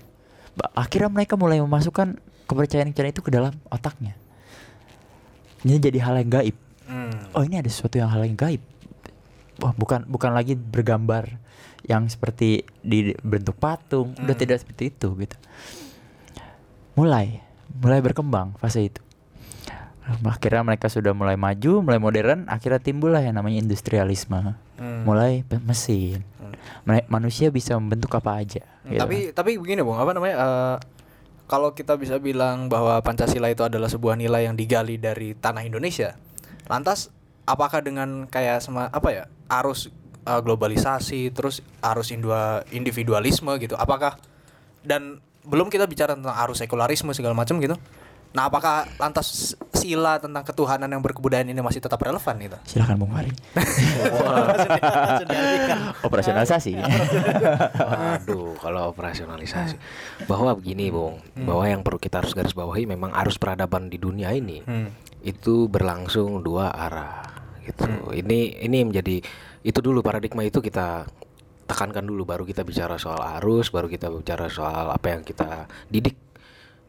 Ba- 0.54 0.76
Akhirnya 0.76 1.08
mereka 1.08 1.40
mulai 1.40 1.64
memasukkan 1.64 2.20
kepercayaan-kepercayaan 2.44 3.16
itu 3.16 3.24
ke 3.24 3.32
dalam 3.32 3.56
otaknya. 3.72 4.20
Ini 5.62 5.76
jadi 5.78 6.00
hal 6.00 6.16
yang 6.18 6.32
gaib 6.32 6.56
Hmm. 6.86 7.14
oh 7.32 7.44
ini 7.44 7.56
ada 7.56 7.68
sesuatu 7.68 7.96
yang 7.96 8.10
hal 8.10 8.24
yang 8.24 8.34
gaib 8.34 8.66
wah 9.58 9.70
bukan 9.72 10.02
bukan 10.06 10.32
lagi 10.32 10.54
bergambar 10.54 11.38
yang 11.82 12.06
seperti 12.06 12.66
di 12.80 13.14
bentuk 13.16 13.54
patung 13.56 14.18
udah 14.18 14.26
Hmm. 14.28 14.42
tidak 14.42 14.58
seperti 14.60 14.90
itu 14.90 15.14
gitu 15.16 15.38
mulai 16.96 17.46
mulai 17.72 18.00
berkembang 18.00 18.58
fase 18.58 18.82
itu 18.84 19.02
akhirnya 20.20 20.66
mereka 20.66 20.90
sudah 20.90 21.14
mulai 21.14 21.38
maju 21.38 21.86
mulai 21.86 22.02
modern 22.02 22.50
akhirnya 22.50 22.82
timbullah 22.82 23.22
yang 23.22 23.38
namanya 23.38 23.62
industrialisme 23.62 24.58
Hmm. 24.76 25.04
mulai 25.06 25.46
mesin 25.62 26.26
Ma- 26.82 27.06
manusia 27.08 27.52
bisa 27.52 27.76
membentuk 27.76 28.10
apa 28.12 28.40
aja 28.40 28.66
Hmm, 28.82 28.90
gitu 28.90 29.00
Tapi 29.00 29.18
tapi 29.30 29.52
begini 29.56 29.84
bung, 29.84 29.94
apa 29.96 30.10
namanya? 30.10 30.36
eh, 30.36 30.76
kalau 31.50 31.74
kita 31.74 31.98
bisa 31.98 32.22
bilang 32.22 32.70
bahwa 32.70 33.02
Pancasila 33.02 33.50
itu 33.50 33.66
adalah 33.66 33.90
sebuah 33.90 34.14
nilai 34.14 34.46
yang 34.46 34.54
digali 34.54 35.02
dari 35.02 35.34
tanah 35.34 35.66
Indonesia, 35.66 36.14
lantas 36.70 37.10
apakah 37.50 37.82
dengan 37.82 38.30
kayak 38.30 38.62
sama 38.62 38.86
apa 38.94 39.10
ya 39.10 39.24
arus 39.50 39.90
eh, 40.30 40.42
globalisasi, 40.46 41.34
terus 41.34 41.66
arus 41.82 42.14
individualisme 42.70 43.50
gitu, 43.58 43.74
apakah 43.74 44.22
dan 44.86 45.18
belum 45.42 45.74
kita 45.74 45.90
bicara 45.90 46.14
tentang 46.14 46.38
arus 46.46 46.62
sekularisme 46.62 47.10
segala 47.18 47.34
macam 47.34 47.58
gitu. 47.58 47.74
Nah, 48.30 48.46
apakah 48.46 48.86
lantas 49.02 49.58
sila 49.74 50.22
tentang 50.22 50.46
ketuhanan 50.46 50.86
yang 50.86 51.02
berkebudayaan 51.02 51.50
ini 51.50 51.60
masih 51.60 51.80
tetap 51.80 51.98
relevan 51.98 52.36
gitu? 52.38 52.58
silakan 52.68 53.02
bung 53.02 53.10
Mari 53.10 53.32
operasionalisasi 56.06 56.78
Waduh, 57.80 58.56
kalau 58.60 58.92
operasionalisasi. 58.92 59.76
Bahwa 60.26 60.54
begini, 60.54 60.90
Bung, 60.90 61.18
bahwa 61.36 61.64
yang 61.66 61.82
perlu 61.82 61.98
kita 61.98 62.22
harus 62.22 62.34
garis 62.34 62.54
bawahi 62.54 62.86
memang 62.86 63.10
arus 63.18 63.36
peradaban 63.36 63.88
di 63.88 63.98
dunia 63.98 64.30
ini 64.30 64.62
Hmm. 64.62 64.92
itu 65.20 65.66
berlangsung 65.66 66.40
dua 66.40 66.70
arah 66.70 67.24
gitu. 67.64 67.86
Ini 68.12 68.62
ini 68.62 68.78
menjadi 68.84 69.16
itu 69.60 69.80
dulu 69.80 70.00
paradigma 70.00 70.44
itu 70.44 70.60
kita 70.60 71.04
tekankan 71.66 72.04
dulu 72.04 72.24
baru 72.24 72.44
kita 72.44 72.62
bicara 72.62 72.96
soal 72.96 73.20
arus, 73.40 73.70
baru 73.70 73.86
kita 73.86 74.10
bicara 74.10 74.48
soal 74.48 74.90
apa 74.90 75.06
yang 75.10 75.22
kita 75.22 75.66
didik 75.86 76.16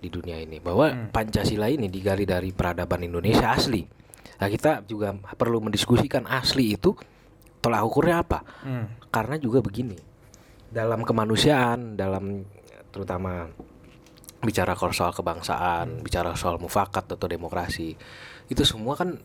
di 0.01 0.09
dunia 0.09 0.41
ini. 0.41 0.59
Bahwa 0.59 1.13
Pancasila 1.13 1.69
ini 1.69 1.93
digali 1.93 2.25
dari 2.25 2.51
peradaban 2.51 3.05
Indonesia 3.05 3.53
asli. 3.53 3.85
Nah, 4.41 4.49
kita 4.49 4.83
juga 4.89 5.13
perlu 5.37 5.61
mendiskusikan 5.61 6.25
asli 6.25 6.75
itu 6.75 6.97
tolak 7.61 7.85
ukurnya 7.85 8.25
apa? 8.25 8.41
Hmm. 8.65 8.89
Karena 9.13 9.37
juga 9.37 9.61
begini, 9.61 9.95
dalam 10.73 11.05
kemanusiaan, 11.05 11.95
dalam 11.95 12.49
terutama 12.89 13.47
bicara 14.41 14.73
soal 14.73 15.13
kebangsaan, 15.13 16.01
bicara 16.01 16.33
soal 16.33 16.57
mufakat 16.57 17.05
atau 17.13 17.29
demokrasi, 17.29 17.93
itu 18.49 18.63
semua 18.65 18.97
kan 18.97 19.21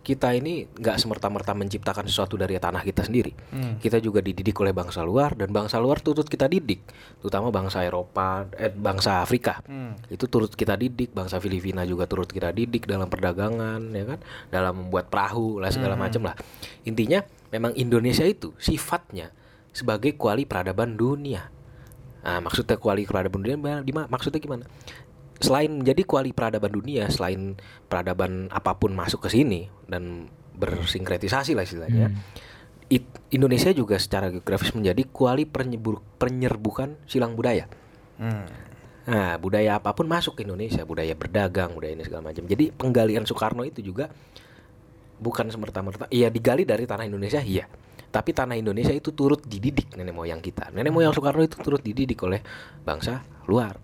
kita 0.00 0.32
ini 0.32 0.64
nggak 0.64 0.96
semerta-merta 0.96 1.52
menciptakan 1.52 2.08
sesuatu 2.08 2.40
dari 2.40 2.56
tanah 2.56 2.80
kita 2.80 3.04
sendiri. 3.04 3.36
Hmm. 3.52 3.76
Kita 3.76 4.00
juga 4.00 4.24
dididik 4.24 4.56
oleh 4.64 4.72
bangsa 4.72 5.04
luar 5.04 5.36
dan 5.36 5.52
bangsa 5.52 5.76
luar 5.76 6.00
turut 6.00 6.24
kita 6.24 6.48
didik, 6.48 6.80
terutama 7.20 7.52
bangsa 7.52 7.84
Eropa, 7.84 8.48
eh, 8.56 8.72
bangsa 8.72 9.20
Afrika. 9.20 9.60
Hmm. 9.68 10.00
Itu 10.08 10.24
turut 10.26 10.52
kita 10.56 10.74
didik, 10.80 11.12
bangsa 11.12 11.36
Filipina 11.36 11.84
juga 11.84 12.08
turut 12.08 12.32
kita 12.32 12.48
didik 12.50 12.88
dalam 12.88 13.12
perdagangan, 13.12 13.92
ya 13.92 14.04
kan, 14.08 14.18
dalam 14.48 14.88
membuat 14.88 15.12
perahu 15.12 15.60
lah 15.60 15.68
segala 15.68 16.00
macam 16.00 16.32
lah. 16.32 16.34
Intinya 16.88 17.20
memang 17.52 17.76
Indonesia 17.76 18.24
itu 18.24 18.56
sifatnya 18.56 19.30
sebagai 19.70 20.16
kuali 20.16 20.48
peradaban 20.48 20.96
dunia. 20.96 21.52
Nah, 22.20 22.40
maksudnya 22.44 22.76
kuali 22.76 23.08
peradaban 23.08 23.40
dunia 23.40 23.80
di 23.80 23.92
ma- 23.96 24.08
maksudnya 24.08 24.40
gimana? 24.40 24.64
Selain 25.40 25.72
menjadi 25.72 26.04
kuali 26.04 26.36
peradaban 26.36 26.70
dunia, 26.70 27.08
selain 27.08 27.56
peradaban 27.88 28.52
apa 28.52 28.76
pun 28.76 28.92
masuk 28.92 29.24
ke 29.24 29.32
sini 29.32 29.72
dan 29.88 30.28
bersinkretisasi 30.54 31.56
lah 31.56 31.64
istilahnya. 31.64 32.12
it- 32.90 33.22
Indonesia 33.30 33.70
juga 33.70 33.96
secara 34.02 34.28
geografis 34.28 34.74
menjadi 34.74 35.06
kuali 35.08 35.46
penyebur- 35.46 36.02
penyerbukan 36.18 36.98
silang 37.06 37.38
budaya. 37.38 37.70
Hmm. 38.18 38.44
Nah, 39.06 39.38
budaya 39.38 39.78
apa 39.78 39.94
pun 39.94 40.10
masuk 40.10 40.36
ke 40.36 40.44
Indonesia, 40.44 40.82
budaya 40.82 41.14
berdagang, 41.14 41.72
budaya 41.72 41.94
ini 41.94 42.04
segala 42.04 42.30
macam. 42.30 42.44
Jadi 42.44 42.74
penggalian 42.74 43.24
Soekarno 43.24 43.62
itu 43.62 43.80
juga 43.80 44.10
bukan 45.22 45.48
semerta-merta, 45.48 46.10
iya 46.10 46.28
digali 46.28 46.66
dari 46.66 46.84
tanah 46.84 47.06
Indonesia, 47.06 47.40
iya. 47.40 47.64
Tapi 48.10 48.34
tanah 48.34 48.58
Indonesia 48.58 48.90
itu 48.90 49.14
turut 49.14 49.46
dididik 49.46 49.94
nenek 49.94 50.10
moyang 50.10 50.42
kita. 50.42 50.74
Nenek 50.74 50.90
moyang 50.90 51.14
Soekarno 51.14 51.46
itu 51.46 51.62
turut 51.62 51.80
dididik 51.80 52.18
oleh 52.26 52.42
bangsa 52.82 53.22
luar. 53.46 53.78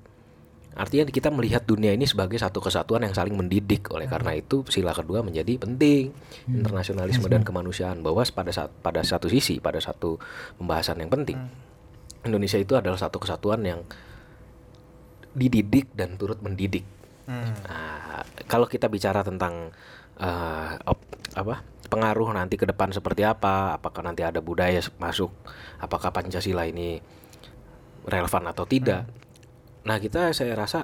Artinya 0.77 1.09
kita 1.09 1.33
melihat 1.33 1.64
dunia 1.64 1.97
ini 1.97 2.05
sebagai 2.05 2.37
satu 2.37 2.61
kesatuan 2.61 3.01
yang 3.01 3.16
saling 3.16 3.33
mendidik. 3.33 3.89
Oleh 3.89 4.05
karena 4.05 4.37
itu 4.37 4.61
sila 4.68 4.93
kedua 4.93 5.24
menjadi 5.24 5.57
penting. 5.57 6.12
Internasionalisme 6.53 7.24
dan 7.33 7.41
kemanusiaan 7.49 8.05
bahwa 8.05 8.20
pada 8.29 8.53
saat 8.53 8.68
pada 8.85 9.01
satu 9.01 9.33
sisi, 9.33 9.57
pada 9.57 9.81
satu 9.81 10.20
pembahasan 10.61 11.01
yang 11.01 11.09
penting, 11.09 11.41
Indonesia 12.29 12.61
itu 12.61 12.77
adalah 12.77 13.01
satu 13.01 13.16
kesatuan 13.16 13.64
yang 13.64 13.81
dididik 15.33 15.89
dan 15.97 16.20
turut 16.20 16.45
mendidik. 16.45 16.85
Hmm. 17.24 17.57
Nah, 17.64 18.22
kalau 18.45 18.68
kita 18.68 18.93
bicara 18.93 19.24
tentang 19.24 19.72
eh, 20.20 20.72
op- 20.85 21.09
apa 21.37 21.64
pengaruh 21.89 22.37
nanti 22.37 22.61
ke 22.61 22.68
depan 22.68 22.93
seperti 22.93 23.24
apa, 23.24 23.81
apakah 23.81 24.05
nanti 24.05 24.20
ada 24.27 24.45
budaya 24.45 24.85
masuk, 25.01 25.33
apakah 25.81 26.12
Pancasila 26.12 26.68
ini 26.68 27.01
relevan 28.05 28.45
atau 28.51 28.68
tidak? 28.68 29.09
Nah, 29.87 30.03
kita 30.03 30.34
saya 30.34 30.59
rasa 30.59 30.82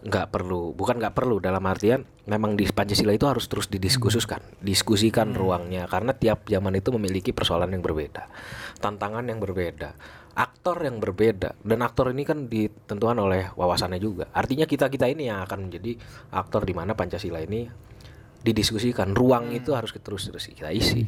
nggak 0.00 0.32
perlu, 0.32 0.72
bukan 0.72 0.96
nggak 0.96 1.12
perlu 1.12 1.44
dalam 1.44 1.60
artian 1.68 2.08
memang 2.24 2.56
di 2.56 2.64
Pancasila 2.64 3.12
itu 3.12 3.28
harus 3.28 3.44
terus 3.52 3.68
didiskusikan, 3.68 4.40
diskusikan 4.64 5.36
ruangnya 5.36 5.84
karena 5.92 6.16
tiap 6.16 6.48
zaman 6.48 6.72
itu 6.80 6.88
memiliki 6.96 7.36
persoalan 7.36 7.68
yang 7.76 7.84
berbeda, 7.84 8.24
tantangan 8.80 9.28
yang 9.28 9.44
berbeda, 9.44 9.92
aktor 10.32 10.80
yang 10.80 11.04
berbeda 11.04 11.52
dan 11.60 11.78
aktor 11.84 12.16
ini 12.16 12.24
kan 12.24 12.48
ditentukan 12.48 13.20
oleh 13.20 13.52
wawasannya 13.52 14.00
juga. 14.00 14.32
Artinya 14.32 14.64
kita 14.64 14.88
kita 14.88 15.04
ini 15.04 15.28
yang 15.28 15.44
akan 15.44 15.68
menjadi 15.68 15.92
aktor 16.32 16.64
di 16.64 16.72
mana 16.72 16.96
Pancasila 16.96 17.44
ini 17.44 17.68
didiskusikan, 18.40 19.12
ruang 19.12 19.52
itu 19.52 19.76
harus 19.76 19.92
terus 20.00 20.32
terus 20.32 20.48
kita 20.48 20.72
isi, 20.72 21.04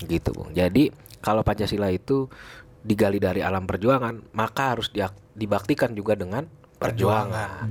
gitu 0.00 0.32
bung. 0.32 0.56
Jadi 0.56 0.88
kalau 1.20 1.44
Pancasila 1.44 1.92
itu 1.92 2.24
digali 2.80 3.20
dari 3.20 3.40
alam 3.44 3.68
perjuangan, 3.68 4.32
maka 4.32 4.76
harus 4.76 4.88
diak- 4.90 5.36
dibaktikan 5.36 5.92
juga 5.92 6.16
dengan 6.16 6.48
perjuangan. 6.80 7.68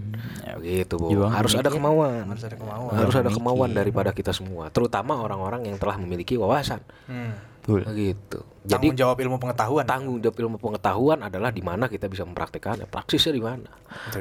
Gitu, 0.61 0.93
Bu. 1.01 1.09
Juang 1.09 1.33
Harus 1.33 1.57
ada 1.57 1.73
kemauan. 1.73 2.29
Harus 2.29 2.45
ada 2.45 2.57
kemauan. 2.57 2.93
Harus 2.93 3.15
ada 3.17 3.29
kemauan 3.33 3.69
daripada 3.73 4.13
kita 4.13 4.29
semua, 4.29 4.69
terutama 4.69 5.17
orang-orang 5.17 5.65
yang 5.65 5.81
telah 5.81 5.97
memiliki 5.97 6.37
wawasan. 6.37 6.81
Hmm. 7.09 7.49
Betul. 7.69 7.85
Gitu. 7.93 8.39
tanggung 8.65 8.97
jawab 8.97 9.17
ilmu 9.21 9.37
pengetahuan. 9.37 9.85
tanggung 9.85 10.17
jawab 10.21 10.37
ilmu 10.41 10.57
pengetahuan 10.57 11.19
adalah 11.21 11.53
di 11.53 11.61
mana 11.61 11.85
kita 11.85 12.09
bisa 12.09 12.25
mempraktikkannya 12.25 12.89
praksisnya 12.89 13.33
di 13.33 13.43
mana 13.43 13.69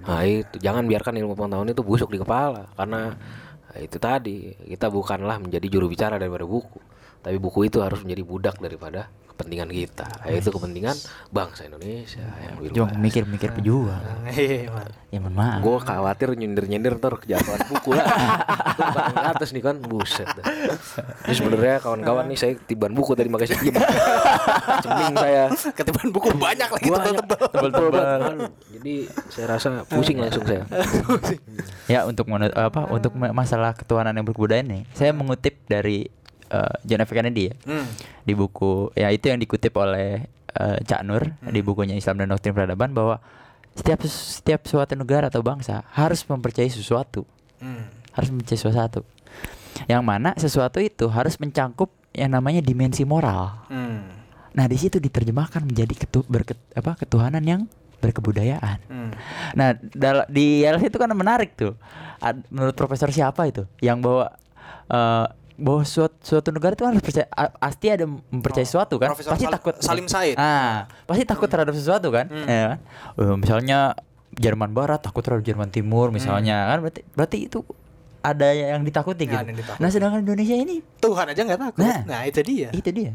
nah 0.05 0.21
itu 0.25 0.57
jangan 0.61 0.85
biarkan 0.85 1.17
ilmu 1.17 1.33
pengetahuan 1.33 1.69
itu 1.73 1.81
busuk 1.81 2.13
di 2.13 2.21
kepala 2.21 2.69
karena 2.77 3.17
eh, 3.73 3.89
itu 3.89 3.97
tadi 3.97 4.53
kita 4.53 4.93
bukanlah 4.93 5.41
menjadi 5.41 5.67
juru 5.69 5.89
bicara 5.89 6.21
daripada 6.21 6.45
buku 6.45 6.81
tapi 7.25 7.37
buku 7.41 7.69
itu 7.69 7.81
harus 7.81 8.05
menjadi 8.05 8.23
budak 8.25 8.57
daripada 8.61 9.09
kepentingan 9.39 9.71
kita 9.71 10.11
yaitu 10.27 10.51
kepentingan 10.51 10.99
bangsa 11.31 11.71
Indonesia 11.71 12.27
yang 12.43 12.59
lebih 12.59 12.75
luas. 12.75 12.99
mikir-mikir 12.99 13.55
pejuang. 13.55 14.03
Iya. 14.29 14.67
Ya 15.09 15.19
mohon 15.23 15.39
maaf. 15.39 15.63
gue 15.65 15.77
khawatir 15.81 16.29
nyindir-nyindir 16.35 16.99
ntar 16.99 17.17
kejatuhan 17.17 17.65
buku 17.65 17.97
lah 17.97 18.05
paling 18.99 19.19
atas 19.25 19.55
nih 19.55 19.63
kan 19.63 19.81
buset. 19.81 20.27
Ini 21.25 21.33
sebenarnya 21.33 21.81
kawan-kawan 21.81 22.29
nih 22.29 22.37
saya 22.37 22.53
tiban 22.61 22.93
buku 22.93 23.15
tadi 23.15 23.31
makanya 23.31 23.57
saya 23.57 23.73
Ceming 24.85 25.15
saya 25.17 25.43
Ketiban 25.73 26.11
buku 26.11 26.29
banyak 26.35 26.69
lagi 26.69 26.89
tebel-tebel. 26.91 28.51
Jadi 28.75 28.95
saya 29.31 29.47
rasa 29.49 29.87
pusing 29.87 30.19
langsung 30.21 30.45
saya 30.45 30.67
Ya 31.89 32.05
untuk 32.05 32.29
apa 32.29 32.81
untuk 32.93 33.17
ma- 33.17 33.33
masalah 33.33 33.73
ketuhanan 33.73 34.13
yang 34.13 34.27
berkebudayaan 34.29 34.69
nih, 34.69 34.83
saya 34.93 35.17
mengutip 35.17 35.57
dari 35.65 36.13
eh, 36.49 36.75
John 36.85 37.03
F 37.03 37.11
Kennedy 37.11 37.49
ya. 37.49 37.55
Hmm. 37.65 37.87
Di 38.23 38.33
buku 38.33 38.93
ya 38.93 39.09
itu 39.09 39.29
yang 39.29 39.39
dikutip 39.39 39.73
oleh 39.75 40.25
eh, 40.51 40.79
Cak 40.83 41.01
Nur 41.03 41.23
di 41.43 41.61
bukunya 41.61 41.95
Islam 41.95 42.19
dan 42.19 42.29
Doktrin 42.29 42.53
Peradaban 42.53 42.93
bahwa 42.93 43.21
setiap 43.73 44.03
setiap 44.05 44.61
suatu 44.65 44.93
negara 44.93 45.31
atau 45.31 45.39
bangsa 45.39 45.87
harus 45.95 46.25
mempercayai 46.25 46.69
sesuatu, 46.69 47.23
Hmm. 47.59 47.87
harus 48.11 48.29
mempercayai 48.29 48.63
sesuatu. 48.65 49.01
Yang 49.87 50.03
mana 50.03 50.31
sesuatu 50.35 50.79
itu 50.79 51.07
harus 51.07 51.39
mencangkup 51.39 51.87
yang 52.11 52.35
namanya 52.35 52.59
dimensi 52.59 53.07
moral. 53.07 53.63
Hmm. 53.71 54.11
Nah, 54.51 54.67
di 54.67 54.75
situ 54.75 54.99
diterjemahkan 54.99 55.63
menjadi 55.63 55.95
ketu, 55.95 56.27
berket, 56.27 56.59
apa 56.75 56.99
ketuhanan 56.99 57.45
yang 57.47 57.61
berkebudayaan. 57.99 58.79
Hmm. 58.91 59.11
Nah, 59.55 59.75
di 60.27 60.63
LS 60.63 60.91
itu 60.91 60.99
kan 60.99 61.11
menarik 61.11 61.55
tuh. 61.55 61.79
Ad- 62.19 62.47
menurut 62.51 62.75
profesor 62.75 63.11
siapa 63.11 63.47
itu 63.47 63.67
yang 63.79 64.03
bawa 64.03 64.35
eh, 64.91 65.27
bahwa 65.59 65.83
suatu, 65.83 66.15
suatu 66.21 66.49
negara 66.49 66.73
itu 66.73 66.87
harus 66.87 67.03
percaya 67.03 67.27
pasti 67.53 67.87
ada 67.89 68.07
mempercayai 68.07 68.63
Oh, 68.63 68.71
sesuatu 68.71 68.95
kan? 68.97 69.11
Profesor 69.11 69.35
pasti 69.35 69.45
Sal- 69.45 69.55
takut. 69.55 69.75
Salim 69.79 70.07
Said. 70.07 70.37
Ah, 70.37 70.87
pasti 71.03 71.27
takut 71.27 71.47
terhadap 71.47 71.75
sesuatu 71.75 72.09
kan? 72.09 72.31
Hmm. 72.31 72.47
Ya 72.47 72.65
kan? 72.65 72.79
Eh, 73.19 73.37
misalnya 73.37 73.79
Jerman 74.31 74.71
Barat 74.71 75.03
takut 75.03 75.21
terhadap 75.21 75.43
Jerman 75.43 75.69
Timur 75.69 76.09
misalnya 76.09 76.69
kan 76.69 76.79
berarti 76.79 77.01
berarti 77.11 77.39
itu 77.43 77.59
ada 78.21 78.47
yang 78.49 78.83
ditakuti 78.83 79.25
Ya, 79.25 79.31
gitu. 79.31 79.41
ada 79.41 79.49
yang 79.49 79.59
ditakuti. 79.59 79.83
Nah, 79.83 79.91
sedangkan 79.91 80.21
Indonesia 80.23 80.55
ini 80.55 80.75
Tuhan 80.97 81.27
aja 81.27 81.41
nggak 81.43 81.61
takut. 81.61 81.83
Nah. 81.83 82.01
Nah, 82.07 82.21
itu 82.23 82.41
dia. 82.41 82.69
itu 82.71 82.91
dia. 82.91 83.13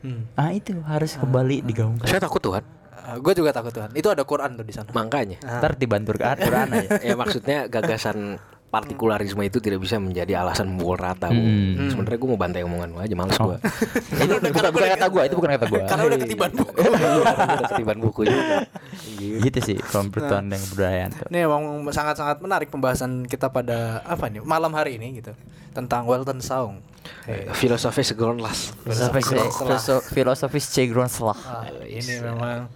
Hmm. 0.00 0.24
Ah, 0.32 0.50
itu 0.50 0.72
harus 0.82 1.14
kembali 1.14 1.60
digaungkan. 1.62 2.08
Saya 2.08 2.18
takut 2.18 2.40
Tuhan 2.40 2.64
gue 3.02 3.34
juga 3.34 3.50
takut 3.50 3.74
Tuhan. 3.74 3.90
Itu 3.92 4.08
ada 4.08 4.22
Quran 4.22 4.54
tuh 4.54 4.62
di 4.62 4.70
sana. 4.70 4.86
Makanya 4.94 5.42
Ah. 5.42 5.58
Ntar 5.58 5.74
dibantu 5.74 6.14
Quran 6.14 6.38
Quran 6.38 6.66
aja. 6.70 6.88
Ya 7.10 7.14
maksudnya 7.14 7.58
gagasan 7.66 8.38
partikularisme 8.72 9.44
itu 9.44 9.60
tidak 9.60 9.84
bisa 9.84 10.00
menjadi 10.00 10.40
alasan 10.40 10.72
memukul 10.72 10.96
rata 10.96 11.28
Bu. 11.28 11.36
Hmm. 11.36 11.92
Sebenarnya 11.92 12.16
gue 12.16 12.28
mau 12.32 12.40
bantai 12.40 12.64
omongan 12.64 12.88
lu 12.88 12.98
aja 13.04 13.12
males 13.12 13.36
Oh. 13.36 13.52
gue 13.52 13.58
itu 14.24 14.32
bukan, 14.48 14.72
bukan 14.72 14.88
kata 14.96 15.06
gua, 15.12 15.22
itu 15.28 15.36
bukan 15.36 15.50
kata 15.52 15.66
gua. 15.68 15.80
Karena 15.84 16.02
udah 16.08 16.18
ketiban 16.24 16.50
buku. 16.56 16.72
Udah 16.80 17.68
ketiban 17.68 17.98
buku 18.00 18.20
juga 18.24 18.64
gitu 19.20 19.58
sih 19.60 19.76
pemberituan 19.76 20.48
dan 20.48 20.56
kebudayaan 20.58 21.10
tuh. 21.12 21.26
Ini 21.28 21.38
emang 21.44 21.84
sangat-sangat 21.92 22.40
menarik 22.40 22.72
pembahasan 22.72 23.28
kita 23.28 23.52
pada 23.52 24.00
apa 24.08 24.32
nih 24.32 24.40
malam 24.40 24.72
hari 24.72 24.96
ini 24.96 25.20
gitu 25.20 25.36
tentang. 25.76 26.08
Filosofi 27.52 28.02
segonlas 28.02 28.72
Filosofis 28.82 29.26
filoso- 29.26 30.04
filosofis 30.06 30.66
C. 30.70 30.86
Gronslah. 30.86 31.34
Ah, 31.34 31.66
ini 31.82 32.18
memang 32.18 32.70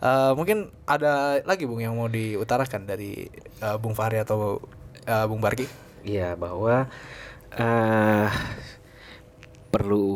eh, 0.00 0.32
mungkin 0.34 0.70
ada 0.86 1.42
lagi 1.42 1.66
Bung 1.66 1.82
yang 1.82 1.98
mau 1.98 2.06
diutarakan 2.06 2.86
dari 2.86 3.26
eh, 3.60 3.76
Bung 3.82 3.94
Fahri 3.94 4.22
atau 4.22 4.62
eh, 5.04 5.24
Bung 5.26 5.40
Barki. 5.40 5.66
Iya 6.02 6.34
bahwa 6.34 6.88
eh 7.50 8.28
perlu 9.70 10.06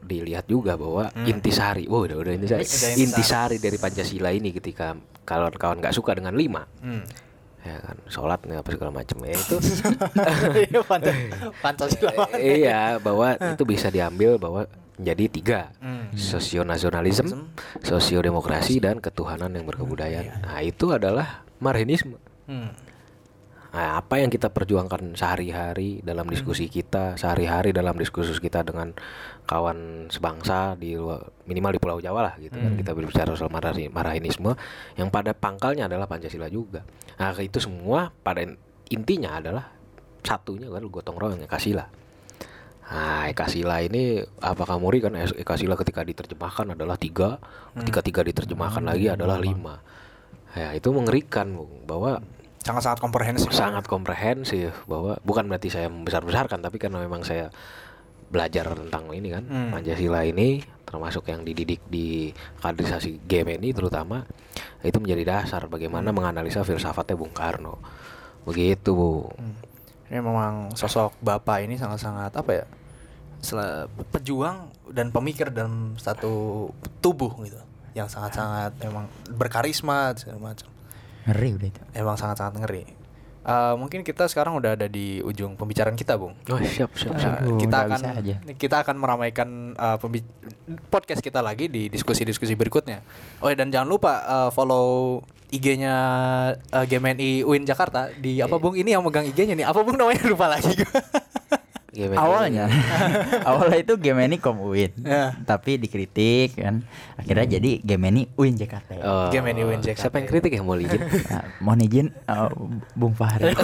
dilihat 0.00 0.48
juga 0.48 0.72
bahwa 0.74 1.12
intisari, 1.22 1.84
wah 1.84 2.00
udah 2.00 2.16
udah 2.16 2.32
intisari, 2.32 2.64
Udah 2.64 2.72
intisari. 2.88 2.96
intisari 2.96 3.56
dari 3.58 3.76
Pancasila 3.76 4.32
ini 4.32 4.50
ketika 4.50 4.96
kalau 5.22 5.52
kawan 5.52 5.78
nggak 5.78 5.92
suka 5.92 6.16
dengan 6.16 6.32
lima, 6.32 6.64
Hmm. 6.80 7.04
ya 7.60 7.76
kan 7.78 7.96
sholat 8.08 8.40
apa 8.42 8.68
segala 8.72 8.90
macam 8.90 9.16
ya 9.22 9.36
itu 9.36 9.56
Iya, 10.64 10.80
Pancasila. 11.60 12.12
Iya 12.40 12.80
bahwa 12.98 13.36
itu 13.36 13.62
bisa 13.62 13.92
diambil 13.92 14.40
bahwa 14.40 14.64
menjadi 14.96 15.24
tiga 15.28 15.60
Hmm. 15.76 16.08
sosionalism, 16.16 17.52
sosiodemokrasi 17.84 18.80
dan 18.80 18.96
ketuhanan 18.96 19.52
yang 19.52 19.68
berkebudayaan. 19.68 20.40
Nah 20.40 20.64
itu 20.64 20.88
adalah 20.88 21.44
marhenisme. 21.60 22.16
Hmm. 22.48 22.72
Nah, 23.72 23.96
apa 24.04 24.20
yang 24.20 24.28
kita 24.28 24.52
perjuangkan 24.52 25.16
sehari-hari 25.16 26.04
dalam 26.04 26.28
diskusi 26.28 26.68
kita, 26.68 27.16
sehari-hari 27.16 27.72
dalam 27.72 27.96
diskusi 27.96 28.36
kita 28.36 28.60
dengan 28.60 28.92
kawan 29.48 30.12
sebangsa 30.12 30.76
di 30.76 30.92
luar- 30.92 31.32
minimal 31.48 31.72
di 31.72 31.80
Pulau 31.80 31.98
Jawa 31.98 32.20
lah 32.20 32.34
gitu 32.36 32.52
kan 32.52 32.76
kita 32.76 32.92
berbicara 32.92 33.32
soal 33.32 33.48
marhaenisme 33.48 34.52
yang 35.00 35.08
pada 35.08 35.32
pangkalnya 35.32 35.88
adalah 35.88 36.04
Pancasila 36.04 36.52
juga. 36.52 36.84
Nah, 37.16 37.32
itu 37.40 37.64
semua 37.64 38.12
pada 38.12 38.44
in- 38.44 38.60
intinya 38.92 39.40
adalah 39.40 39.72
satunya 40.20 40.68
kan 40.68 40.84
gotong 40.92 41.16
royong 41.16 41.40
Ekasila. 41.48 41.88
Nah, 42.92 43.24
Ekasila 43.32 43.80
ini 43.80 44.20
apakah 44.44 44.76
muri 44.76 45.00
kan 45.00 45.16
Ekasila 45.16 45.80
ketika 45.80 46.04
diterjemahkan 46.04 46.76
adalah 46.76 47.00
tiga, 47.00 47.40
ketika 47.80 48.04
tiga 48.04 48.20
diterjemahkan 48.20 48.84
lagi 48.84 49.08
adalah 49.08 49.40
lima. 49.40 49.80
Ya, 50.52 50.76
itu 50.76 50.92
mengerikan 50.92 51.56
Bung, 51.56 51.88
bahwa 51.88 52.20
Sangat-sangat 52.62 53.02
komprehensif. 53.02 53.50
sangat 53.50 53.84
komprehensif 53.90 54.70
bahwa 54.86 55.18
bukan 55.26 55.50
berarti 55.50 55.68
saya 55.68 55.90
membesar-besarkan 55.90 56.62
tapi 56.62 56.78
karena 56.78 57.02
memang 57.02 57.26
saya 57.26 57.50
belajar 58.32 58.72
tentang 58.72 59.10
ini 59.12 59.28
kan 59.34 59.44
Hmm. 59.44 59.70
Pancasila 59.74 60.24
ini 60.24 60.62
termasuk 60.86 61.28
yang 61.28 61.42
dididik 61.44 61.82
di 61.90 62.30
kaderisasi 62.62 63.26
GMNI 63.28 63.70
terutama 63.74 64.24
itu 64.80 64.96
menjadi 65.02 65.22
dasar 65.26 65.66
bagaimana 65.68 66.14
menganalisa 66.14 66.62
filsafatnya 66.64 67.18
Bung 67.18 67.34
Karno 67.34 67.76
begitu 68.46 68.94
Bu 68.94 69.26
Hmm. 69.36 69.58
Ini 70.12 70.20
memang 70.20 70.76
sosok 70.76 71.16
bapak 71.24 71.64
ini 71.64 71.80
sangat-sangat 71.80 72.36
apa 72.36 72.52
ya? 72.52 72.64
pejuang 74.12 74.70
dan 74.92 75.10
pemikir 75.10 75.50
dalam 75.50 75.98
satu 75.98 76.68
tubuh 77.02 77.32
gitu 77.42 77.58
yang 77.92 78.08
sangat-sangat 78.08 78.72
memang 78.80 79.10
berkarisma 79.34 80.16
segala 80.16 80.52
macam. 80.52 80.71
Ngeri 81.28 81.50
udah 81.58 81.68
itu. 81.68 81.80
Emang 81.94 82.16
sangat-sangat 82.18 82.62
ngeri. 82.62 82.82
Eh, 83.42 83.74
mungkin 83.74 84.06
kita 84.06 84.30
sekarang 84.30 84.54
udah 84.54 84.78
ada 84.78 84.86
di 84.86 85.18
ujung 85.18 85.58
pembicaraan 85.58 85.98
kita, 85.98 86.14
Bung. 86.14 86.38
oh 86.46 86.62
siap 86.62 86.94
siap 86.94 87.18
Nah, 87.18 87.18
siap 87.18 87.34
Aduh, 87.42 87.58
kita 87.58 87.76
akan 87.90 88.00
aja. 88.22 88.36
kita 88.54 88.76
akan 88.86 88.96
meramaikan 89.02 89.48
uh, 89.74 89.98
podcast 90.86 91.18
kita 91.18 91.42
lagi 91.42 91.66
di 91.66 91.90
diskusi-diskusi 91.90 92.54
berikutnya. 92.54 93.02
Oh 93.42 93.50
ya, 93.50 93.58
dan 93.58 93.74
jangan 93.74 93.90
lupa 93.90 94.22
uh, 94.22 94.50
follow 94.54 95.18
IG-nya 95.50 95.94
uh, 96.54 96.84
GMNI 96.86 97.42
UIN 97.42 97.66
Jakarta 97.66 98.14
di 98.14 98.38
apa 98.38 98.62
Bung 98.62 98.78
ini 98.78 98.94
yang 98.94 99.02
megang 99.02 99.26
IG-nya 99.26 99.58
nih. 99.58 99.66
Apa 99.66 99.82
Bung 99.82 99.98
namanya 99.98 100.22
lupa 100.32 100.46
lagi 100.46 100.78
GMNI. 101.92 102.16
Awalnya, 102.16 102.64
awalnya 103.48 103.78
itu 103.78 103.94
Gemini 104.00 104.40
Kom 104.40 104.56
Uin, 104.58 104.88
Ya. 105.04 105.36
tapi 105.44 105.76
dikritik 105.76 106.56
kan, 106.56 106.80
akhirnya 107.14 107.60
jadi 107.60 107.84
Gemini 107.84 108.32
Uin 108.34 108.56
Jakarta. 108.56 108.96
Oh, 109.04 109.28
GMNI 109.28 109.60
UIN 109.60 109.84
Jakarta. 109.84 110.08
siapa 110.08 110.16
yang 110.18 110.28
kritik 110.32 110.56
ya 110.56 110.64
mau 110.64 110.74
izin 110.74 111.04
Nah, 111.28 111.44
mohon 111.60 111.84
izin 111.84 112.06
uh, 112.26 112.48
Bung 112.96 113.12
Fahri. 113.12 113.52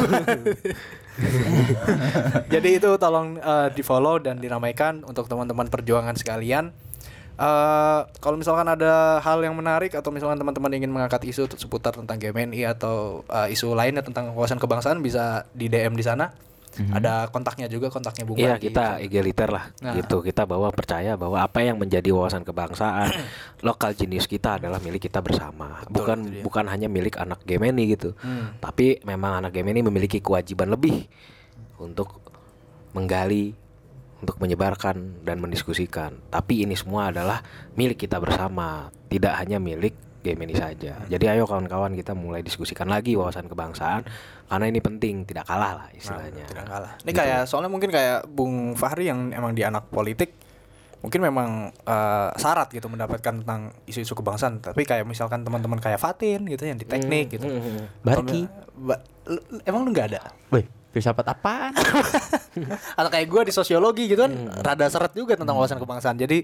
Jadi 2.55 2.79
itu 2.79 2.91
tolong 2.97 3.39
uh, 3.41 3.69
di-follow 3.73 4.23
dan 4.23 4.39
diramaikan 4.39 5.03
untuk 5.03 5.27
teman-teman 5.27 5.67
perjuangan 5.67 6.15
sekalian. 6.15 6.71
Eh 7.39 8.01
kalau 8.19 8.35
misalkan 8.35 8.67
ada 8.67 9.23
hal 9.23 9.39
yang 9.39 9.55
menarik 9.55 9.95
atau 9.95 10.11
misalkan 10.11 10.43
teman-teman 10.43 10.75
ingin 10.75 10.91
mengangkat 10.91 11.23
isu 11.23 11.47
seputar 11.55 11.95
tentang 11.95 12.19
GMNI 12.19 12.67
atau 12.67 13.23
eh, 13.31 13.55
isu 13.55 13.79
lainnya 13.79 14.03
tentang 14.03 14.35
wawasan 14.35 14.59
kebangsaan 14.59 14.99
bisa 14.99 15.47
di 15.55 15.71
DM 15.71 15.95
di 15.95 16.03
sana. 16.03 16.35
Ada 16.77 17.27
kontaknya 17.33 17.67
juga 17.67 17.89
kontaknya 17.91 18.25
Bung 18.29 18.37
Iya 18.39 18.61
kita 18.61 19.03
egaliter 19.03 19.49
lah 19.51 19.71
Nah. 19.81 19.95
gitu. 19.99 20.21
Kita 20.23 20.45
bawa 20.45 20.71
percaya 20.71 21.15
bahwa 21.19 21.41
apa 21.41 21.63
yang 21.65 21.79
menjadi 21.81 22.11
wawasan 22.13 22.43
kebangsaan 22.45 23.11
lokal 23.67 23.95
jenius 23.95 24.29
kita 24.29 24.61
adalah 24.61 24.79
milik 24.83 25.09
kita 25.11 25.19
bersama. 25.25 25.83
Betul, 25.87 25.93
bukan 25.95 26.19
bukan 26.45 26.65
hanya 26.71 26.87
milik 26.91 27.19
anak 27.19 27.43
Gemini 27.45 27.95
gitu. 27.95 28.13
Hmm. 28.19 28.57
tapi 28.59 28.99
memang 29.07 29.45
anak 29.45 29.55
Gemini 29.55 29.81
memiliki 29.83 30.19
kewajiban 30.19 30.69
lebih 30.73 31.07
untuk 31.79 32.21
menggali 32.93 33.55
untuk 34.19 34.37
menyebarkan 34.43 35.23
dan 35.23 35.39
mendiskusikan. 35.39 36.19
Tapi 36.31 36.67
ini 36.67 36.75
semua 36.75 37.15
adalah 37.15 37.39
milik 37.79 38.03
kita 38.07 38.19
bersama 38.19 38.91
tidak 39.07 39.39
hanya 39.39 39.63
milik 39.63 39.95
Gemini 40.29 40.53
saja 40.53 41.01
jadi 41.05 41.25
ayo 41.31 41.45
kawan-kawan 41.45 41.93
kita 41.93 42.13
mulai 42.13 42.41
diskusikan 42.41 42.87
lagi 42.87 43.13
wawasan 43.13 43.47
kebangsaan 43.47 44.05
karena 44.45 44.65
ini 44.67 44.79
penting 44.79 45.25
tidak 45.25 45.45
kalah 45.45 45.73
lah 45.75 45.89
istilahnya 45.91 46.45
Tidak 46.45 46.65
kalah. 46.65 46.93
Ini 46.99 47.07
Gitu. 47.07 47.19
kayak 47.19 47.41
soalnya 47.45 47.69
mungkin 47.69 47.89
kayak 47.89 48.25
Bung 48.27 48.73
Fahri 48.73 49.07
yang 49.07 49.29
emang 49.31 49.53
di 49.53 49.61
anak 49.61 49.89
politik 49.89 50.33
mungkin 50.99 51.21
memang 51.23 51.49
eh, 51.79 52.29
syarat 52.35 52.69
gitu 52.69 52.87
mendapatkan 52.87 53.35
tentang 53.39 53.71
isu-isu 53.85 54.13
kebangsaan 54.15 54.59
tapi 54.59 54.83
kayak 54.83 55.05
misalkan 55.05 55.41
teman-teman 55.41 55.77
kayak 55.77 55.97
Fatin 55.97 56.43
gitu 56.45 56.63
yang 56.63 56.75
di 56.75 56.85
teknik 56.85 57.31
gitu 57.31 57.47
Hmm, 57.47 57.61
hmm, 57.61 57.85
Barki. 58.01 58.43
Ba- 58.75 59.05
emang 59.63 59.83
lu 59.83 59.91
nggak 59.91 60.09
ada 60.09 60.33
Wih, 60.49 60.65
filsafat 60.91 61.29
apaan? 61.29 61.71
atau 62.99 63.09
kayak 63.09 63.27
gue 63.27 63.43
di 63.45 63.53
sosiologi 63.53 64.05
gitu 64.07 64.21
kan 64.21 64.33
rada 64.59 64.87
seret 64.87 65.13
juga 65.13 65.35
tentang 65.35 65.55
wawasan 65.55 65.77
kebangsaan 65.77 66.17
jadi 66.17 66.43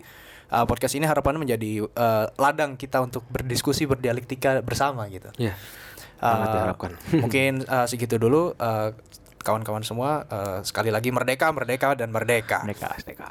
uh, 0.55 0.67
podcast 0.71 0.95
ini 0.95 1.05
harapannya 1.11 1.43
menjadi 1.43 1.83
uh, 1.83 2.31
ladang 2.39 2.79
kita 2.79 3.03
untuk 3.03 3.27
berdiskusi 3.27 3.91
berdialektika 3.91 4.63
bersama 4.63 5.11
gitu 5.11 5.35
Ya. 5.37 5.59
Uh, 6.23 6.31
Sangat 6.31 6.49
diharapkan. 6.55 6.91
mungkin 7.27 7.53
uh, 7.67 7.87
segitu 7.91 8.17
dulu 8.17 8.55
uh, 8.55 8.95
kawan-kawan 9.43 9.83
semua 9.83 10.25
uh, 10.31 10.59
sekali 10.63 10.95
lagi 10.95 11.11
merdeka 11.11 11.51
merdeka 11.51 11.99
dan 11.99 12.15
merdeka 12.15 12.63
Mereka. 12.63 12.89
Merdeka. 12.95 13.29